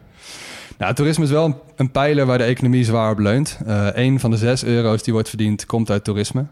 Nou, 0.79 0.95
toerisme 0.95 1.25
is 1.25 1.31
wel 1.31 1.45
een, 1.45 1.55
een 1.77 1.91
pijler 1.91 2.27
waar 2.27 2.39
de 2.39 2.45
economie 2.45 2.85
zwaar 2.85 3.11
op 3.11 3.19
leunt. 3.19 3.59
Een 3.93 4.21
van 4.21 4.31
de 4.31 4.37
zes 4.37 4.65
euro's 4.65 5.03
die 5.03 5.13
wordt 5.13 5.29
verdiend, 5.29 5.67
komt 5.67 5.91
uit 5.91 6.05
toerisme. 6.05 6.47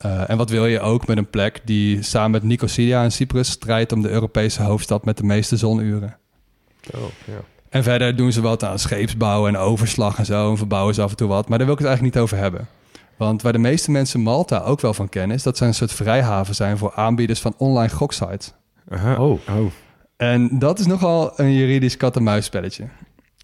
Eh, 0.00 0.30
en 0.30 0.36
wat 0.36 0.50
wil 0.50 0.66
je 0.66 0.80
ook 0.80 1.06
met 1.06 1.16
een 1.16 1.30
plek 1.30 1.60
die 1.64 2.02
samen 2.02 2.30
met 2.30 2.42
Nicosia 2.42 3.02
en 3.02 3.12
Cyprus 3.12 3.50
strijdt 3.50 3.92
om 3.92 4.02
de 4.02 4.08
Europese 4.08 4.62
hoofdstad 4.62 5.04
met 5.04 5.16
de 5.16 5.24
meeste 5.24 5.56
zonuren? 5.56 6.16
Oh, 6.94 7.00
ja. 7.26 7.40
En 7.68 7.82
verder 7.82 8.16
doen 8.16 8.32
ze 8.32 8.40
wat 8.40 8.64
aan 8.64 8.78
scheepsbouw 8.78 9.46
en 9.46 9.56
overslag 9.56 10.18
en 10.18 10.24
zo. 10.24 10.50
En 10.50 10.56
verbouwen 10.56 10.94
ze 10.94 11.02
af 11.02 11.10
en 11.10 11.16
toe 11.16 11.28
wat. 11.28 11.48
Maar 11.48 11.58
daar 11.58 11.66
wil 11.66 11.76
ik 11.76 11.80
het 11.80 11.88
eigenlijk 11.88 12.16
niet 12.16 12.24
over 12.24 12.36
hebben. 12.36 12.68
Want 13.16 13.42
waar 13.42 13.52
de 13.52 13.58
meeste 13.58 13.90
mensen 13.90 14.20
Malta 14.20 14.58
ook 14.58 14.80
wel 14.80 14.94
van 14.94 15.08
kennen... 15.08 15.36
is 15.36 15.42
dat 15.42 15.56
ze 15.56 15.64
een 15.64 15.74
soort 15.74 15.92
vrijhaven 15.92 16.54
zijn 16.54 16.78
voor 16.78 16.92
aanbieders 16.94 17.40
van 17.40 17.54
online 17.56 17.92
goksites. 17.92 18.52
Aha. 18.88 19.16
Oh. 19.16 19.40
oh. 19.48 19.70
En 20.16 20.58
dat 20.58 20.78
is 20.78 20.86
nogal 20.86 21.32
een 21.36 21.52
juridisch 21.52 21.96
kat-en-muisspelletje. 21.96 22.88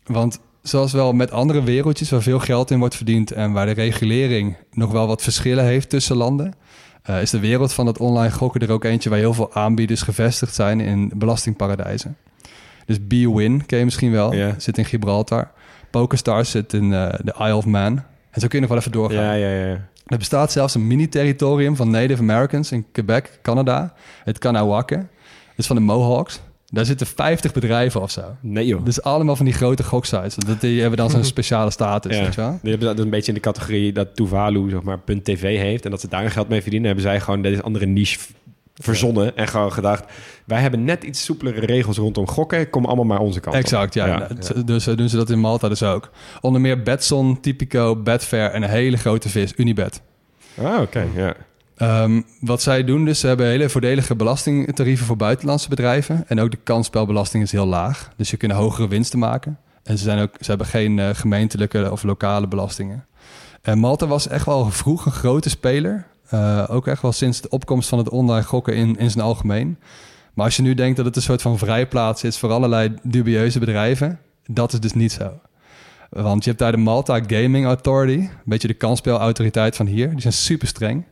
Want 0.04 0.40
zoals 0.68 0.92
wel 0.92 1.12
met 1.12 1.30
andere 1.30 1.62
wereldjes 1.62 2.10
waar 2.10 2.22
veel 2.22 2.38
geld 2.38 2.70
in 2.70 2.78
wordt 2.78 2.96
verdiend... 2.96 3.30
en 3.30 3.52
waar 3.52 3.66
de 3.66 3.72
regulering 3.72 4.56
nog 4.72 4.92
wel 4.92 5.06
wat 5.06 5.22
verschillen 5.22 5.64
heeft 5.64 5.88
tussen 5.88 6.16
landen... 6.16 6.54
eh, 7.02 7.22
is 7.22 7.30
de 7.30 7.40
wereld 7.40 7.72
van 7.72 7.86
het 7.86 7.98
online 7.98 8.32
gokken 8.32 8.60
er 8.60 8.72
ook 8.72 8.84
eentje... 8.84 9.10
waar 9.10 9.18
heel 9.18 9.34
veel 9.34 9.54
aanbieders 9.54 10.02
gevestigd 10.02 10.54
zijn 10.54 10.80
in 10.80 11.12
belastingparadijzen. 11.14 12.16
Dus 12.86 12.98
B-Win 12.98 13.66
ken 13.66 13.78
je 13.78 13.84
misschien 13.84 14.12
wel, 14.12 14.34
zit 14.56 14.78
in 14.78 14.84
Gibraltar. 14.84 15.50
PokerStars 15.90 16.50
zit 16.50 16.72
in 16.72 16.92
eh, 16.92 17.14
de 17.24 17.34
Isle 17.38 17.56
of 17.56 17.66
Man. 17.66 18.02
En 18.30 18.40
zo 18.40 18.46
kun 18.46 18.60
je 18.60 18.60
nog 18.60 18.68
wel 18.68 18.78
even 18.78 18.92
doorgaan. 18.92 19.24
Ja, 19.24 19.32
ja, 19.32 19.66
ja. 19.66 19.88
Er 20.06 20.18
bestaat 20.18 20.52
zelfs 20.52 20.74
een 20.74 20.86
mini-territorium 20.86 21.76
van 21.76 21.90
Native 21.90 22.22
Americans 22.22 22.72
in 22.72 22.86
Quebec, 22.92 23.38
Canada. 23.42 23.94
Het 24.24 24.38
Kanawake. 24.38 24.96
Dat 24.96 25.56
is 25.56 25.66
van 25.66 25.76
de 25.76 25.82
Mohawks. 25.82 26.40
Daar 26.70 26.84
zitten 26.84 27.06
50 27.06 27.52
bedrijven 27.52 28.02
of 28.02 28.10
zo. 28.10 28.22
Nee 28.40 28.66
joh. 28.66 28.84
Dus 28.84 29.02
allemaal 29.02 29.36
van 29.36 29.44
die 29.44 29.54
grote 29.54 29.82
goksites. 29.84 30.34
Dat, 30.34 30.60
die 30.60 30.80
hebben 30.80 30.98
dan 30.98 31.10
zo'n 31.10 31.24
speciale 31.34 31.70
status, 31.70 32.16
Ja. 32.16 32.22
weet 32.22 32.34
je 32.34 32.40
wel? 32.40 32.58
Die 32.62 32.70
hebben 32.70 32.88
dat 32.96 33.04
een 33.04 33.10
beetje 33.10 33.28
in 33.28 33.34
de 33.34 33.40
categorie 33.40 33.92
dat 33.92 34.16
Tuvalu 34.16 34.70
zeg 34.70 34.82
maar, 34.82 34.98
.tv 35.22 35.58
heeft 35.58 35.84
en 35.84 35.90
dat 35.90 36.00
ze 36.00 36.08
daar 36.08 36.30
geld 36.30 36.48
mee 36.48 36.60
verdienen. 36.62 36.86
Hebben 36.86 37.04
zij 37.06 37.20
gewoon 37.20 37.42
deze 37.42 37.62
andere 37.62 37.86
niche 37.86 38.18
verzonnen 38.74 39.36
en 39.36 39.48
gewoon 39.48 39.72
gedacht... 39.72 40.04
wij 40.44 40.60
hebben 40.60 40.84
net 40.84 41.04
iets 41.04 41.24
soepelere 41.24 41.66
regels 41.66 41.96
rondom 41.96 42.26
gokken. 42.28 42.70
Kom 42.70 42.84
allemaal 42.84 43.04
maar 43.04 43.18
onze 43.20 43.40
kant 43.40 43.56
op. 43.56 43.62
Exact, 43.62 43.94
ja. 43.94 44.06
Ja, 44.06 44.18
Nou, 44.18 44.64
Dus 44.64 44.86
eh, 44.86 44.96
doen 44.96 45.08
ze 45.08 45.16
dat 45.16 45.30
in 45.30 45.38
Malta 45.40 45.68
dus 45.68 45.82
ook. 45.82 46.10
Onder 46.40 46.60
meer 46.60 46.82
Betson, 46.82 47.40
Tipico, 47.40 47.96
Betfair 47.96 48.50
en 48.50 48.62
een 48.62 48.68
hele 48.68 48.96
grote 48.96 49.28
vis, 49.28 49.52
Unibet. 49.56 50.00
Ah, 50.62 50.80
oké, 50.80 51.06
ja. 51.14 51.34
Ehm, 51.76 52.22
wat 52.40 52.62
zij 52.62 52.84
doen, 52.84 53.04
dus 53.04 53.20
ze 53.20 53.26
hebben 53.26 53.46
hele 53.46 53.68
voordelige 53.68 54.16
belastingtarieven 54.16 55.06
voor 55.06 55.16
buitenlandse 55.16 55.68
bedrijven. 55.68 56.24
En 56.28 56.40
ook 56.40 56.50
de 56.50 56.58
kansspelbelasting 56.62 57.42
is 57.42 57.52
heel 57.52 57.66
laag. 57.66 58.10
Dus 58.16 58.30
je 58.30 58.36
kunnen 58.36 58.56
hogere 58.56 58.88
winsten 58.88 59.18
maken. 59.18 59.58
En 59.82 59.98
ze, 59.98 60.04
zijn 60.04 60.18
ook, 60.18 60.34
ze 60.40 60.48
hebben 60.48 60.66
geen 60.66 60.98
eh, 60.98 61.08
gemeentelijke 61.12 61.90
of 61.90 62.02
lokale 62.02 62.48
belastingen. 62.48 63.06
En 63.62 63.78
Malta 63.78 64.06
was 64.06 64.28
echt 64.28 64.46
wel 64.46 64.70
vroeg 64.70 65.06
een 65.06 65.12
grote 65.12 65.48
speler. 65.48 66.06
Eh, 66.28 66.64
ook 66.68 66.86
echt 66.86 67.02
wel 67.02 67.12
sinds 67.12 67.40
de 67.40 67.48
opkomst 67.48 67.88
van 67.88 67.98
het 67.98 68.08
online 68.08 68.44
gokken 68.44 68.74
in, 68.74 68.98
in 68.98 69.10
zijn 69.10 69.24
algemeen. 69.24 69.78
Maar 70.34 70.44
als 70.44 70.56
je 70.56 70.62
nu 70.62 70.74
denkt 70.74 70.96
dat 70.96 71.06
het 71.06 71.16
een 71.16 71.22
soort 71.22 71.42
van 71.42 71.58
vrijplaats 71.58 72.24
is 72.24 72.38
voor 72.38 72.50
allerlei 72.50 72.94
dubieuze 73.02 73.58
bedrijven, 73.58 74.18
dat 74.46 74.72
is 74.72 74.80
dus 74.80 74.92
niet 74.92 75.12
zo. 75.12 75.32
Want 76.10 76.44
je 76.44 76.48
hebt 76.50 76.62
daar 76.62 76.72
de 76.72 76.78
Malta 76.78 77.20
Gaming 77.26 77.66
Authority, 77.66 78.18
een 78.18 78.30
beetje 78.44 78.68
de 78.68 78.74
kansspelautoriteit 78.74 79.76
van 79.76 79.86
hier. 79.86 80.10
Die 80.10 80.20
zijn 80.20 80.32
super 80.32 80.68
streng 80.68 81.04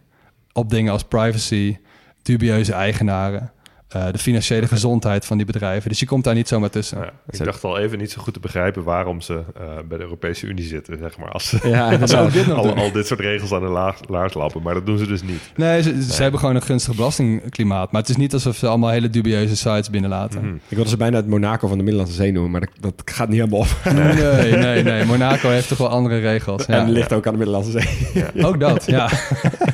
op 0.54 0.70
dingen 0.70 0.92
als 0.92 1.04
privacy, 1.04 1.76
dubieuze 2.22 2.72
eigenaren, 2.72 3.52
eh, 3.88 4.06
de 4.12 4.18
financiële 4.18 4.66
gezondheid 4.66 5.24
van 5.24 5.36
die 5.36 5.46
bedrijven. 5.46 5.88
Dus 5.88 6.00
je 6.00 6.06
komt 6.06 6.24
daar 6.24 6.34
niet 6.34 6.48
zomaar 6.48 6.70
tussen. 6.70 6.98
Ja, 6.98 7.12
ik 7.30 7.44
dacht 7.44 7.64
al 7.64 7.78
even 7.78 7.98
niet 7.98 8.10
zo 8.10 8.22
goed 8.22 8.34
te 8.34 8.40
begrijpen 8.40 8.82
waarom 8.82 9.20
ze 9.20 9.34
eh, 9.34 9.62
bij 9.88 9.98
de 9.98 10.04
Europese 10.04 10.46
Unie 10.46 10.64
zitten, 10.64 10.98
zeg 10.98 11.18
maar. 11.18 11.30
Als 11.30 11.48
ze, 11.48 11.68
Ja, 11.68 11.96
Als 12.00 12.14
ook 12.14 12.32
dit 12.32 12.50
al, 12.50 12.74
al 12.74 12.92
dit 12.98 13.06
soort 13.06 13.20
regels 13.20 13.52
aan 13.52 13.60
de 13.60 13.68
laag, 13.68 13.98
laars 14.08 14.34
lappen. 14.34 14.62
Maar 14.62 14.74
dat 14.74 14.86
doen 14.86 14.98
ze 14.98 15.06
dus 15.06 15.22
niet. 15.22 15.52
Nee, 15.56 15.82
ze, 15.82 16.02
ze 16.02 16.22
hebben 16.22 16.40
gewoon 16.40 16.54
een 16.54 16.62
gunstig 16.62 16.94
belastingklimaat. 16.94 17.92
Maar 17.92 18.00
het 18.00 18.10
is 18.10 18.16
niet 18.16 18.32
alsof 18.32 18.56
ze 18.56 18.66
allemaal 18.66 18.90
hele 18.90 19.10
dubieuze 19.10 19.56
sites 19.56 19.90
binnenlaten. 19.90 20.40
Mhm. 20.40 20.54
Ik 20.54 20.76
wilde 20.76 20.90
ze 20.90 20.96
bijna 20.96 21.16
het 21.16 21.26
Monaco 21.26 21.68
van 21.68 21.76
de 21.76 21.82
Middellandse 21.84 22.16
Zee 22.16 22.32
noemen, 22.32 22.50
maar 22.50 22.60
dat, 22.60 22.70
dat 22.80 23.02
gaat 23.04 23.28
niet 23.28 23.38
helemaal 23.38 23.60
op. 23.60 23.92
Nee, 23.94 24.52
nee, 24.56 24.82
nee. 24.82 25.04
Monaco 25.04 25.48
heeft 25.48 25.68
toch 25.68 25.78
wel 25.78 25.88
andere 25.88 26.18
regels. 26.18 26.66
Ja. 26.66 26.78
En 26.78 26.90
ligt 26.90 27.12
ook 27.12 27.26
aan 27.26 27.32
de 27.32 27.38
Middellandse 27.38 27.80
Zee. 27.80 28.44
Ook 28.44 28.60
dat, 28.60 28.84
ja. 28.86 29.10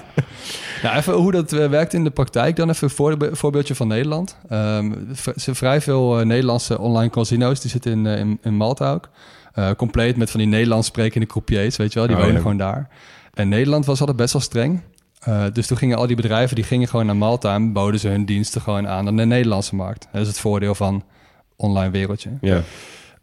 Ja, 0.82 0.96
even 0.96 1.12
hoe 1.14 1.32
dat 1.32 1.52
eh, 1.52 1.68
werkt 1.68 1.92
in 1.94 2.04
de 2.04 2.10
praktijk. 2.10 2.56
Dan 2.56 2.70
even 2.70 2.84
een 2.88 2.94
voorbe- 2.94 3.36
voorbeeldje 3.36 3.74
van 3.74 3.88
Nederland. 3.88 4.36
Ehm, 4.48 4.92
v- 5.12 5.26
er 5.26 5.32
zijn 5.40 5.56
vrij 5.56 5.80
veel 5.80 6.18
eh, 6.20 6.26
Nederlandse 6.26 6.78
online 6.78 7.10
casino's. 7.10 7.60
Die 7.60 7.70
zitten 7.70 7.92
in, 7.92 8.06
eh, 8.06 8.18
in, 8.18 8.38
in 8.42 8.54
Malta 8.56 8.92
ook. 8.92 9.08
Compleet 9.76 10.16
met 10.16 10.30
van 10.30 10.40
die 10.40 10.48
Nederlands 10.48 10.86
sprekende 10.86 11.26
croupiers, 11.26 11.76
weet 11.76 11.92
je 11.92 11.98
wel. 11.98 12.08
Die 12.08 12.16
Oh, 12.16 12.22
wonen 12.22 12.36
ja. 12.36 12.42
gewoon 12.42 12.56
daar. 12.56 12.88
En 13.34 13.48
Nederland 13.48 13.84
was 13.86 13.98
altijd 14.00 14.16
best 14.18 14.32
wel 14.32 14.42
streng. 14.42 14.80
Dus 15.52 15.66
toen 15.66 15.76
gingen 15.76 15.96
al 15.96 16.06
die 16.06 16.16
bedrijven 16.16 16.54
die 16.56 16.64
gingen 16.64 16.88
gewoon 16.88 17.06
naar 17.06 17.16
Malta... 17.16 17.54
en 17.54 17.72
boden 17.72 18.00
ze 18.00 18.08
hun 18.08 18.24
diensten 18.24 18.60
gewoon 18.60 18.88
aan 18.88 19.06
aan 19.06 19.16
de 19.16 19.24
Nederlandse 19.24 19.74
markt. 19.74 20.08
Dat 20.12 20.20
is 20.22 20.26
het 20.28 20.38
voordeel 20.38 20.74
van 20.74 21.04
online 21.56 21.90
wereldje. 21.90 22.30
Ja. 22.40 22.62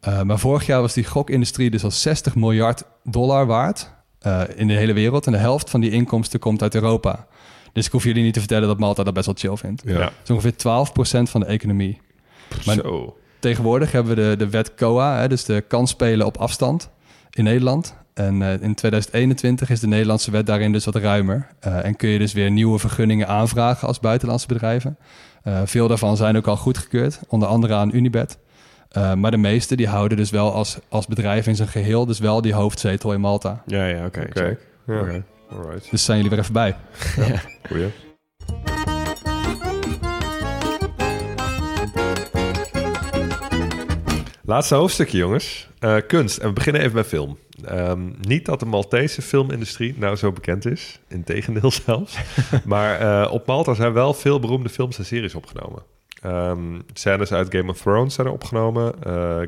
Uh, 0.08 0.22
maar 0.22 0.40
vorig 0.40 0.66
jaar 0.66 0.82
was 0.82 0.94
die 0.94 1.06
gokindustrie 1.06 1.70
dus 1.70 1.84
al 1.84 1.92
60 1.92 2.36
miljard 2.36 2.84
dollar 3.04 3.46
waard 3.46 3.90
uh, 4.28 4.42
in 4.56 4.68
de 4.68 4.74
hele 4.74 4.94
wereld. 4.94 5.26
En 5.26 5.32
de 5.32 5.38
helft 5.38 5.70
van 5.70 5.80
die 5.82 5.92
inkomsten 5.92 6.40
komt 6.40 6.62
uit 6.62 6.76
Europa. 6.76 7.26
Dus 7.78 7.86
ik 7.86 7.92
hoef 7.92 8.04
jullie 8.04 8.24
niet 8.24 8.34
te 8.34 8.40
vertellen 8.40 8.68
dat 8.68 8.80
Malta 8.80 9.04
dat 9.04 9.14
best 9.14 9.26
wel 9.26 9.36
chill 9.38 9.56
vindt. 9.56 9.82
Ja. 9.86 10.00
Het 10.00 10.12
is 10.24 10.30
ongeveer 10.30 10.54
12% 11.26 11.30
van 11.30 11.40
de 11.40 11.46
economie. 11.46 12.02
Maar 12.66 12.76
Zo. 12.76 13.18
tegenwoordig 13.40 13.92
hebben 13.92 14.16
we 14.16 14.22
de, 14.22 14.36
de 14.38 14.50
wet 14.50 14.76
COA, 14.76 15.20
hè, 15.20 15.28
dus 15.28 15.46
de 15.46 15.64
kansspelen 15.68 16.26
op 16.26 16.38
afstand 16.38 16.90
in 17.30 17.44
Nederland. 17.44 17.96
En 18.14 18.42
uh, 18.42 18.62
in 18.62 18.76
2021 18.76 19.70
is 19.70 19.80
de 19.80 19.88
Nederlandse 19.88 20.32
wet 20.32 20.46
daarin 20.46 20.72
dus 20.72 20.86
wat 20.86 20.96
ruimer. 20.96 21.48
Uh, 21.68 21.86
en 21.86 21.96
kun 21.96 22.10
je 22.10 22.20
dus 22.20 22.34
weer 22.34 22.52
nieuwe 22.52 22.80
vergunningen 22.80 23.28
aanvragen 23.28 23.88
als 23.88 24.00
buitenlandse 24.00 24.48
bedrijven. 24.48 24.98
Uh, 25.44 25.62
veel 25.66 25.88
daarvan 25.88 26.18
zijn 26.18 26.38
ook 26.38 26.48
al 26.48 26.58
goedgekeurd, 26.58 27.20
onder 27.28 27.48
andere 27.48 27.74
aan 27.74 27.96
Unibet. 27.96 28.38
Uh, 28.98 29.14
maar 29.14 29.32
de 29.32 29.38
meeste 29.38 29.76
die 29.76 29.88
houden 29.88 30.18
dus 30.18 30.30
wel 30.30 30.54
als, 30.54 30.78
als 30.90 31.08
bedrijf 31.08 31.48
in 31.48 31.56
zijn 31.56 31.68
geheel 31.68 32.06
dus 32.06 32.20
wel 32.20 32.42
die 32.42 32.54
hoofdzetel 32.54 33.14
in 33.14 33.22
Malta. 33.22 33.64
Ja, 33.66 33.86
ja, 33.86 34.06
oké. 34.06 34.20
Oké. 34.20 34.40
check. 34.40 34.60
Ja. 34.86 35.00
Oké. 35.00 35.24
Alright. 35.50 35.92
Dus 35.92 36.06
zijn 36.06 36.18
jullie 36.18 36.32
weer 36.32 36.40
even 36.40 36.54
bij. 36.54 36.76
Goeie. 37.68 37.92
Laatste 44.48 44.76
hoofdstukje, 44.76 45.18
jongens. 45.18 45.70
Uh, 45.80 45.98
kunst. 46.08 46.38
En 46.38 46.48
we 46.48 46.54
beginnen 46.54 46.82
even 46.82 46.94
bij 46.94 47.04
film. 47.04 47.38
Um, 47.72 48.16
niet 48.22 48.46
dat 48.46 48.60
de 48.60 48.66
Maltese 48.66 49.22
filmindustrie 49.22 49.96
nou 49.98 50.16
zo 50.16 50.32
bekend 50.32 50.66
is. 50.66 51.00
Integendeel 51.08 51.72
zelfs. 51.86 52.18
maar 52.66 53.02
uh, 53.02 53.32
op 53.32 53.46
Malta 53.46 53.74
zijn 53.74 53.94
wel 53.94 54.14
veel 54.14 54.40
beroemde 54.40 54.70
films 54.70 54.98
en 54.98 55.06
series 55.06 55.36
opgenomen. 55.36 55.84
Um, 56.26 56.84
scènes 56.94 57.32
uit 57.32 57.56
Game 57.56 57.72
of 57.72 57.82
Thrones 57.82 58.14
zijn 58.14 58.28
er 58.28 58.34
opgenomen. 58.34 58.94
Uh, 59.08 59.42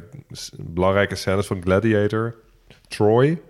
belangrijke 0.58 1.16
scènes 1.16 1.48
van 1.48 1.62
Gladiator, 1.62 2.36
Troy. 2.88 3.42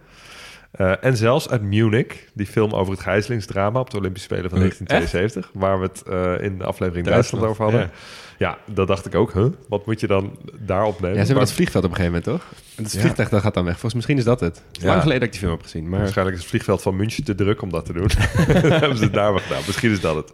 Uh, 0.78 1.04
en 1.04 1.18
zelfs 1.18 1.50
uit 1.50 1.62
Munich, 1.62 2.26
die 2.34 2.46
film 2.46 2.74
over 2.74 2.94
het 2.94 3.02
gijzelingsdrama 3.02 3.80
op 3.80 3.90
de 3.90 3.98
Olympische 3.98 4.28
Spelen 4.28 4.50
van 4.50 4.60
1972, 4.60 5.52
Echt? 5.52 5.62
waar 5.62 5.80
we 5.80 5.86
het 5.86 6.04
uh, 6.10 6.46
in 6.46 6.58
de 6.58 6.64
aflevering 6.64 7.08
Duitsland, 7.08 7.46
over 7.46 7.64
hadden. 7.64 7.82
Ja. 7.82 7.90
ja, 8.38 8.74
dat 8.74 8.88
dacht 8.88 9.06
ik 9.06 9.16
ook. 9.16 9.34
Huh? 9.34 9.46
Wat 9.68 9.86
moet 9.86 10.00
je 10.00 10.08
dan 10.08 10.38
daar 10.60 10.86
opnemen? 10.86 11.18
Ja, 11.18 11.22
ze 11.22 11.26
hebben 11.26 11.46
dat 11.46 11.54
vliegveld 11.54 11.84
op 11.84 11.90
een 11.90 11.96
gegeven 11.96 12.22
moment, 12.26 12.42
toch? 12.42 12.52
En 12.76 12.84
het 12.84 12.98
vliegtuig 12.98 13.30
dat 13.30 13.42
gaat 13.42 13.54
dan 13.54 13.64
weg. 13.64 13.74
Volgens 13.74 13.94
misschien 13.94 14.18
is 14.18 14.24
dat 14.24 14.40
het. 14.40 14.64
Ja. 14.72 14.86
Lang 14.86 15.02
geleden 15.02 15.20
dat 15.20 15.28
ik 15.28 15.32
die 15.32 15.42
film 15.42 15.54
heb 15.54 15.62
gezien. 15.62 15.90
Maar... 15.90 16.00
Waarschijnlijk 16.00 16.38
is 16.38 16.42
het 16.42 16.52
vliegveld 16.52 16.82
van 16.82 16.96
München 16.96 17.24
te 17.24 17.36
druk 17.36 17.62
om 17.62 17.70
dat 17.70 17.86
te 17.86 17.94
doen. 17.94 18.10
hebben 18.80 18.98
ze 18.98 19.04
het 19.04 19.14
daar 19.14 19.32
wel 19.34 19.42
gedaan. 19.42 19.62
Misschien 19.66 19.92
is 19.92 20.02
dat 20.02 20.16
het. 20.16 20.32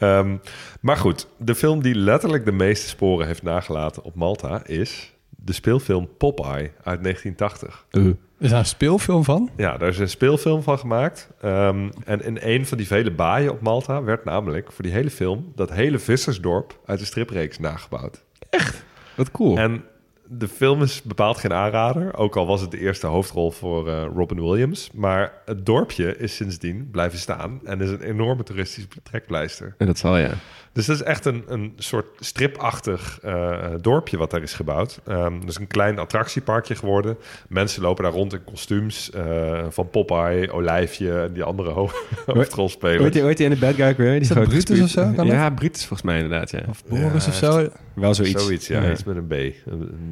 Um, 0.00 0.40
maar 0.80 0.96
goed, 0.96 1.26
de 1.38 1.54
film 1.54 1.82
die 1.82 1.94
letterlijk 1.94 2.44
de 2.44 2.52
meeste 2.52 2.88
sporen 2.88 3.26
heeft 3.26 3.42
nagelaten 3.42 4.02
op 4.02 4.14
Malta 4.14 4.64
is 4.64 5.14
de 5.46 5.52
speelfilm 5.52 6.08
Popeye 6.18 6.70
uit 6.82 7.02
1980. 7.02 7.86
Uh. 7.90 8.12
Is 8.38 8.50
daar 8.50 8.58
een 8.58 8.66
speelfilm 8.66 9.24
van? 9.24 9.50
Ja, 9.56 9.76
daar 9.76 9.88
is 9.88 9.98
een 9.98 10.08
speelfilm 10.08 10.62
van 10.62 10.78
gemaakt. 10.78 11.30
Um, 11.44 11.90
en 12.04 12.24
in 12.24 12.38
een 12.40 12.66
van 12.66 12.78
die 12.78 12.86
vele 12.86 13.10
baaien 13.10 13.52
op 13.52 13.60
Malta 13.60 14.02
werd 14.02 14.24
namelijk 14.24 14.72
voor 14.72 14.84
die 14.84 14.92
hele 14.92 15.10
film 15.10 15.52
dat 15.54 15.72
hele 15.72 15.98
vissersdorp 15.98 16.80
uit 16.86 16.98
de 16.98 17.04
stripreeks 17.04 17.58
nagebouwd. 17.58 18.24
Echt? 18.50 18.84
Wat 19.16 19.30
cool. 19.30 19.56
En 19.58 19.84
de 20.28 20.48
film 20.48 20.82
is 20.82 21.02
bepaald 21.02 21.38
geen 21.38 21.52
aanrader, 21.52 22.16
ook 22.16 22.36
al 22.36 22.46
was 22.46 22.60
het 22.60 22.70
de 22.70 22.78
eerste 22.78 23.06
hoofdrol 23.06 23.50
voor 23.50 23.88
uh, 23.88 24.04
Robin 24.14 24.42
Williams. 24.42 24.90
Maar 24.94 25.32
het 25.44 25.66
dorpje 25.66 26.16
is 26.16 26.36
sindsdien 26.36 26.88
blijven 26.90 27.18
staan 27.18 27.60
en 27.64 27.80
is 27.80 27.90
een 27.90 28.02
enorme 28.02 28.42
toeristische 28.42 28.88
trekpleister. 29.02 29.74
En 29.78 29.86
dat 29.86 29.98
zal 29.98 30.16
ja. 30.16 30.30
Dus 30.76 30.86
dat 30.86 30.96
is 30.96 31.02
echt 31.02 31.24
een, 31.24 31.44
een 31.46 31.72
soort 31.76 32.06
stripachtig 32.18 33.18
uh, 33.24 33.64
dorpje 33.80 34.16
wat 34.16 34.30
daar 34.30 34.42
is 34.42 34.52
gebouwd. 34.52 35.00
Um, 35.08 35.40
dat 35.40 35.48
is 35.48 35.56
een 35.56 35.66
klein 35.66 35.98
attractieparkje 35.98 36.74
geworden. 36.74 37.16
Mensen 37.48 37.82
lopen 37.82 38.04
daar 38.04 38.12
rond 38.12 38.32
in 38.32 38.44
kostuums 38.44 39.10
uh, 39.14 39.64
van 39.68 39.90
Popeye, 39.90 40.52
Olijfje 40.52 41.20
en 41.20 41.32
die 41.32 41.42
andere 41.42 41.70
ho 41.70 41.90
hoofdrolspelers. 42.26 43.02
Weet 43.02 43.14
je, 43.14 43.22
weet 43.22 43.38
je 43.38 43.44
in 43.44 43.50
de 43.50 43.56
Bad 43.56 43.74
Guy 43.74 43.96
weer? 43.96 44.10
Die 44.10 44.20
is 44.20 44.28
dat 44.28 44.48
Brutus 44.48 44.80
of 44.80 44.88
zo? 44.88 45.12
Ja, 45.16 45.24
ja, 45.24 45.50
Brutus 45.50 45.80
volgens 45.80 46.02
mij 46.02 46.20
inderdaad, 46.20 46.50
ja. 46.50 46.62
Of 46.68 46.84
Boris 46.84 47.24
ja, 47.24 47.30
of 47.30 47.36
zo. 47.36 47.68
Wel 47.94 48.14
zoiets. 48.14 48.42
Zoiets, 48.42 48.66
ja. 48.66 48.82
ja. 48.82 48.90
Iets 48.90 49.04
met 49.04 49.16
een 49.16 49.26
B. 49.26 49.32
Een, 49.32 49.54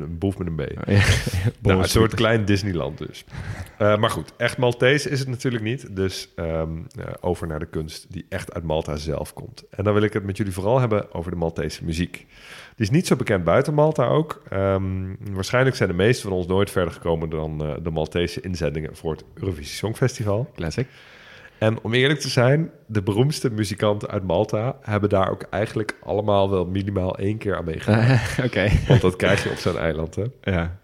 een 0.01 0.19
boef 0.19 0.39
met 0.39 0.47
een 0.47 0.57
B. 0.57 0.61
Oh, 0.61 0.95
ja. 0.95 1.03
nou, 1.63 1.79
een 1.79 1.89
soort 1.89 2.15
klein 2.15 2.45
Disneyland 2.45 2.99
dus. 2.99 3.25
Uh, 3.79 3.97
maar 3.97 4.11
goed, 4.11 4.33
echt 4.37 4.59
Maltese 4.59 5.11
is 5.11 5.19
het 5.19 5.29
natuurlijk 5.29 5.65
niet. 5.65 5.97
Dus 5.97 6.29
um, 6.37 6.87
over 7.21 7.47
naar 7.47 7.59
de 7.59 7.67
kunst 7.67 8.07
die 8.09 8.27
echt 8.29 8.55
uit 8.55 8.65
Malta 8.65 8.97
zelf 8.97 9.33
komt. 9.33 9.65
En 9.71 9.85
dan 9.85 9.95
wil 9.95 10.03
ik 10.03 10.13
het 10.13 10.25
met 10.25 10.37
jullie 10.37 10.53
vooral 10.55 10.81
hebben 10.81 11.15
over 11.15 11.31
de 11.31 11.37
Maltese 11.37 11.85
muziek. 11.85 12.27
Die 12.77 12.87
is 12.87 12.91
niet 12.91 13.07
zo 13.07 13.17
bekend 13.17 13.45
buiten 13.45 13.75
Malta 13.75 14.07
ook. 14.07 14.43
Um, 14.53 15.17
waarschijnlijk 15.31 15.77
zijn 15.77 15.89
de 15.89 15.95
meesten 15.95 16.29
van 16.29 16.39
ons 16.39 16.47
nooit 16.47 16.71
verder 16.71 16.93
gekomen 16.93 17.31
dan 17.31 17.67
uh, 17.67 17.75
de 17.83 17.91
Maltese 17.91 18.41
inzendingen 18.41 18.97
voor 18.97 19.13
het 19.13 19.25
Eurovisie 19.35 19.77
Songfestival. 19.77 20.51
Classic. 20.55 20.87
En 21.59 21.83
om 21.83 21.95
eerlijk 21.95 22.21
te 22.21 22.29
zijn, 22.29 22.71
de 22.87 23.03
beroemdste 23.03 23.51
muzikanten 23.51 24.09
uit 24.09 24.23
Malta 24.23 24.79
hebben 24.81 25.09
daar 25.09 25.31
ook 25.31 25.43
eigenlijk 25.43 25.97
allemaal 26.03 26.51
wel 26.51 26.67
minimaal 26.67 27.19
één 27.19 27.39
keer 27.39 27.57
aan 27.57 27.65
meegedaan. 27.65 28.05
Uh, 28.05 28.29
Oké. 28.39 28.47
Okay. 28.47 28.81
Want 28.89 29.01
dat 29.01 29.17
krijg 29.17 29.45
je 29.45 29.51
op 29.51 29.57
zo'n 29.57 29.79
eiland, 29.79 30.15
hè? 30.15 30.25
Ja. 30.43 30.79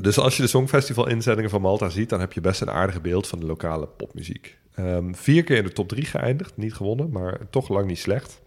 Dus 0.00 0.18
als 0.18 0.36
je 0.36 0.42
de 0.42 0.48
Songfestival 0.48 1.08
inzendingen 1.08 1.50
van 1.50 1.60
Malta 1.60 1.88
ziet, 1.88 2.08
dan 2.08 2.20
heb 2.20 2.32
je 2.32 2.40
best 2.40 2.60
een 2.60 2.70
aardige 2.70 3.00
beeld 3.00 3.26
van 3.26 3.40
de 3.40 3.46
lokale 3.46 3.86
popmuziek. 3.86 4.58
Um, 4.78 5.14
vier 5.14 5.44
keer 5.44 5.56
in 5.56 5.64
de 5.64 5.72
top 5.72 5.88
drie 5.88 6.04
geëindigd, 6.04 6.56
niet 6.56 6.74
gewonnen, 6.74 7.10
maar 7.10 7.38
toch 7.50 7.68
lang 7.68 7.86
niet 7.86 7.98
slecht. 7.98 8.42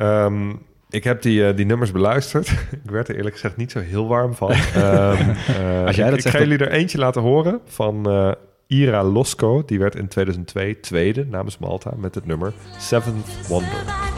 Um, 0.00 0.62
ik 0.90 1.04
heb 1.04 1.22
die, 1.22 1.40
uh, 1.40 1.56
die 1.56 1.66
nummers 1.66 1.92
beluisterd. 1.92 2.48
ik 2.84 2.90
werd 2.90 3.08
er 3.08 3.16
eerlijk 3.16 3.34
gezegd 3.34 3.56
niet 3.56 3.70
zo 3.70 3.80
heel 3.80 4.08
warm 4.08 4.34
van. 4.34 4.50
um, 4.50 4.56
uh, 4.76 5.86
Als 5.86 5.96
jij 5.96 6.08
dat 6.08 6.14
ik, 6.16 6.20
zegt, 6.20 6.24
ik 6.24 6.30
ga 6.30 6.38
jullie 6.38 6.58
er 6.58 6.70
eentje 6.70 6.98
laten 6.98 7.22
horen 7.22 7.60
van 7.66 8.10
uh, 8.12 8.32
Ira 8.66 9.02
Losco. 9.02 9.64
Die 9.64 9.78
werd 9.78 9.94
in 9.94 10.08
2002 10.08 10.80
tweede 10.80 11.26
namens 11.26 11.58
Malta 11.58 11.92
met 11.96 12.14
het 12.14 12.26
nummer 12.26 12.52
Seventh 12.78 13.48
Wonder. 13.48 14.08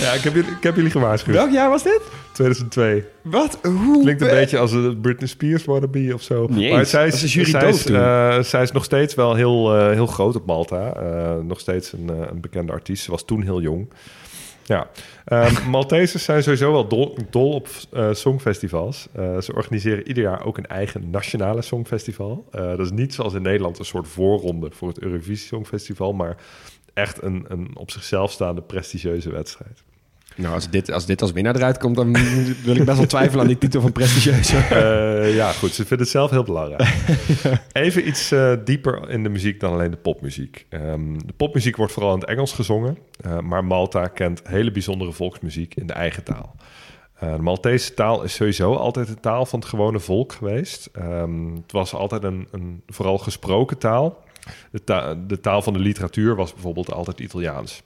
Ja, 0.00 0.12
ik 0.12 0.20
heb, 0.20 0.34
jullie, 0.34 0.50
ik 0.50 0.62
heb 0.62 0.76
jullie 0.76 0.90
gewaarschuwd. 0.90 1.34
Welk 1.34 1.50
jaar 1.50 1.70
was 1.70 1.82
dit? 1.82 2.00
2002. 2.32 3.04
Wat? 3.22 3.58
Hoe? 3.62 4.02
Klinkt 4.02 4.22
een 4.22 4.28
beetje 4.28 4.58
als 4.58 4.72
een 4.72 5.00
Britney 5.00 5.28
Spears 5.28 5.64
wannabe 5.64 6.14
of 6.14 6.22
zo. 6.22 6.48
Maar 6.48 6.86
zij 6.86 7.06
is, 7.06 7.12
Dat 7.12 7.22
is 7.22 7.34
jury 7.34 7.50
zij, 7.50 7.68
is, 7.68 7.86
eh, 7.86 8.38
zij 8.38 8.62
is 8.62 8.72
nog 8.72 8.84
steeds 8.84 9.14
wel 9.14 9.34
heel, 9.34 9.76
eh, 9.76 9.92
heel 9.92 10.06
groot 10.06 10.36
op 10.36 10.46
Malta. 10.46 10.92
Eh, 10.94 11.36
nog 11.42 11.60
steeds 11.60 11.92
een, 11.92 12.08
een 12.08 12.40
bekende 12.40 12.72
artiest. 12.72 13.04
Ze 13.04 13.10
was 13.10 13.24
toen 13.24 13.42
heel 13.42 13.60
jong. 13.60 13.88
Ja, 14.64 14.86
Ehm 15.30 15.54
Maltesers 15.70 16.24
zijn 16.24 16.42
sowieso 16.42 16.72
wel 16.72 16.88
dol, 16.88 17.16
dol 17.30 17.52
op 17.52 17.68
eh, 17.92 18.08
songfestivals. 18.12 19.08
Eh, 19.12 19.40
ze 19.40 19.54
organiseren 19.54 20.08
ieder 20.08 20.22
jaar 20.22 20.44
ook 20.44 20.58
een 20.58 20.66
eigen 20.66 21.10
nationale 21.10 21.62
songfestival. 21.62 22.46
Eh, 22.50 22.68
dat 22.68 22.80
is 22.80 22.90
niet 22.90 23.14
zoals 23.14 23.34
in 23.34 23.42
Nederland 23.42 23.78
een 23.78 23.84
soort 23.84 24.08
voorronde 24.08 24.68
voor 24.70 24.88
het 24.88 24.98
Eurovisie 24.98 25.46
Songfestival, 25.46 26.12
maar 26.12 26.36
echt 27.00 27.22
een, 27.22 27.44
een 27.48 27.70
op 27.74 27.90
zichzelf 27.90 28.32
staande 28.32 28.62
prestigieuze 28.62 29.30
wedstrijd. 29.30 29.82
Nou, 30.36 30.54
als 30.54 30.70
dit, 30.70 30.92
als 30.92 31.06
dit 31.06 31.22
als 31.22 31.32
winnaar 31.32 31.56
eruit 31.56 31.78
komt, 31.78 31.96
dan 31.96 32.12
wil 32.64 32.76
ik 32.76 32.84
best 32.84 32.98
wel 32.98 33.06
twijfelen 33.06 33.40
aan 33.40 33.46
die 33.46 33.58
titel 33.58 33.80
van 33.80 33.92
prestigieus. 33.92 34.52
Eh, 34.70 35.34
ja, 35.34 35.52
goed. 35.52 35.70
Ze 35.70 35.86
vinden 35.86 35.98
het 35.98 36.08
zelf 36.08 36.30
heel 36.30 36.42
belangrijk. 36.42 36.82
Even 37.72 38.08
iets 38.08 38.32
eh, 38.32 38.52
dieper 38.64 39.10
in 39.10 39.22
de 39.22 39.28
muziek 39.28 39.60
dan 39.60 39.72
alleen 39.72 39.90
de 39.90 39.96
popmuziek. 39.96 40.66
Ehm, 40.68 41.18
de 41.26 41.32
popmuziek 41.36 41.76
wordt 41.76 41.92
vooral 41.92 42.14
in 42.14 42.20
het 42.20 42.28
Engels 42.28 42.52
gezongen, 42.52 42.98
eh, 43.20 43.38
maar 43.38 43.64
Malta 43.64 44.06
kent 44.06 44.42
hele 44.44 44.70
bijzondere 44.70 45.12
volksmuziek 45.12 45.74
in 45.74 45.86
de 45.86 45.92
eigen 45.92 46.24
taal. 46.24 46.56
De 47.20 47.42
Maltese 47.42 47.94
taal 47.94 48.22
is 48.22 48.34
sowieso 48.34 48.74
altijd 48.74 49.06
de 49.06 49.20
taal 49.20 49.46
van 49.46 49.58
het 49.58 49.68
gewone 49.68 49.98
volk 49.98 50.32
geweest. 50.32 50.88
Ehm, 50.92 51.54
het 51.54 51.72
was 51.72 51.94
altijd 51.94 52.24
een, 52.24 52.48
een 52.50 52.82
vooral 52.86 53.18
gesproken 53.18 53.78
taal. 53.78 54.22
De, 54.70 55.24
de 55.26 55.40
taal 55.40 55.62
van 55.62 55.72
de 55.72 55.78
literatuur 55.78 56.36
was 56.36 56.52
bijvoorbeeld 56.52 56.92
altijd 56.92 57.20
Italiaans. 57.20 57.82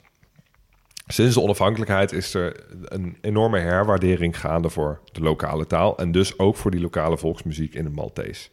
Sinds 1.07 1.35
de 1.35 1.41
onafhankelijkheid 1.41 2.11
is 2.11 2.33
er 2.33 2.63
een 2.83 3.17
enorme 3.21 3.59
herwaardering 3.59 4.39
gaande 4.39 4.69
voor 4.69 4.99
de 5.11 5.21
lokale 5.21 5.67
taal 5.67 5.97
en 5.97 6.11
dus 6.11 6.39
ook 6.39 6.55
voor 6.55 6.71
die 6.71 6.81
lokale 6.81 7.17
volksmuziek 7.17 7.73
in 7.73 7.85
het 7.85 7.95
Maltees. 7.95 8.49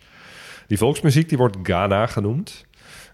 Die 0.66 0.78
volksmuziek 0.78 1.28
die 1.28 1.38
wordt 1.38 1.56
Ghana 1.62 2.06
genoemd. 2.06 2.66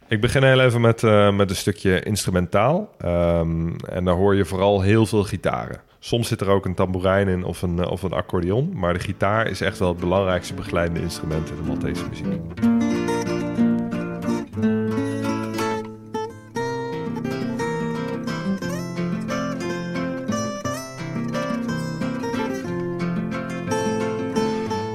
Ik 0.08 0.20
begin 0.20 0.42
heel 0.42 0.60
even 0.60 0.80
met, 0.80 1.02
eh, 1.02 1.36
met 1.36 1.50
een 1.50 1.56
stukje 1.56 2.02
instrumentaal. 2.02 2.94
Ehm, 2.98 3.76
en 3.76 4.04
daar 4.04 4.14
hoor 4.14 4.34
je 4.34 4.44
vooral 4.44 4.80
heel 4.80 5.06
veel 5.06 5.24
gitaren. 5.24 5.80
Soms 5.98 6.28
zit 6.28 6.40
er 6.40 6.48
ook 6.48 6.64
een 6.64 6.74
tamboerijn 6.74 7.28
in 7.28 7.44
of 7.44 7.62
een, 7.62 7.78
eh, 7.78 7.90
of 7.90 8.02
een 8.02 8.12
accordeon. 8.12 8.72
Maar 8.74 8.92
de 8.92 9.00
gitaar 9.00 9.46
is 9.46 9.60
echt 9.60 9.78
wel 9.78 9.88
het 9.88 10.00
belangrijkste 10.00 10.54
begeleidende 10.54 11.00
instrument 11.00 11.50
in 11.50 11.56
de 11.56 11.62
Maltese 11.62 12.04
muziek. 12.08 12.97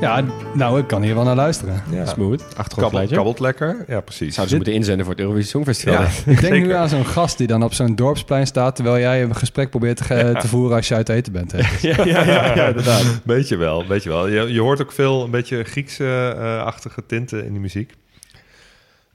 Ja, 0.04 0.24
nou, 0.54 0.80
ik 0.80 0.88
kan 0.88 1.02
hier 1.02 1.16
wel 1.16 1.24
naar 1.24 1.36
luisteren. 1.36 1.84
Ja. 1.92 2.06
Smooth. 2.06 2.38
Kabbelt, 2.40 2.58
Achtergrondgeluidje. 2.58 3.16
kabbelt 3.16 3.40
lekker. 3.40 3.86
Ja, 3.88 4.02
precies. 4.02 4.34
Zouden 4.34 4.50
ze 4.50 4.56
moeten 4.56 4.74
inzenden 4.74 5.06
voor 5.06 5.14
het 5.14 5.24
Eurovisie 5.24 5.50
Songfestival. 5.50 5.94
Ja. 5.94 6.08
Ik 6.08 6.26
denk 6.26 6.40
Zeker. 6.40 6.60
nu 6.60 6.74
aan 6.74 6.90
zo'n 6.90 7.06
gast 7.06 7.38
die 7.38 7.48
dan 7.48 7.64
op 7.64 7.74
zo'n 7.74 7.96
dorpsplein 7.96 8.48
staat... 8.48 8.76
terwijl 8.76 9.00
jij 9.00 9.24
een 9.24 9.36
gesprek 9.36 9.70
probeert 9.70 9.98
te, 9.98 10.04
ge- 10.04 10.36
te 10.40 10.48
voeren 10.48 10.76
als 10.76 10.88
je 10.88 10.96
uit 10.96 11.10
eten 11.10 11.32
bent. 11.34 11.52
hè. 11.52 11.58
ja, 11.90 12.06
ja, 12.06 12.24
ja, 12.24 12.56
ja, 12.56 12.68
inderdaad. 12.68 13.22
Beetje 13.24 13.56
wel, 13.56 13.86
beetje 13.86 14.10
wel. 14.10 14.28
Je, 14.28 14.54
je 14.54 14.62
hoort 14.62 14.82
ook 14.82 14.92
veel 14.92 15.24
een 15.24 15.32
beetje 15.32 15.64
Griekse-achtige 15.64 17.06
tinten 17.06 17.46
in 17.46 17.52
die 17.52 17.62
muziek. 17.62 17.94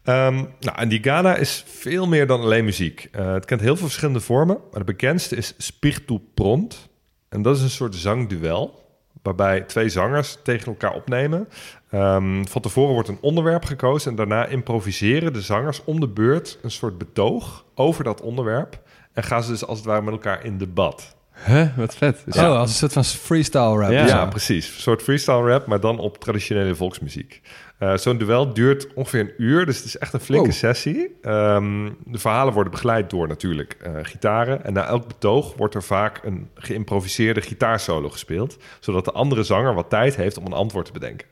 Ehm, 0.05 0.35
nou, 0.61 0.77
en 0.79 0.89
die 0.89 1.01
Ghana 1.03 1.37
is 1.37 1.65
veel 1.67 2.07
meer 2.07 2.27
dan 2.27 2.41
alleen 2.41 2.65
muziek. 2.65 3.09
Eh, 3.13 3.33
het 3.33 3.45
kent 3.45 3.61
heel 3.61 3.77
veel 3.77 3.87
verschillende 3.87 4.21
vormen, 4.21 4.59
maar 4.71 4.81
de 4.81 4.87
bekendste 4.93 5.37
is 5.37 5.55
Spiritu 5.59 6.19
Pront. 6.35 6.89
En 7.29 7.43
dat 7.43 7.57
is 7.57 7.63
een 7.63 7.71
soort 7.71 7.95
zangduel, 7.95 8.88
waarbij 9.29 9.61
twee 9.61 9.89
zangers 9.89 10.39
tegen 10.43 10.67
elkaar 10.67 10.95
opnemen. 10.95 11.49
Ehm, 11.91 12.45
van 12.45 12.63
tevoren 12.63 12.93
wordt 12.95 13.09
een 13.09 13.19
onderwerp 13.21 13.65
gekozen 13.65 14.11
en 14.11 14.17
daarna 14.17 14.47
improviseren 14.47 15.33
de 15.33 15.41
zangers 15.43 15.85
om 15.85 16.01
de 16.01 16.09
beurt 16.09 16.59
een 16.63 16.71
soort 16.71 16.99
betoog 16.99 17.65
over 17.75 18.05
dat 18.05 18.21
onderwerp. 18.21 18.81
En 19.13 19.23
gaan 19.23 19.43
ze 19.43 19.51
dus 19.51 19.67
als 19.67 19.79
het 19.79 19.87
ware 19.87 20.03
met 20.03 20.13
elkaar 20.13 20.45
in 20.45 20.59
debat. 20.59 21.17
Huh, 21.47 21.77
wat 21.77 21.95
vet. 21.95 22.23
Dus 22.25 22.37
Oh, 22.37 22.59
als 22.59 22.71
een 22.71 22.77
soort 22.77 22.93
van 22.93 23.05
freestyle 23.05 23.79
rap. 23.79 23.91
Ja. 23.91 24.07
Ja, 24.07 24.27
precies. 24.27 24.67
Een 24.75 24.81
soort 24.81 25.03
freestyle 25.03 25.49
rap, 25.51 25.67
maar 25.67 25.81
dan 25.81 25.99
op 25.99 26.19
traditionele 26.19 26.75
volksmuziek. 26.75 27.41
Eh, 27.79 27.97
Zo'n 27.97 28.19
duel 28.19 28.53
duurt 28.55 28.95
ongeveer 28.95 29.21
een 29.21 29.33
uur, 29.39 29.67
dus 29.67 29.77
het 29.77 29.85
is 29.85 29.99
echt 29.99 30.13
een 30.13 30.21
flinke 30.21 30.45
Wow. 30.49 30.55
sessie. 30.57 31.17
Ehm, 31.23 31.91
de 32.05 32.19
verhalen 32.19 32.53
worden 32.53 32.73
begeleid 32.73 33.11
door 33.11 33.29
natuurlijk 33.29 33.77
eh, 33.83 33.93
gitaren. 34.03 34.65
En 34.65 34.73
na 34.73 34.85
elk 34.87 35.07
betoog 35.07 35.55
wordt 35.57 35.75
er 35.75 35.83
vaak 35.83 36.21
een 36.25 36.49
geïmproviseerde 36.55 37.41
gitaarsolo 37.41 38.09
gespeeld, 38.09 38.57
zodat 38.81 39.05
de 39.05 39.13
andere 39.13 39.43
zanger 39.43 39.75
wat 39.75 39.91
tijd 39.91 40.17
heeft 40.17 40.39
om 40.39 40.47
een 40.47 40.53
antwoord 40.53 40.87
te 40.87 40.93
bedenken. 40.93 41.27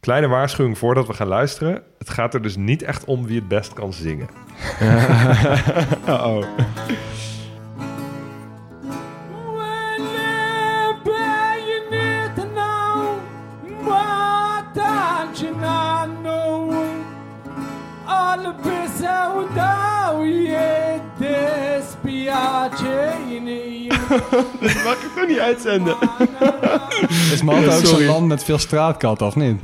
Kleine 0.00 0.28
waarschuwing 0.28 0.78
voordat 0.78 1.06
we 1.06 1.12
gaan 1.12 1.26
luisteren. 1.26 1.82
Het 1.98 2.10
gaat 2.10 2.34
er 2.34 2.42
dus 2.42 2.56
niet 2.56 2.82
echt 2.82 3.04
om 3.04 3.26
wie 3.26 3.38
het 3.38 3.48
best 3.48 3.72
kan 3.72 3.92
zingen. 3.92 4.28
oh. 6.06 6.44
Dit 24.60 24.84
mag 24.84 24.94
ik 24.94 25.10
toch 25.16 25.26
niet 25.26 25.38
uitzenden? 25.38 25.96
Is 27.32 27.42
Malta 27.42 27.76
ook 27.76 27.86
zo'n 27.86 28.04
land 28.04 28.26
met 28.26 28.44
veel 28.44 28.58
straatkatten, 28.58 29.26
of 29.26 29.36
niet? 29.36 29.60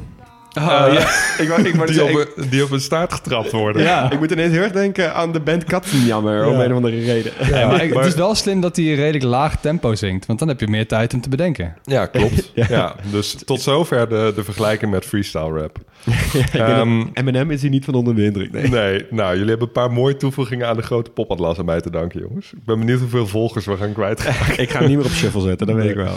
Oh, 0.58 0.62
ja. 0.92 1.06
Ik 1.42 1.48
wou, 1.48 1.62
ik 1.68 1.74
wou 1.74 1.92
Die 1.92 2.02
op, 2.04 2.32
een- 2.36 2.48
die 2.50 2.64
op 2.64 2.70
een 2.70 2.80
staart 2.80 3.12
getrapt 3.12 3.52
worden. 3.52 3.82
ja. 3.82 4.10
ik 4.10 4.18
moet 4.18 4.30
ineens 4.30 4.52
heel 4.52 4.62
erg 4.62 4.72
denken 4.72 5.14
aan 5.14 5.32
de 5.32 5.40
band 5.40 5.64
Katzenjammer, 5.64 6.46
om 6.46 6.52
Ja. 6.52 6.64
een 6.64 6.70
of 6.70 6.76
andere 6.76 6.98
reden. 7.04 7.32
Ja, 7.48 7.66
maar 7.66 7.84
ik- 7.84 7.94
maar- 7.94 8.02
Het 8.02 8.12
is 8.12 8.18
wel 8.18 8.34
slim 8.34 8.60
dat 8.60 8.76
hij 8.76 8.84
een 8.84 8.94
redelijk 8.94 9.24
laag 9.24 9.60
tempo 9.60 9.94
zingt. 9.94 10.26
Want 10.26 10.38
dan 10.38 10.48
heb 10.48 10.60
je 10.60 10.68
meer 10.68 10.86
tijd 10.86 11.14
om 11.14 11.20
te 11.20 11.28
bedenken. 11.28 11.76
Ja, 11.84 12.06
klopt. 12.06 12.52
ja. 12.68 12.94
dus 13.10 13.36
tot 13.44 13.60
zover 13.60 14.08
de, 14.08 14.32
de 14.34 14.44
vergelijking 14.44 14.90
met 14.90 15.04
freestyle 15.04 15.58
rap. 15.60 15.78
Ehm, 16.52 17.04
Eminem 17.14 17.50
is 17.50 17.62
hier 17.62 17.70
niet 17.70 17.84
van 17.84 17.94
onder 17.94 18.14
de 18.14 18.24
indruk. 18.24 18.52
Nee. 18.52 18.68
Nee, 18.68 19.06
nou, 19.10 19.32
jullie 19.32 19.48
hebben 19.48 19.66
een 19.66 19.72
paar 19.72 19.92
mooie 19.92 20.16
toevoegingen 20.16 20.68
aan 20.68 20.76
de 20.76 20.82
grote 20.82 21.10
popadlas 21.10 21.58
aan 21.58 21.64
mij 21.64 21.80
te 21.80 21.90
danken, 21.90 22.20
jongens. 22.20 22.52
Ik 22.52 22.64
ben 22.64 22.78
benieuwd 22.78 23.00
hoeveel 23.00 23.26
volgers 23.26 23.66
we 23.66 23.76
gaan 23.76 23.92
kwijtraken. 23.92 24.58
Ik 24.62 24.70
ga 24.70 24.78
hem 24.78 24.88
niet 24.88 24.96
meer 24.96 25.06
op 25.06 25.12
shuffle 25.12 25.40
zetten, 25.40 25.66
dat 25.66 25.76
weet 25.76 25.90
ik 25.90 25.96
wel. 25.96 26.16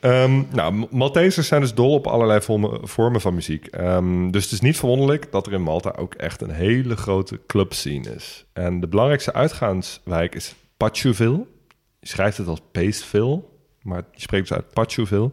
Ehm, 0.00 0.42
nou, 0.52 0.86
Maltesers 0.90 1.46
zijn 1.48 1.60
dus 1.60 1.74
dol 1.74 1.92
op 1.92 2.06
allerlei 2.06 2.40
vormen 2.82 3.20
van 3.20 3.34
muziek. 3.34 3.66
Ehm, 3.70 4.30
dus 4.30 4.42
het 4.44 4.52
is 4.52 4.60
niet 4.60 4.78
verwonderlijk 4.78 5.32
dat 5.32 5.46
er 5.46 5.52
in 5.52 5.62
Malta 5.62 5.94
ook 5.98 6.14
echt 6.14 6.40
een 6.40 6.50
hele 6.50 6.96
grote 6.96 7.40
clubscene 7.46 8.14
is. 8.14 8.46
En 8.52 8.80
de 8.80 8.88
belangrijkste 8.88 9.32
uitgaanswijk 9.32 10.34
is 10.34 10.54
Pachuville. 10.76 11.46
Je 12.00 12.08
schrijft 12.08 12.38
het 12.38 12.46
als 12.46 12.60
Paceville, 12.72 13.42
maar 13.82 14.02
je 14.12 14.20
spreekt 14.20 14.48
dus 14.48 14.56
uit 14.56 14.72
Pachuville. 14.72 15.30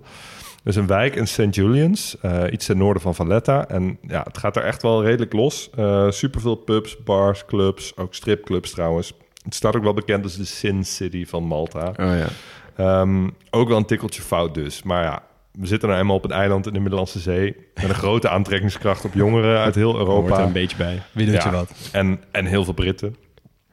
Dus 0.64 0.76
een 0.76 0.88
wijk 0.88 1.16
in 1.16 1.28
St. 1.28 1.56
Julians, 1.56 2.18
eh, 2.22 2.44
iets 2.52 2.66
ten 2.66 2.78
noorden 2.78 3.02
van 3.02 3.16
Valletta. 3.16 3.68
En 3.68 3.98
ja, 4.02 4.22
het 4.24 4.38
gaat 4.38 4.56
er 4.56 4.64
echt 4.64 4.82
wel 4.82 5.04
redelijk 5.04 5.34
los. 5.34 5.70
Super 5.72 6.14
superveel 6.14 6.56
pubs, 6.56 7.04
bars, 7.04 7.46
clubs, 7.46 7.98
ook 7.98 8.14
stripclubs 8.14 8.72
trouwens. 8.72 9.14
Het 9.44 9.56
staat 9.56 9.76
ook 9.76 9.84
wel 9.84 9.94
bekend 9.94 10.24
als 10.24 10.38
de 10.38 10.46
Sin 10.46 10.86
City 10.86 11.26
van 11.26 11.44
Malta. 11.44 11.88
Oh 11.88 11.96
ja. 11.96 12.28
Ehm, 12.76 13.30
ook 13.50 13.68
wel 13.68 13.78
een 13.78 13.86
tikkeltje 13.86 14.22
fout 14.22 14.54
dus. 14.54 14.84
Maar 14.84 15.04
ja, 15.04 15.24
we 15.58 15.68
zitten 15.68 15.90
nou 15.90 16.02
eenmaal 16.02 16.16
op 16.16 16.24
een 16.24 16.32
eiland 16.32 16.68
in 16.68 16.74
de 16.74 16.80
Middellandse 16.80 17.20
Zee... 17.20 17.56
met 17.74 17.84
een 17.90 17.96
grote 17.96 18.30
aantrekkingskracht 18.30 19.06
op 19.06 19.14
jongeren 19.14 19.60
uit 19.60 19.76
heel 19.76 19.92
Hoort 19.92 20.08
er 20.08 20.08
Europa. 20.14 20.44
een 20.44 20.52
beetje 20.52 20.78
bij. 20.78 21.02
Wie 21.12 21.26
doet 21.26 21.36
Ja. 21.36 21.50
je 21.50 21.56
wat? 21.56 21.72
En, 21.92 22.20
en 22.32 22.46
heel 22.46 22.64
veel 22.64 22.74
Britten. 22.74 23.16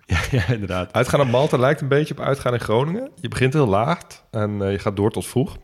Ja, 0.07 0.19
ja, 0.39 0.49
inderdaad. 0.49 0.93
Uitgaan 0.93 1.21
op 1.21 1.29
Malta 1.29 1.57
lijkt 1.57 1.81
een 1.81 1.89
beetje 1.89 2.15
op 2.15 2.21
uitgaan 2.25 2.53
in 2.53 2.61
Groningen. 2.61 3.11
Je 3.21 3.29
begint 3.29 3.53
heel 3.53 3.67
laag 3.67 3.99
en 4.31 4.63
eh, 4.63 4.71
je 4.71 4.79
gaat 4.79 4.97
door 4.97 5.11
tot 5.11 5.27
vroeg. 5.27 5.55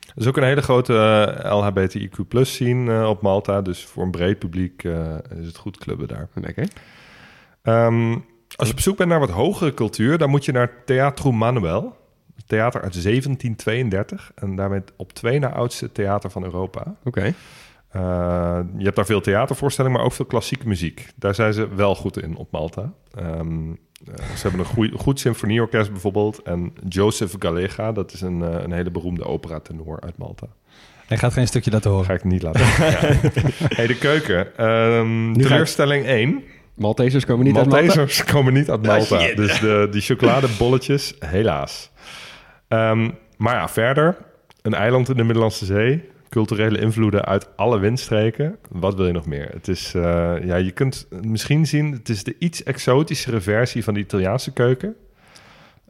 Er 0.00 0.20
is 0.20 0.26
ook 0.26 0.36
een 0.36 0.42
hele 0.44 0.62
grote 0.62 0.94
eh, 1.42 1.52
LHBTIQ 1.62 2.28
plus 2.28 2.52
scene 2.52 3.00
eh, 3.00 3.08
op 3.08 3.22
Malta. 3.22 3.62
Dus 3.62 3.84
voor 3.84 4.02
een 4.02 4.10
breed 4.10 4.38
publiek 4.38 4.82
is 5.38 5.46
het 5.46 5.56
goed 5.56 5.78
clubben 5.78 6.08
daar. 6.08 6.28
Lekker. 6.34 6.68
Ehm, 7.62 8.12
als 8.56 8.68
je 8.68 8.74
op 8.74 8.80
zoek 8.80 8.96
bent 8.96 9.08
naar 9.08 9.20
wat 9.20 9.30
hogere 9.30 9.74
cultuur... 9.74 10.18
dan 10.18 10.30
moet 10.30 10.44
je 10.44 10.52
naar 10.52 10.70
Teatro 10.84 11.32
Manuel. 11.32 11.96
Theater 12.46 12.82
uit 12.82 13.02
1732. 13.02 14.32
En 14.34 14.56
daarmee 14.56 14.80
op 14.96 15.12
twee 15.12 15.38
na 15.38 15.52
oudste 15.52 15.92
theater 15.92 16.30
van 16.30 16.44
Europa. 16.44 16.94
Oké. 17.04 17.34
Uh, 17.96 18.58
je 18.76 18.84
hebt 18.84 18.96
daar 18.96 19.06
veel 19.06 19.20
theatervoorstellingen, 19.20 19.96
maar 19.96 20.06
ook 20.06 20.12
veel 20.12 20.24
klassieke 20.24 20.68
muziek. 20.68 21.06
Daar 21.16 21.34
zijn 21.34 21.52
ze 21.52 21.74
wel 21.74 21.94
goed 21.94 22.22
in 22.22 22.36
op 22.36 22.50
Malta. 22.50 22.92
Um, 23.18 23.70
uh, 24.08 24.14
ze 24.14 24.42
hebben 24.42 24.60
een 24.60 24.66
goeie, 24.66 24.92
goed 24.98 25.20
symfonieorkest 25.20 25.90
bijvoorbeeld. 25.90 26.42
En 26.42 26.72
Joseph 26.88 27.34
Galega, 27.38 27.92
dat 27.92 28.12
is 28.12 28.20
een, 28.20 28.40
uh, 28.40 28.48
een 28.62 28.72
hele 28.72 28.90
beroemde 28.90 29.24
opera-tenor 29.24 30.00
uit 30.00 30.18
Malta. 30.18 30.46
Hij 31.06 31.18
gaat 31.18 31.32
geen 31.32 31.46
stukje 31.46 31.70
laten 31.70 31.90
horen. 31.90 32.06
Ga 32.06 32.12
ik 32.12 32.24
niet 32.24 32.42
laten 32.42 32.66
horen. 32.66 33.20
hey, 33.76 33.86
de 33.86 33.98
keuken. 33.98 34.66
Um, 34.66 35.32
teleurstelling 35.32 36.06
1. 36.06 36.42
Maltesers 36.74 37.24
komen 37.24 37.44
niet 37.44 37.56
uit 37.56 37.66
Malta? 37.66 37.84
Maltesers 37.84 38.24
komen 38.24 38.52
niet 38.52 38.70
uit 38.70 38.82
Malta. 38.86 39.34
dus 39.34 39.60
de, 39.60 39.88
die 39.90 40.00
chocoladebolletjes, 40.00 41.14
helaas. 41.18 41.90
Ehm, 42.74 43.10
maar 43.36 43.54
ja, 43.54 43.68
verder. 43.68 44.16
Een 44.62 44.74
eiland 44.74 45.08
in 45.08 45.16
de 45.16 45.24
Middellandse 45.24 45.64
Zee. 45.64 46.04
Culturele 46.28 46.78
invloeden 46.78 47.24
uit 47.24 47.48
alle 47.56 47.78
windstreken. 47.78 48.56
Wat 48.70 48.94
wil 48.94 49.06
je 49.06 49.12
nog 49.12 49.26
meer? 49.26 49.48
Het 49.52 49.68
is, 49.68 49.94
eh, 49.94 50.34
ja, 50.44 50.56
je 50.56 50.70
kunt 50.70 51.06
misschien 51.22 51.66
zien, 51.66 51.92
het 51.92 52.08
is 52.08 52.24
de 52.24 52.36
iets 52.38 52.62
exotischere 52.62 53.40
versie 53.40 53.84
van 53.84 53.94
de 53.94 54.00
Italiaanse 54.00 54.52
keuken. 54.52 54.94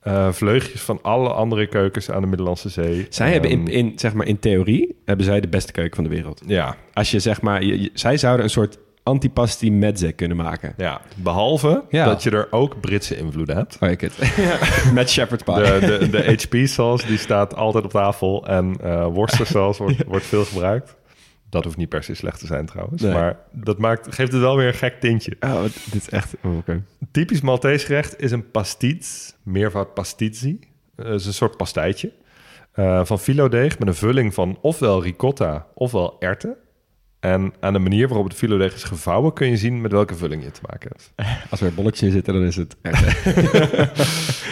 Eh, 0.02 0.32
vleugjes 0.32 0.80
van 0.80 0.98
alle 1.02 1.28
andere 1.28 1.66
keukens 1.66 2.10
aan 2.10 2.20
de 2.20 2.26
Middellandse 2.26 2.68
Zee. 2.68 3.06
Zij 3.10 3.32
hebben 3.32 3.50
in, 3.50 3.58
Ehm, 3.66 3.76
in, 3.76 3.92
zeg 3.96 4.12
maar, 4.14 4.26
in 4.26 4.38
theorie 4.38 4.96
hebben 5.04 5.26
zij 5.26 5.40
de 5.40 5.48
beste 5.48 5.72
keuken 5.72 5.94
van 5.94 6.04
de 6.04 6.10
wereld. 6.10 6.42
Ja, 6.46 6.76
Als 6.92 7.10
je 7.10 7.18
zeg 7.20 7.40
maar, 7.40 7.62
je- 7.64 7.80
je- 7.82 7.90
zij 7.94 8.16
zouden 8.16 8.44
een 8.44 8.50
soort 8.50 8.78
antipasti 9.04 9.70
mezze 9.70 10.12
kunnen 10.12 10.36
maken. 10.36 10.74
ja, 10.76 11.00
behalve 11.16 11.84
Ja. 11.88 12.04
dat 12.04 12.22
je 12.22 12.30
er 12.30 12.46
ook 12.50 12.80
Britse 12.80 13.16
invloeden 13.16 13.56
hebt. 13.56 13.76
Oh, 13.80 13.90
ik 13.90 14.00
het. 14.00 14.18
Met 14.94 15.10
shepherd 15.10 15.44
pie. 15.44 15.54
De, 15.54 15.78
de, 15.80 16.10
de 16.10 16.36
HP-saus 16.50 17.06
die 17.06 17.18
staat 17.18 17.54
altijd 17.56 17.84
op 17.84 17.90
tafel 17.90 18.46
en 18.46 18.76
eh 18.82 19.06
worcestersaus 19.06 19.78
wordt, 19.78 20.04
wordt 20.12 20.24
veel 20.26 20.44
gebruikt. 20.44 20.96
Dat 21.50 21.64
hoeft 21.64 21.76
niet 21.76 21.88
per 21.88 22.02
se 22.02 22.14
slecht 22.14 22.38
te 22.38 22.46
zijn 22.46 22.66
trouwens, 22.66 23.02
Nee. 23.02 23.12
maar 23.12 23.38
dat 23.50 23.78
maakt, 23.78 24.14
geeft 24.14 24.32
het 24.32 24.40
wel 24.40 24.56
weer 24.56 24.66
een 24.66 24.74
gek 24.74 25.00
tintje. 25.00 25.36
Oh, 25.40 25.62
dit 25.62 25.94
is 25.94 26.08
echt... 26.08 26.34
Oh. 26.42 26.52
Typisch 27.10 27.40
Maltese 27.40 27.86
gerecht 27.86 28.20
is 28.22 28.30
een 28.30 28.50
pastis, 28.50 29.34
meervoud 29.42 29.94
pastizzi. 29.94 30.58
Dat 30.96 31.20
is 31.20 31.26
een 31.26 31.32
soort 31.34 31.56
pastijtje 31.56 32.12
eh, 32.72 33.04
van 33.04 33.18
filodeeg 33.18 33.78
met 33.78 33.88
een 33.88 33.94
vulling 33.94 34.34
van 34.34 34.58
ofwel 34.60 35.02
ricotta 35.02 35.66
ofwel 35.74 36.16
erwten. 36.18 36.56
En 37.24 37.52
aan 37.60 37.72
de 37.72 37.78
manier 37.78 38.08
waarop 38.08 38.28
het 38.28 38.36
filodeeg 38.36 38.74
is 38.74 38.84
gevouwen 38.84 39.32
kun 39.32 39.48
je 39.48 39.56
zien 39.56 39.80
met 39.80 39.92
welke 39.92 40.14
vulling 40.14 40.42
je 40.42 40.50
te 40.50 40.60
maken 40.70 40.90
hebt. 40.90 41.12
Als 41.50 41.60
er 41.60 41.74
bolletjes 41.74 42.02
in 42.02 42.10
zitten, 42.10 42.34
dan 42.34 42.42
is 42.42 42.56
het 42.56 42.76
echt... 42.82 43.24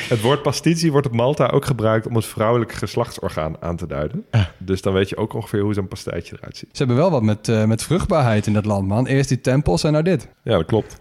Het 0.09 0.21
woord 0.21 0.43
pastizzi 0.43 0.91
wordt 0.91 1.07
op 1.07 1.13
Malta 1.13 1.47
ook 1.47 1.65
gebruikt 1.65 2.07
om 2.07 2.15
het 2.15 2.25
vrouwelijk 2.25 2.73
geslachtsorgaan 2.73 3.57
aan 3.61 3.77
te 3.77 3.87
duiden. 3.87 4.25
Dus 4.59 4.83
dan 4.83 4.93
weet 4.93 5.09
je 5.09 5.17
ook 5.17 5.33
ongeveer 5.33 5.61
hoe 5.61 5.75
zo'n 5.75 5.89
pastijtje 5.89 6.37
eruit 6.39 6.57
ziet. 6.57 6.69
Ze 6.73 6.79
hebben 6.79 6.97
wel 6.97 7.11
wat 7.11 7.23
met, 7.23 7.49
eh, 7.49 7.65
met 7.65 7.83
vruchtbaarheid 7.83 8.47
in 8.47 8.53
dat 8.53 8.65
land, 8.65 8.89
man. 8.89 9.07
Eerst 9.07 9.29
die 9.29 9.41
tempels 9.41 9.85
en 9.85 9.93
nou 9.93 10.05
dit. 10.05 10.29
Ja, 10.43 10.57
dat 10.57 10.67
klopt. 10.67 10.97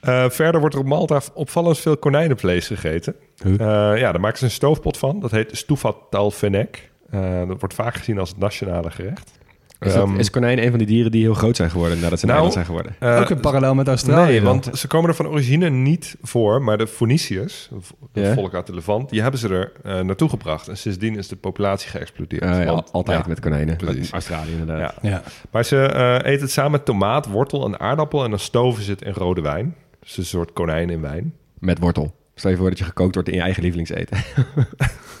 Eh, 0.00 0.28
verder 0.28 0.60
wordt 0.60 0.74
er 0.74 0.80
op 0.80 0.86
Malta 0.86 1.20
opvallend 1.34 1.78
veel 1.78 1.96
konijnenvlees 1.96 2.66
gegeten. 2.66 3.14
Eh, 3.36 3.48
ja, 3.98 4.12
daar 4.12 4.20
maken 4.20 4.38
ze 4.38 4.44
een 4.44 4.50
stoofpot 4.50 4.96
van. 4.96 5.20
Dat 5.20 5.30
heet 5.30 5.56
stufat 5.56 5.96
al 6.10 6.30
fenek. 6.30 6.90
Dat 7.46 7.58
wordt 7.58 7.74
vaak 7.74 7.94
gezien 7.94 8.18
als 8.18 8.28
het 8.28 8.38
nationale 8.38 8.90
gerecht. 8.90 9.38
Is, 9.80 9.92
dat- 9.92 10.06
Ehm, 10.08 10.18
is 10.18 10.30
konijn 10.30 10.62
een 10.62 10.68
van 10.70 10.78
die 10.78 10.86
dieren 10.86 11.10
die 11.10 11.22
heel 11.22 11.34
groot 11.34 11.56
zijn 11.56 11.70
geworden 11.70 12.00
nadat 12.00 12.18
ze 12.18 12.24
Nou, 12.26 12.32
eiland 12.36 12.52
zijn 12.54 12.66
geworden? 12.66 12.94
eh, 12.98 13.20
Ook 13.20 13.30
een 13.30 13.40
parallel 13.40 13.74
met 13.74 13.88
Australië. 13.88 14.30
Nee, 14.30 14.42
want 14.42 14.68
ze 14.72 14.86
komen 14.86 15.08
er 15.08 15.14
van 15.16 15.26
origine 15.28 15.70
niet 15.70 16.16
voor, 16.22 16.62
maar 16.62 16.78
de 16.78 16.86
Phoeniciërs, 16.86 17.68
Ja. 18.12 18.32
volk 18.34 18.54
uit 18.54 18.66
de 18.66 18.74
Levant, 18.74 19.10
die 19.10 19.22
hebben 19.22 19.40
ze 19.40 19.48
er 19.48 19.72
eh, 19.84 20.00
naartoe 20.00 20.28
gebracht. 20.28 20.68
En 20.68 20.76
sindsdien 20.76 21.16
is 21.16 21.28
de 21.28 21.36
populatie 21.36 21.90
geëxplodeerd. 21.90 22.42
Ja, 22.42 22.64
Want- 22.64 22.92
altijd 22.92 23.18
ja, 23.22 23.28
met 23.28 23.40
konijnen. 23.40 23.76
precies. 23.76 24.10
Australië 24.10 24.50
inderdaad. 24.52 24.94
Ja. 25.02 25.10
Ja. 25.10 25.22
Maar 25.50 25.64
ze 25.64 25.76
eh, 25.82 26.14
eten 26.32 26.40
het 26.42 26.50
samen 26.50 26.70
met 26.70 26.84
tomaat, 26.84 27.26
wortel 27.26 27.64
en 27.66 27.80
aardappel 27.80 28.24
en 28.24 28.30
dan 28.30 28.38
stoven 28.38 28.82
ze 28.82 28.90
het 28.90 29.02
in 29.02 29.12
rode 29.12 29.40
wijn. 29.40 29.74
Dus 30.00 30.16
een 30.16 30.24
soort 30.24 30.52
konijn 30.52 30.90
in 30.90 31.00
wijn. 31.00 31.34
Met 31.58 31.78
wortel. 31.78 32.14
Stel 32.34 32.50
je 32.50 32.56
voor 32.56 32.68
dat 32.68 32.78
je 32.78 32.84
gekookt 32.84 33.14
wordt 33.14 33.28
in 33.28 33.34
je 33.34 33.40
eigen 33.40 33.62
lievelingseten. 33.62 34.16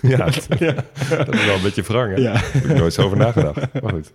Ja, 0.02 0.16
dat 0.24 1.34
is 1.34 1.44
wel 1.46 1.54
een 1.54 1.62
beetje 1.62 1.82
wrang, 1.82 2.14
hè? 2.14 2.20
Ja. 2.20 2.32
Daar 2.32 2.50
heb 2.52 2.64
ik 2.64 2.76
nooit 2.76 2.92
zo 2.92 3.02
over 3.02 3.16
nagedacht. 3.16 3.82
Maar 3.82 3.92
goed. 3.92 4.12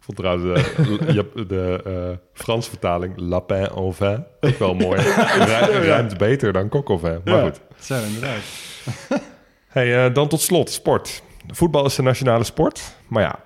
Ik 0.00 0.06
vond 0.06 0.18
trouwens 0.18 0.44
de, 0.76 1.12
Jap- 1.12 1.48
de 1.48 1.82
eh, 1.84 2.16
Franse 2.32 2.68
vertaling 2.70 3.12
lapin 3.16 3.66
au 3.68 3.92
vin 3.92 4.24
ook 4.40 4.58
wel 4.58 4.74
mooi. 4.74 5.00
Rij- 5.50 5.86
Ruimt 5.86 6.18
beter 6.18 6.52
dan 6.52 6.68
coq 6.68 6.84
au 6.84 6.98
vin. 6.98 7.20
Maar 7.24 7.42
goed. 7.42 7.60
Zo, 7.78 7.94
inderdaad. 8.04 8.38
Hey, 9.68 10.06
eh, 10.06 10.14
dan 10.14 10.28
tot 10.28 10.40
slot, 10.40 10.70
sport. 10.70 11.22
Voetbal 11.48 11.84
is 11.86 11.94
de 11.94 12.02
nationale 12.02 12.44
sport. 12.44 12.94
Maar 13.08 13.22
ja, 13.22 13.38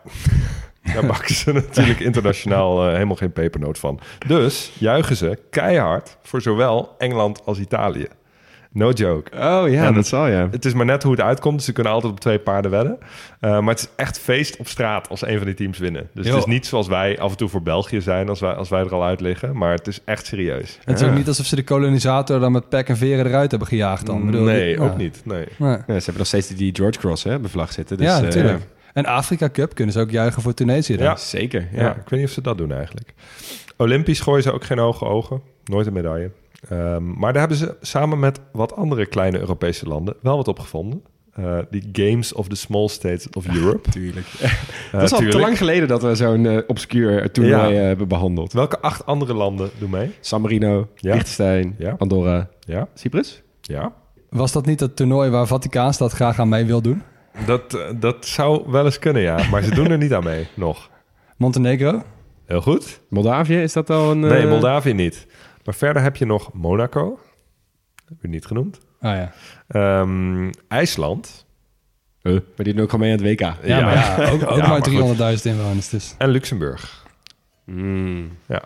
daar 0.94 1.04
maken 1.04 1.34
ze 1.34 1.52
natuurlijk 1.52 2.00
internationaal 2.00 2.86
eh, 2.86 2.92
helemaal 2.92 3.16
geen 3.16 3.32
pepernoot 3.32 3.78
van. 3.78 4.00
Dus 4.26 4.72
juichen 4.78 5.16
ze 5.16 5.38
keihard 5.50 6.16
voor 6.22 6.40
zowel 6.42 6.94
Engeland 6.98 7.44
als 7.44 7.58
Italië. 7.58 8.06
No 8.74 8.90
joke. 8.90 9.30
Oh 9.36 9.70
ja, 9.70 9.86
En- 9.86 9.94
dat 9.94 10.06
zal 10.06 10.26
ja. 10.26 10.48
Het 10.50 10.64
is 10.64 10.72
maar 10.74 10.86
net 10.86 11.02
hoe 11.02 11.12
het 11.12 11.20
uitkomt. 11.20 11.56
Dus 11.56 11.64
ze 11.64 11.72
kunnen 11.72 11.92
altijd 11.92 12.12
op 12.12 12.20
twee 12.20 12.38
paarden 12.38 12.70
wedden. 12.70 12.98
Eh, 13.40 13.50
maar 13.50 13.74
het 13.74 13.78
is 13.78 13.88
echt 13.96 14.18
feest 14.18 14.56
op 14.56 14.68
straat 14.68 15.08
als 15.08 15.26
een 15.26 15.36
van 15.36 15.46
die 15.46 15.54
teams 15.54 15.78
winnen. 15.78 16.08
Dus 16.14 16.26
het 16.26 16.36
is 16.36 16.44
niet 16.44 16.66
zoals 16.66 16.88
wij 16.88 17.18
af 17.18 17.30
en 17.30 17.36
toe 17.36 17.48
voor 17.48 17.62
België 17.62 18.00
zijn 18.00 18.28
als 18.28 18.40
wij, 18.40 18.52
als 18.52 18.68
wij 18.68 18.80
er 18.80 18.94
al 18.94 19.04
uit 19.04 19.20
liggen. 19.20 19.56
Maar 19.56 19.72
het 19.72 19.86
is 19.86 20.00
echt 20.04 20.26
serieus. 20.26 20.78
Het 20.84 21.00
is 21.00 21.06
ook 21.06 21.14
niet 21.14 21.28
alsof 21.28 21.46
ze 21.46 21.56
de 21.56 21.64
kolonisator 21.64 22.40
dan 22.40 22.52
met 22.52 22.68
pek 22.68 22.88
en 22.88 22.96
veren 22.96 23.26
eruit 23.26 23.50
hebben 23.50 23.68
gejaagd 23.68 24.06
dan. 24.06 24.18
Ik 24.18 24.24
bedoel, 24.26 24.44
nee, 24.44 24.80
ook 24.80 24.90
ja. 24.90 24.96
niet. 24.96 25.22
Nee. 25.24 25.46
Ze 25.58 25.84
hebben 25.86 26.16
nog 26.16 26.26
steeds 26.26 26.48
die 26.48 26.74
George 26.74 26.98
Cross 26.98 27.24
hè, 27.24 27.34
op 27.34 27.42
de 27.42 27.48
vlag 27.48 27.72
zitten. 27.72 27.96
Dus, 27.96 28.06
ja, 28.06 28.16
eh, 28.16 28.22
natuurlijk. 28.22 28.62
En 28.92 29.06
Afrika 29.06 29.50
Cup 29.50 29.74
kunnen 29.74 29.94
ze 29.94 30.00
ook 30.00 30.10
juichen 30.10 30.42
voor 30.42 30.54
Tunesië 30.54 30.96
dan. 30.96 31.06
Ja. 31.06 31.16
zeker. 31.16 31.68
Ja. 31.72 31.82
Ja. 31.82 31.90
ik 31.90 32.08
weet 32.08 32.20
niet 32.20 32.28
of 32.28 32.34
ze 32.34 32.40
dat 32.40 32.58
doen 32.58 32.72
eigenlijk. 32.72 33.14
Olympisch 33.76 34.20
gooien 34.20 34.42
ze 34.42 34.52
ook 34.52 34.64
geen 34.64 34.78
hoge 34.78 35.04
ogen. 35.04 35.40
Nooit 35.64 35.86
een 35.86 35.92
medaille. 35.92 36.30
Ehm, 36.68 37.10
maar 37.18 37.30
daar 37.32 37.40
hebben 37.40 37.58
ze 37.58 37.76
samen 37.80 38.18
met 38.18 38.40
wat 38.52 38.76
andere 38.76 39.06
kleine 39.06 39.38
Europese 39.38 39.86
landen 39.86 40.14
wel 40.22 40.36
wat 40.36 40.48
op 40.48 40.58
gevonden. 40.58 41.02
Eh, 41.32 41.58
die 41.70 41.88
Games 41.92 42.32
of 42.32 42.48
the 42.48 42.56
Small 42.56 42.88
States 42.88 43.28
of 43.30 43.46
Europe. 43.56 43.90
Tuurlijk. 43.90 44.26
Eh, 44.40 44.50
dat 44.92 45.02
is 45.02 45.12
al 45.12 45.18
te 45.18 45.38
lang 45.38 45.58
geleden 45.58 45.88
dat 45.88 46.02
we 46.02 46.14
zo'n 46.14 46.46
eh, 46.46 46.58
obscuur 46.66 47.30
toernooi 47.32 47.74
Ja. 47.74 47.80
hebben 47.80 48.08
behandeld. 48.08 48.52
Welke 48.52 48.80
acht 48.80 49.06
andere 49.06 49.34
landen 49.34 49.70
doen 49.78 49.90
mee? 49.90 50.10
San 50.20 50.40
Marino, 50.40 50.88
Ja. 50.96 51.10
Liechtenstein, 51.12 51.74
Ja. 51.78 51.94
Andorra, 51.98 52.48
Ja, 52.60 52.88
Cyprus? 52.94 53.42
ja. 53.60 53.92
Was 54.30 54.52
dat 54.52 54.66
niet 54.66 54.78
dat 54.78 54.96
toernooi 54.96 55.30
waar 55.30 55.46
Vaticaanstad 55.46 56.12
graag 56.12 56.38
aan 56.38 56.48
mee 56.48 56.64
wil 56.64 56.80
doen? 56.82 57.02
Dat, 57.46 57.78
dat 57.98 58.26
zou 58.26 58.70
wel 58.70 58.84
eens 58.84 58.98
kunnen, 58.98 59.22
ja. 59.22 59.48
Maar 59.50 59.62
ze 59.62 59.74
doen 59.74 59.90
er 59.90 59.98
niet 59.98 60.12
aan 60.14 60.24
mee, 60.24 60.46
nog. 60.54 60.90
Montenegro? 61.36 62.02
Heel 62.46 62.60
goed. 62.60 63.00
Moldavië, 63.08 63.56
is 63.62 63.72
dat 63.72 63.90
al 63.90 64.10
een... 64.10 64.20
Nee, 64.20 64.46
Moldavië 64.46 64.92
niet. 64.92 65.26
Maar 65.64 65.74
verder 65.74 66.02
heb 66.02 66.16
je 66.16 66.26
nog 66.26 66.52
Monaco. 66.52 67.18
Heb 68.08 68.16
je 68.22 68.28
niet 68.28 68.46
genoemd. 68.46 68.80
Ah 69.00 69.16
ja. 69.16 69.32
Ehm, 69.68 70.50
IJsland. 70.68 71.46
eh, 72.22 72.32
maar 72.32 72.40
die 72.56 72.74
doen 72.74 72.82
ook 72.82 72.90
gewoon 72.90 73.06
mee 73.06 73.16
aan 73.18 73.24
het 73.24 73.32
WK. 73.32 73.40
Ja, 73.40 73.56
Ja. 73.62 73.80
maar 73.80 73.94
ja, 73.94 74.30
ook, 74.30 74.42
ook 74.50 74.56
Ja, 74.56 74.56
maar 74.56 74.68
maar 74.68 74.82
goed. 74.82 75.42
300.000 75.42 75.52
inwoners 75.52 75.88
dus. 75.88 76.14
En 76.18 76.28
Luxemburg. 76.28 77.06
Mm. 77.64 78.30
Ja. 78.46 78.62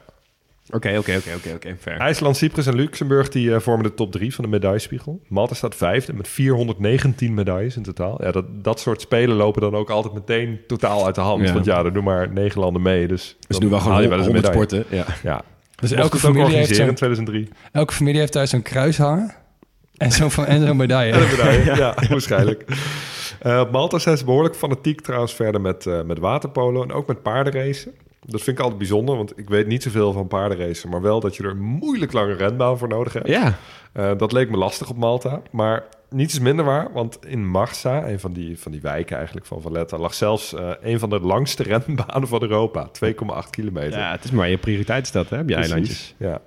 Oké, 0.70 0.88
oké, 0.98 1.16
oké, 1.16 1.34
oké, 1.36 1.54
oké, 1.54 1.76
fair. 1.80 1.98
IJsland, 1.98 2.36
Cyprus 2.36 2.66
en 2.66 2.74
Luxemburg 2.74 3.28
die 3.28 3.54
eh, 3.54 3.60
vormen 3.60 3.84
de 3.84 3.94
top 3.94 4.12
drie 4.12 4.34
van 4.34 4.44
de 4.44 4.50
medaillespiegel. 4.50 5.20
Malta 5.28 5.54
staat 5.54 5.74
vijfde 5.74 6.12
met 6.12 6.28
419 6.28 7.34
medailles 7.34 7.76
in 7.76 7.82
totaal. 7.82 8.24
Ja, 8.24 8.30
dat, 8.32 8.64
dat 8.64 8.80
soort 8.80 9.00
spelen 9.00 9.36
lopen 9.36 9.60
dan 9.60 9.74
ook 9.74 9.90
altijd 9.90 10.14
meteen 10.14 10.60
totaal 10.66 11.06
uit 11.06 11.14
de 11.14 11.20
hand. 11.20 11.46
Ja. 11.46 11.52
Want 11.52 11.64
ja, 11.64 11.84
er 11.84 11.92
doen 11.92 12.04
maar 12.04 12.32
negen 12.32 12.60
landen 12.60 12.82
mee. 12.82 13.08
Dus, 13.08 13.36
Dus 13.46 13.58
nu 13.58 13.68
wel 13.68 13.78
gewoon 13.78 13.92
haal 13.94 14.02
je 14.02 14.08
wel 14.08 14.18
eens 14.18 14.26
een 14.26 14.32
100 14.32 14.54
medaille. 14.56 14.84
sporten. 14.86 14.96
Ja. 15.22 15.32
Ja. 15.34 15.42
Dus 15.80 15.90
elke 15.92 16.12
het 16.16 16.20
familie, 16.20 16.40
heeft 16.42 16.54
organiseren 16.56 16.80
in 16.80 16.86
zo'n, 16.86 16.94
2003. 16.94 17.48
elke 17.72 17.92
familie 17.92 18.20
heeft 18.20 18.32
thuis 18.32 18.50
zo'n 18.50 18.62
kruis 18.62 18.98
hangen. 18.98 19.34
En 19.96 20.12
zo'n 20.12 20.30
van- 20.30 20.46
en 20.46 20.66
zo'n 20.66 20.76
medaille. 20.76 21.12
En 21.12 21.20
een 21.22 21.28
medaille, 21.30 21.64
ja, 21.82 21.94
waarschijnlijk. 22.08 22.64
Op 23.42 23.70
Malta 23.70 23.98
zijn 23.98 24.18
ze 24.18 24.24
behoorlijk 24.24 24.56
fanatiek 24.56 25.00
trouwens 25.00 25.34
verder 25.34 25.60
met, 25.60 25.86
eh, 25.86 26.02
met 26.02 26.18
waterpolo 26.18 26.82
en 26.82 26.92
ook 26.92 27.06
met 27.06 27.22
paardenracen. 27.22 27.92
Dat 28.30 28.42
vind 28.42 28.56
ik 28.56 28.62
altijd 28.62 28.78
bijzonder, 28.78 29.16
want 29.16 29.38
ik 29.38 29.48
weet 29.48 29.66
niet 29.66 29.82
zoveel 29.82 30.12
van 30.12 30.26
paardenracen, 30.26 30.90
maar 30.90 31.02
wel 31.02 31.20
dat 31.20 31.36
je 31.36 31.42
er 31.42 31.50
een 31.50 31.62
moeilijk 31.62 32.12
lange 32.12 32.32
renbaan 32.32 32.78
voor 32.78 32.88
nodig 32.88 33.12
hebt. 33.12 33.28
ja. 33.28 33.58
Eh, 33.92 34.10
dat 34.16 34.32
leek 34.32 34.50
me 34.50 34.56
lastig 34.56 34.90
op 34.90 34.96
Malta, 34.96 35.42
maar 35.50 35.84
niets 36.10 36.32
is 36.32 36.40
minder 36.40 36.64
waar, 36.64 36.92
want 36.92 37.18
in 37.26 37.48
Marsa, 37.48 38.08
een 38.08 38.20
van 38.20 38.32
die, 38.32 38.58
van 38.58 38.72
die 38.72 38.80
wijken 38.80 39.16
eigenlijk 39.16 39.46
van 39.46 39.62
Valletta, 39.62 39.98
lag 39.98 40.14
zelfs 40.14 40.54
eh, 40.54 40.70
een 40.80 40.98
van 40.98 41.10
de 41.10 41.20
langste 41.20 41.62
renbanen 41.72 42.28
van 42.28 42.42
Europa, 42.42 42.90
2,8 43.04 43.50
kilometer. 43.50 43.98
ja, 43.98 44.10
het 44.10 44.24
is 44.24 44.30
maar 44.30 44.48
je 44.48 44.58
prioriteit 44.58 45.06
stelt, 45.06 45.30
hè, 45.30 45.40
op 45.40 45.48
je 45.48 45.54
Precies, 45.54 45.72
eilandjes. 45.72 46.14
Ja. 46.16 46.40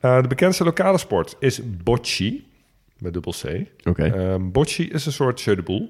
Eh, 0.00 0.22
de 0.22 0.28
bekendste 0.28 0.64
lokale 0.64 0.98
sport 0.98 1.36
is 1.38 1.60
bocce, 1.82 2.40
met 2.98 3.12
dubbel 3.12 3.34
C. 3.42 3.66
Oké. 3.88 4.04
Ehm, 4.04 4.50
bocce 4.50 4.88
is 4.88 5.06
een 5.06 5.12
soort 5.12 5.40
jeu 5.40 5.54
de 5.54 5.62
boule. 5.62 5.88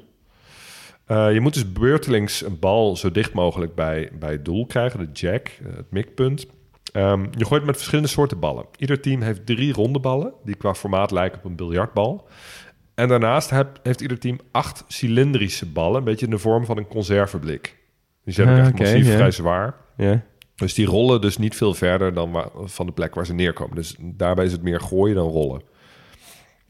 Eh, 1.06 1.32
je 1.32 1.40
moet 1.40 1.54
dus 1.54 1.72
beurtelings 1.72 2.44
een 2.44 2.58
bal 2.58 2.96
zo 2.96 3.10
dicht 3.10 3.32
mogelijk 3.32 3.74
bij, 3.74 4.10
bij 4.18 4.32
het 4.32 4.44
doel 4.44 4.66
krijgen, 4.66 4.98
de 5.00 5.08
jack, 5.12 5.48
eh, 5.48 5.76
het 5.76 5.90
mikpunt. 5.90 6.46
Ehm, 6.92 7.26
je 7.36 7.44
gooit 7.44 7.64
met 7.64 7.74
verschillende 7.76 8.08
soorten 8.10 8.38
ballen. 8.38 8.64
Ieder 8.76 9.00
team 9.00 9.20
heeft 9.20 9.46
drie 9.46 9.72
ronde 9.72 9.98
ballen, 9.98 10.32
die 10.44 10.54
qua 10.54 10.74
formaat 10.74 11.10
lijken 11.10 11.38
op 11.38 11.44
een 11.44 11.56
biljartbal. 11.56 12.28
En 12.94 13.08
daarnaast 13.08 13.50
heb- 13.50 13.78
heeft 13.82 14.00
ieder 14.00 14.18
team 14.18 14.38
acht 14.50 14.84
cilindrische 14.88 15.66
ballen, 15.66 15.98
een 15.98 16.04
beetje 16.04 16.24
in 16.24 16.30
de 16.30 16.38
vorm 16.38 16.64
van 16.64 16.76
een 16.76 16.86
conserveblik. 16.88 17.76
Die 18.24 18.34
zijn 18.34 18.48
ook 18.48 18.54
Ah, 18.54 18.60
echt 18.60 18.78
massief, 18.78 19.14
vrij 19.14 19.30
zwaar. 19.30 19.74
Dus 20.54 20.74
die 20.74 20.86
rollen 20.86 21.20
dus 21.20 21.38
niet 21.38 21.56
veel 21.56 21.74
verder 21.74 22.14
dan 22.14 22.30
waar- 22.30 22.50
van 22.54 22.86
de 22.86 22.92
plek 22.92 23.14
waar 23.14 23.26
ze 23.26 23.34
neerkomen. 23.34 23.76
Dus 23.76 23.96
daarbij 24.00 24.44
is 24.44 24.52
het 24.52 24.62
meer 24.62 24.80
gooien 24.80 25.14
dan 25.16 25.28
rollen. 25.28 25.62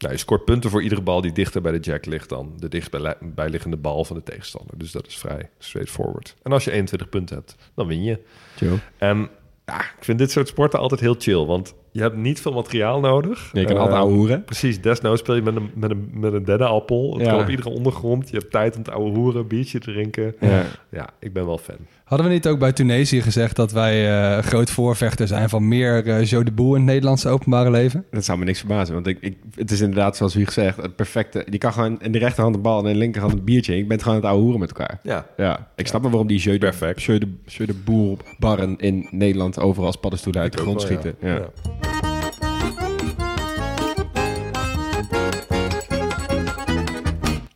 Nou, 0.05 0.17
je 0.17 0.23
scoort 0.23 0.45
punten 0.45 0.69
voor 0.69 0.81
iedere 0.83 1.01
bal 1.01 1.21
die 1.21 1.31
dichter 1.31 1.61
bij 1.61 1.71
de 1.71 1.79
jack 1.79 2.05
ligt 2.05 2.29
dan 2.29 2.53
de 2.57 2.67
dichtbijliggende 2.69 3.77
bal 3.77 4.05
van 4.05 4.15
de 4.15 4.23
tegenstander. 4.23 4.77
Dus 4.77 4.91
dat 4.91 5.07
is 5.07 5.17
vrij 5.17 5.49
straightforward. 5.59 6.35
En 6.43 6.51
als 6.51 6.63
je 6.63 6.71
21 6.71 7.09
punten 7.09 7.35
hebt, 7.35 7.55
dan 7.75 7.87
win 7.87 8.03
je. 8.03 8.19
Chill. 8.55 8.79
En 8.97 9.29
ja, 9.65 9.79
ik 9.79 9.97
vind 10.03 10.17
dit 10.19 10.31
soort 10.31 10.47
sporten 10.47 10.79
altijd 10.79 11.01
heel 11.01 11.15
chill. 11.17 11.45
Want 11.45 11.73
je 11.91 12.01
hebt 12.01 12.15
niet 12.15 12.41
veel 12.41 12.53
materiaal 12.53 12.99
nodig. 12.99 13.49
Je 13.53 13.63
kan 13.65 13.75
Eh, 13.75 13.79
altijd 13.81 13.97
ouwe 13.99 14.13
hoeren. 14.13 14.43
Precies, 14.43 14.81
desnoods 14.81 15.21
speel 15.21 15.35
je 15.35 15.41
met 15.41 15.55
een, 15.55 15.71
met 15.75 15.91
een, 15.91 16.09
met 16.13 16.33
een 16.33 16.43
dennenappel. 16.45 17.13
Het 17.13 17.25
Ja. 17.25 17.31
kan 17.31 17.39
op 17.41 17.49
iedere 17.49 17.69
ondergrond. 17.69 18.29
Je 18.29 18.37
hebt 18.37 18.51
tijd 18.51 18.75
om 18.75 18.83
te 18.83 18.91
ouwe 18.91 19.09
hoeren, 19.15 19.47
biertje 19.47 19.79
drinken. 19.79 20.35
Ja. 20.39 20.63
Ja, 20.89 21.09
ik 21.19 21.33
ben 21.33 21.45
wel 21.45 21.57
fan. 21.57 21.77
Hadden 22.05 22.27
we 22.27 22.33
niet 22.33 22.47
ook 22.47 22.59
bij 22.59 22.71
Tunesië 22.73 23.21
gezegd 23.21 23.55
dat 23.55 23.71
wij 23.71 24.09
eh, 24.37 24.43
groot 24.43 24.69
voorvechter 24.69 25.27
zijn 25.27 25.49
van 25.49 25.67
meer 25.67 26.07
eh 26.07 26.25
Joe 26.25 26.43
de 26.43 26.51
Boel 26.51 26.73
in 26.73 26.81
het 26.81 26.85
Nederlandse 26.85 27.29
openbare 27.29 27.71
leven? 27.71 28.05
Dat 28.11 28.25
zou 28.25 28.37
me 28.39 28.45
niks 28.45 28.59
verbazen, 28.59 28.93
want 28.93 29.07
ik, 29.07 29.17
ik, 29.21 29.37
het 29.55 29.71
is 29.71 29.81
inderdaad 29.81 30.17
zoals 30.17 30.35
u 30.35 30.45
gezegd, 30.45 30.77
het 30.77 30.95
perfecte. 30.95 31.47
Je 31.49 31.57
kan 31.57 31.73
gewoon 31.73 32.01
in 32.01 32.11
de 32.11 32.17
rechterhand 32.17 32.55
een 32.55 32.61
bal 32.61 32.79
en 32.79 32.85
in 32.85 32.93
de 32.93 32.99
linkerhand 32.99 33.33
een 33.33 33.43
biertje. 33.43 33.77
Je 33.77 33.85
bent 33.85 34.01
gewoon 34.03 34.15
aan 34.17 34.21
het 34.21 34.29
ouwe 34.29 34.43
hoeren 34.43 34.59
met 34.61 34.69
elkaar. 34.77 34.99
Ja, 35.03 35.25
Ja, 35.37 35.67
ik 35.75 35.87
snap 35.87 36.01
wel 36.01 36.09
waarom 36.09 36.27
die 36.27 36.39
Jeu 36.39 36.53
de, 36.53 36.59
Perfect. 36.59 37.03
Jeu 37.03 37.17
de, 37.17 37.27
Jeu 37.45 37.65
de 37.65 37.73
Boel 37.73 38.17
barren 38.39 38.77
in 38.77 39.07
Nederland 39.11 39.59
overal 39.59 39.85
als 39.87 39.95
paddenstoelen 39.97 40.41
uit 40.41 40.51
de 40.51 40.57
ik 40.57 40.63
grond 40.63 40.83
wel, 40.83 40.91
schieten. 40.91 41.15
ja. 41.21 41.33
Ja. 41.33 41.39
Ja. 41.39 41.49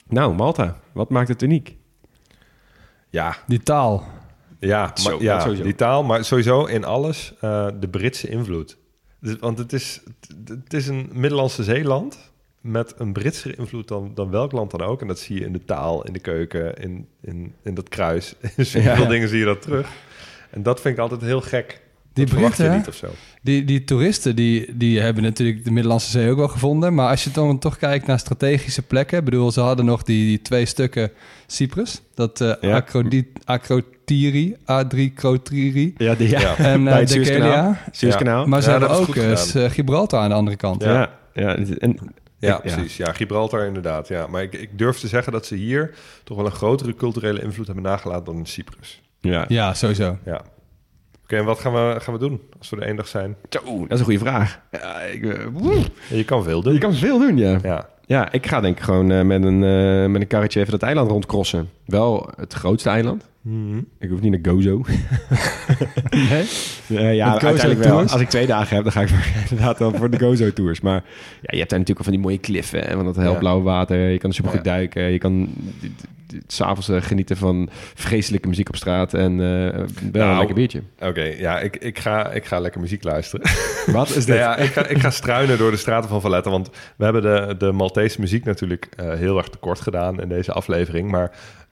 Nou, 0.07 0.35
Malta, 0.35 0.75
wat 0.91 1.09
maakt 1.09 1.27
het 1.27 1.41
uniek? 1.41 1.75
Ja, 3.09 3.35
Die 3.47 3.59
taal. 3.63 4.03
Ja, 4.59 4.91
Zo, 4.93 5.09
maar, 5.11 5.21
ja 5.23 5.39
sowieso. 5.39 5.63
die 5.63 5.75
taal, 5.75 6.03
maar 6.03 6.25
sowieso 6.25 6.65
in 6.65 6.85
alles 6.85 7.33
eh, 7.41 7.67
de 7.79 7.87
Britse 7.89 8.29
invloed. 8.29 8.77
Dus- 9.19 9.35
Want 9.39 9.57
het 9.57 9.73
is, 9.73 10.01
het- 10.47 10.73
is 10.73 10.87
een 10.87 11.09
Middellandse 11.13 11.63
zeeland 11.63 12.17
met 12.61 12.93
een 12.97 13.13
Britse 13.13 13.55
invloed 13.55 13.87
dan, 13.87 14.11
dan 14.15 14.29
welk 14.29 14.51
land 14.51 14.71
dan 14.71 14.81
ook. 14.81 15.01
En 15.01 15.07
dat 15.07 15.19
zie 15.19 15.39
je 15.39 15.45
in 15.45 15.53
de 15.53 15.65
taal, 15.65 16.05
in 16.05 16.13
de 16.13 16.19
keuken, 16.19 16.75
in, 16.75 17.07
in, 17.21 17.53
in 17.63 17.73
dat 17.73 17.89
kruis. 17.89 18.35
In 18.57 18.65
zoveel 18.65 18.81
Ja. 19.03 19.05
dingen 19.05 19.29
zie 19.29 19.39
je 19.39 19.45
dat 19.45 19.61
terug. 19.61 19.89
En 20.49 20.63
dat 20.63 20.81
vind 20.81 20.93
ik 20.95 21.01
altijd 21.01 21.21
heel 21.21 21.41
gek. 21.41 21.81
Die 22.13 22.25
dat 22.25 22.35
Britten, 22.35 22.77
niet 22.77 22.87
of 22.87 22.95
zo. 22.95 23.07
Die, 23.41 23.65
die 23.65 23.83
toeristen 23.83 24.35
die, 24.35 24.77
die 24.77 24.99
hebben 24.99 25.23
natuurlijk 25.23 25.63
de 25.63 25.71
Middellandse 25.71 26.09
Zee 26.09 26.29
ook 26.31 26.37
wel 26.37 26.47
gevonden. 26.47 26.93
Maar 26.93 27.09
als 27.09 27.23
je 27.23 27.31
dan 27.31 27.59
toch 27.59 27.77
kijkt 27.77 28.07
naar 28.07 28.19
strategische 28.19 28.81
plekken. 28.81 29.17
Ik 29.19 29.25
bedoel, 29.25 29.51
ze 29.51 29.59
hadden 29.59 29.85
nog 29.85 30.03
die, 30.03 30.25
die 30.25 30.41
twee 30.41 30.65
stukken 30.65 31.11
Cyprus. 31.47 32.01
Dat 32.13 32.41
eh 32.41 32.53
Ja. 32.61 32.83
Acrodi- 34.09 34.55
Acrotiri, 34.55 34.55
Adricrotiri 34.65 35.93
Ja, 35.97 36.15
die, 36.15 36.29
ja. 36.29 36.57
En 36.57 36.83
Bij 36.83 36.93
eh 36.93 36.99
het 36.99 37.09
Suezkanaal. 37.09 37.47
Dekelia. 37.49 37.81
Suezkanaal. 37.91 38.45
Maar 38.45 38.61
ze 38.61 38.69
Ja, 38.71 38.79
hebben 38.79 38.97
ook 38.97 39.15
eh, 39.15 39.71
Gibraltar 39.71 40.19
aan 40.21 40.29
de 40.29 40.35
andere 40.35 40.57
kant. 40.57 40.83
Ja, 40.83 41.09
ja. 41.33 41.55
en, 41.55 41.97
Ja, 42.39 42.57
precies. 42.57 42.97
Ja, 42.97 43.13
Gibraltar 43.13 43.65
inderdaad. 43.65 44.07
Ja. 44.07 44.27
Maar 44.27 44.41
ik, 44.43 44.53
ik 44.53 44.69
durf 44.77 44.99
te 44.99 45.07
zeggen 45.07 45.31
dat 45.31 45.45
ze 45.45 45.55
hier 45.55 45.93
toch 46.23 46.37
wel 46.37 46.45
een 46.45 46.51
grotere 46.51 46.95
culturele 46.95 47.41
invloed 47.41 47.65
hebben 47.65 47.83
nagelaten 47.83 48.25
dan 48.25 48.35
in 48.37 48.45
Cyprus. 48.45 49.01
ja. 49.21 49.45
Ja, 49.47 49.73
sowieso. 49.73 50.17
Ja. 50.25 50.41
Oké, 51.23 51.37
en 51.37 51.45
wat 51.45 51.59
gaan 51.59 51.73
we, 51.73 51.95
gaan 51.99 52.13
we 52.13 52.19
doen 52.19 52.41
als 52.59 52.69
we 52.69 52.75
er 52.75 52.81
één 52.83 52.95
dag 52.95 53.07
zijn? 53.07 53.35
Dat 53.49 53.63
is 53.89 53.99
een 53.99 54.03
goede 54.05 54.19
vraag. 54.19 54.59
Ja, 54.71 54.99
ik, 55.01 55.25
eh. 55.25 55.45
Ja, 56.09 56.15
je 56.15 56.23
kan 56.23 56.43
veel 56.43 56.61
doen. 56.61 56.73
je 56.73 56.79
kan 56.79 56.93
veel 56.93 57.19
doen, 57.19 57.37
ja. 57.37 57.59
Ja, 57.63 57.89
Ja, 58.05 58.31
ik 58.31 58.47
ga 58.47 58.61
denk 58.61 58.77
ik 58.77 58.83
gewoon 58.83 59.27
met, 59.27 59.43
een, 59.43 59.59
met 60.11 60.21
een 60.21 60.27
karretje 60.27 60.59
even 60.59 60.71
dat 60.71 60.81
eiland 60.81 61.09
rondcrossen. 61.11 61.69
Wel 61.89 62.29
het 62.37 62.53
grootste 62.53 62.89
eiland. 62.89 63.27
Ik 63.99 64.09
hoef 64.09 64.21
niet 64.21 64.31
naar 64.43 64.53
Gozo. 64.53 64.81
Nee? 66.87 67.15
Ja, 67.15 67.31
Gozo 67.31 67.45
uiteindelijk 67.47 67.79
wel. 67.83 67.95
Tours? 67.97 68.11
Als 68.11 68.21
ik 68.21 68.29
twee 68.29 68.45
dagen 68.47 68.75
heb, 68.75 68.83
dan 68.83 68.91
ga 68.93 69.01
ik 69.01 69.09
inderdaad 69.49 69.79
wel 69.79 69.93
voor 69.93 70.09
de 70.09 70.19
Gozo 70.19 70.53
Tours. 70.53 70.81
Maar 70.81 71.03
ja, 71.41 71.49
je 71.51 71.57
hebt 71.57 71.69
daar 71.69 71.79
natuurlijk 71.79 71.97
al 71.97 72.03
van 72.03 72.13
die 72.13 72.21
mooie 72.21 72.37
kliffen 72.37 72.87
en 72.87 72.95
van 72.95 73.05
dat 73.05 73.15
helblauwe 73.15 73.63
water. 73.63 74.09
Je 74.09 74.17
kan 74.17 74.33
supergoed 74.33 74.65
Ja. 74.65 74.71
duiken. 74.71 75.03
Je 75.03 75.17
kan 75.17 75.49
s'avonds 76.47 76.89
uh, 76.89 77.01
genieten 77.01 77.37
van 77.37 77.69
vreselijke 77.93 78.47
muziek 78.47 78.67
op 78.69 78.75
straat 78.75 79.13
en 79.13 79.31
eh, 79.31 79.37
wel 79.37 79.83
een 79.83 80.11
Nou, 80.11 80.37
lekker 80.37 80.55
biertje. 80.55 80.81
oké. 80.99 81.21
ja, 81.23 81.59
ik, 81.59 81.75
ik, 81.75 81.99
ga, 81.99 82.31
ik 82.31 82.45
ga 82.45 82.59
lekker 82.59 82.81
muziek 82.81 83.03
luisteren. 83.03 83.49
Wat 83.93 84.07
is 84.09 84.25
dit? 84.25 84.27
Nou 84.27 84.39
ja, 84.39 84.57
ik, 84.57 84.71
ga, 84.71 84.87
ik 84.87 84.97
ga 84.99 85.09
struinen 85.09 85.57
door 85.57 85.71
de 85.71 85.77
straten 85.77 86.09
van 86.09 86.21
Valletta. 86.21 86.49
Want 86.49 86.69
we 86.97 87.03
hebben 87.03 87.21
de, 87.21 87.55
de 87.57 87.71
Maltese 87.71 88.19
muziek 88.19 88.43
natuurlijk 88.45 88.89
eh, 88.95 89.13
heel 89.13 89.37
erg 89.37 89.47
tekort 89.49 89.79
gedaan 89.79 90.21
in 90.21 90.27
deze 90.29 90.51
aflevering. 90.51 91.11
Maar 91.11 91.31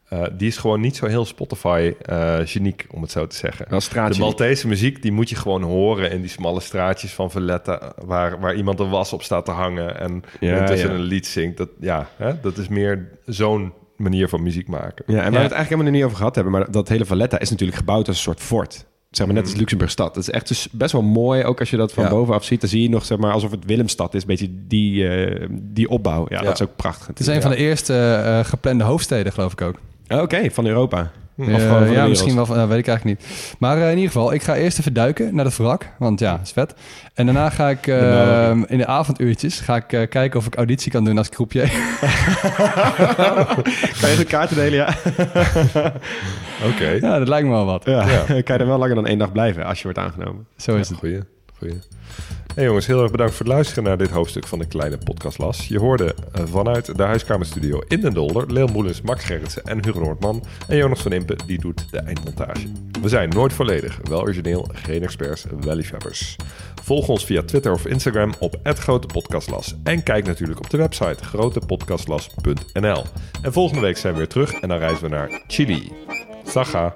eh, 0.10 0.24
die 0.38 0.48
is 0.48 0.58
gewoon 0.58 0.82
niet 0.82 0.96
zo 0.96 1.06
heel 1.06 1.26
Spotify-geniek, 1.26 2.86
om 2.92 3.02
het 3.02 3.12
zo 3.12 3.28
te 3.28 3.36
zeggen. 3.36 3.66
De. 3.70 4.16
Maltese 4.20 4.68
muziek, 4.68 5.02
die 5.02 5.12
moet 5.12 5.30
je 5.30 5.36
gewoon 5.36 5.62
horen 5.64 6.12
in 6.12 6.22
die 6.22 6.30
smalle 6.30 6.60
straatjes 6.60 7.12
van 7.12 7.32
Valletta... 7.32 7.94
waar, 8.06 8.40
waar 8.40 8.56
iemand 8.56 8.80
een 8.80 8.90
was 8.90 9.14
op 9.14 9.24
staat 9.24 9.46
te 9.46 9.52
hangen 9.52 10.00
en 10.00 10.24
Ja, 10.40 10.52
ondertussen 10.52 10.90
ja. 10.90 10.96
een 10.96 11.02
lied 11.02 11.28
zingt. 11.28 11.58
Dat, 11.58 11.70
ja, 11.80 12.08
hè, 12.18 12.40
dat 12.42 12.58
is 12.58 12.68
meer 12.68 13.10
zo'n 13.26 13.74
manier 13.96 14.30
van 14.30 14.44
muziek 14.44 14.68
maken. 14.68 15.04
Ja, 15.08 15.14
en 15.18 15.22
waar 15.22 15.24
we 15.32 15.38
het 15.38 15.52
eigenlijk 15.52 15.70
helemaal 15.70 15.92
niet 15.92 16.04
over 16.04 16.18
gehad 16.18 16.36
hebben, 16.36 16.54
maar 16.54 16.72
dat 16.72 16.90
hele 16.90 17.06
Valletta 17.06 17.40
is 17.40 17.50
natuurlijk 17.50 17.78
gebouwd 17.78 18.08
als 18.08 18.18
een 18.18 18.24
soort 18.24 18.40
fort. 18.42 18.86
Zeg 19.12 19.26
maar 19.26 19.36
net 19.36 19.46
als 19.46 19.56
Luxemburgstad. 19.56 20.14
Dat 20.14 20.24
is 20.24 20.30
echt 20.30 20.48
dus 20.48 20.68
best 20.72 20.92
wel 20.92 21.02
mooi. 21.02 21.44
Ook 21.44 21.60
als 21.60 21.70
je 21.70 21.78
dat 21.78 21.94
van 21.94 22.04
Ja. 22.04 22.10
bovenaf 22.10 22.44
ziet, 22.44 22.60
dan 22.62 22.70
zie 22.70 22.82
je 22.82 22.90
nog 22.90 23.06
zeg 23.06 23.18
maar 23.18 23.32
alsof 23.32 23.52
het 23.52 23.66
Willemstad 23.66 24.14
is. 24.14 24.22
Een 24.22 24.28
beetje 24.28 24.50
die, 24.68 25.08
eh, 25.10 25.48
die 25.52 25.90
opbouw. 25.90 26.26
Ja, 26.30 26.38
Ja. 26.38 26.44
dat 26.44 26.54
is 26.54 26.62
ook 26.68 26.76
prachtig. 26.76 27.08
Het 27.08 27.20
is 27.20 27.28
een 27.28 27.42
van 27.42 27.52
de 27.52 27.58
eerste 27.58 27.94
eh, 28.26 28.46
geplande 28.46 28.84
hoofdsteden, 28.84 29.32
geloof 29.34 29.52
ik 29.52 29.62
ook. 29.62 29.76
Oké, 30.10 30.50
van 30.52 30.66
Europa. 30.66 31.12
Of 31.40 31.48
Eh, 31.48 31.56
gewoon 31.56 31.70
van 31.78 31.88
de 31.88 31.92
ja, 31.94 32.08
misschien 32.08 32.36
wel, 32.36 32.46
van- 32.46 32.56
nou, 32.56 32.70
weet 32.70 32.78
ik 32.80 32.88
eigenlijk 32.88 33.20
niet. 33.20 33.30
Maar 33.60 33.78
eh, 33.78 33.84
in 33.84 33.96
ieder 33.98 34.12
geval, 34.12 34.34
ik 34.34 34.44
ga 34.44 34.56
eerst 34.56 34.80
even 34.80 34.94
duiken 34.94 35.36
naar 35.36 35.46
het 35.46 35.58
wrak, 35.58 35.90
want 36.00 36.20
ja, 36.20 36.40
is 36.44 36.52
vet. 36.52 36.74
En 37.14 37.26
daarna 37.26 37.50
ga 37.50 37.70
ik 37.70 37.88
eh, 37.98 38.00
Nou, 38.02 38.64
in 38.68 38.78
de 38.78 38.86
avonduurtjes 38.86 39.60
ga 39.60 39.76
ik, 39.76 39.94
eh, 39.94 40.10
kijken 40.10 40.40
of 40.40 40.46
ik 40.46 40.56
auditie 40.56 40.92
kan 40.92 41.04
doen 41.04 41.18
als 41.18 41.30
croupier. 41.30 41.72
Kan 44.02 44.10
je 44.10 44.16
de 44.18 44.26
kaarten 44.28 44.56
delen, 44.56 44.74
ja? 44.78 44.88
Oké. 46.74 46.90
ja, 47.02 47.20
dat 47.20 47.28
lijkt 47.28 47.48
me 47.48 47.54
wel 47.54 47.66
wat. 47.66 47.86
ja. 47.86 48.04
kan 48.28 48.36
je 48.38 48.44
er 48.46 48.68
wel 48.68 48.78
langer 48.78 48.96
dan 48.96 49.08
één 49.08 49.18
dag 49.18 49.32
blijven 49.32 49.66
als 49.66 49.78
je 49.78 49.84
wordt 49.84 50.00
aangenomen. 50.00 50.48
Zo 50.58 50.76
is 50.76 50.90
het. 50.90 50.98
Goeie, 50.98 51.20
goeie. 51.58 51.80
Hey 52.56 52.66
jongens, 52.66 52.88
heel 52.88 53.02
erg 53.02 53.12
bedankt 53.12 53.34
voor 53.34 53.46
het 53.46 53.54
luisteren 53.54 53.84
naar 53.84 53.98
dit 53.98 54.10
hoofdstuk 54.10 54.48
van 54.48 54.60
de 54.60 54.68
kleine 54.68 54.98
podcastlas. 54.98 55.68
Je 55.68 55.80
hoorde 55.80 56.16
eh, 56.34 56.44
vanuit 56.46 56.98
de 56.98 57.04
huiskamerstudio 57.04 57.82
in 57.88 58.02
Den 58.02 58.14
Dolder 58.14 58.52
Leel 58.54 58.68
Moelens, 58.68 59.02
Max 59.02 59.24
Gerritsen 59.24 59.64
en 59.64 59.86
Hugo 59.86 60.00
Noordman. 60.00 60.44
En 60.68 60.78
Jonas 60.78 61.02
van 61.02 61.12
Impen, 61.12 61.38
die 61.46 61.60
doet 61.60 61.92
de 61.92 62.00
eindmontage. 62.00 62.68
We 63.02 63.10
zijn 63.10 63.30
nooit 63.30 63.54
volledig, 63.54 64.00
wel 64.04 64.22
origineel, 64.22 64.70
geen 64.74 65.04
experts, 65.04 65.46
wel 65.60 65.76
liefhebbers. 65.76 66.36
Volg 66.84 67.08
ons 67.08 67.26
via 67.26 67.42
Twitter 67.44 67.72
of 67.72 67.86
Instagram 67.86 68.34
op 68.40 68.60
@grotepodcastlas 68.64 69.76
En 69.84 70.04
kijk 70.04 70.26
natuurlijk 70.26 70.60
op 70.60 70.70
de 70.70 70.78
website 70.78 71.24
grotepodcastlas.nl. 71.24 73.04
En 73.42 73.54
volgende 73.54 73.82
week 73.82 73.98
zijn 73.98 74.14
we 74.14 74.20
weer 74.20 74.28
terug 74.28 74.54
en 74.54 74.70
dan 74.70 74.78
reizen 74.78 75.04
we 75.04 75.10
naar 75.10 75.44
Chili. 75.48 75.92
Saga. 76.46 76.96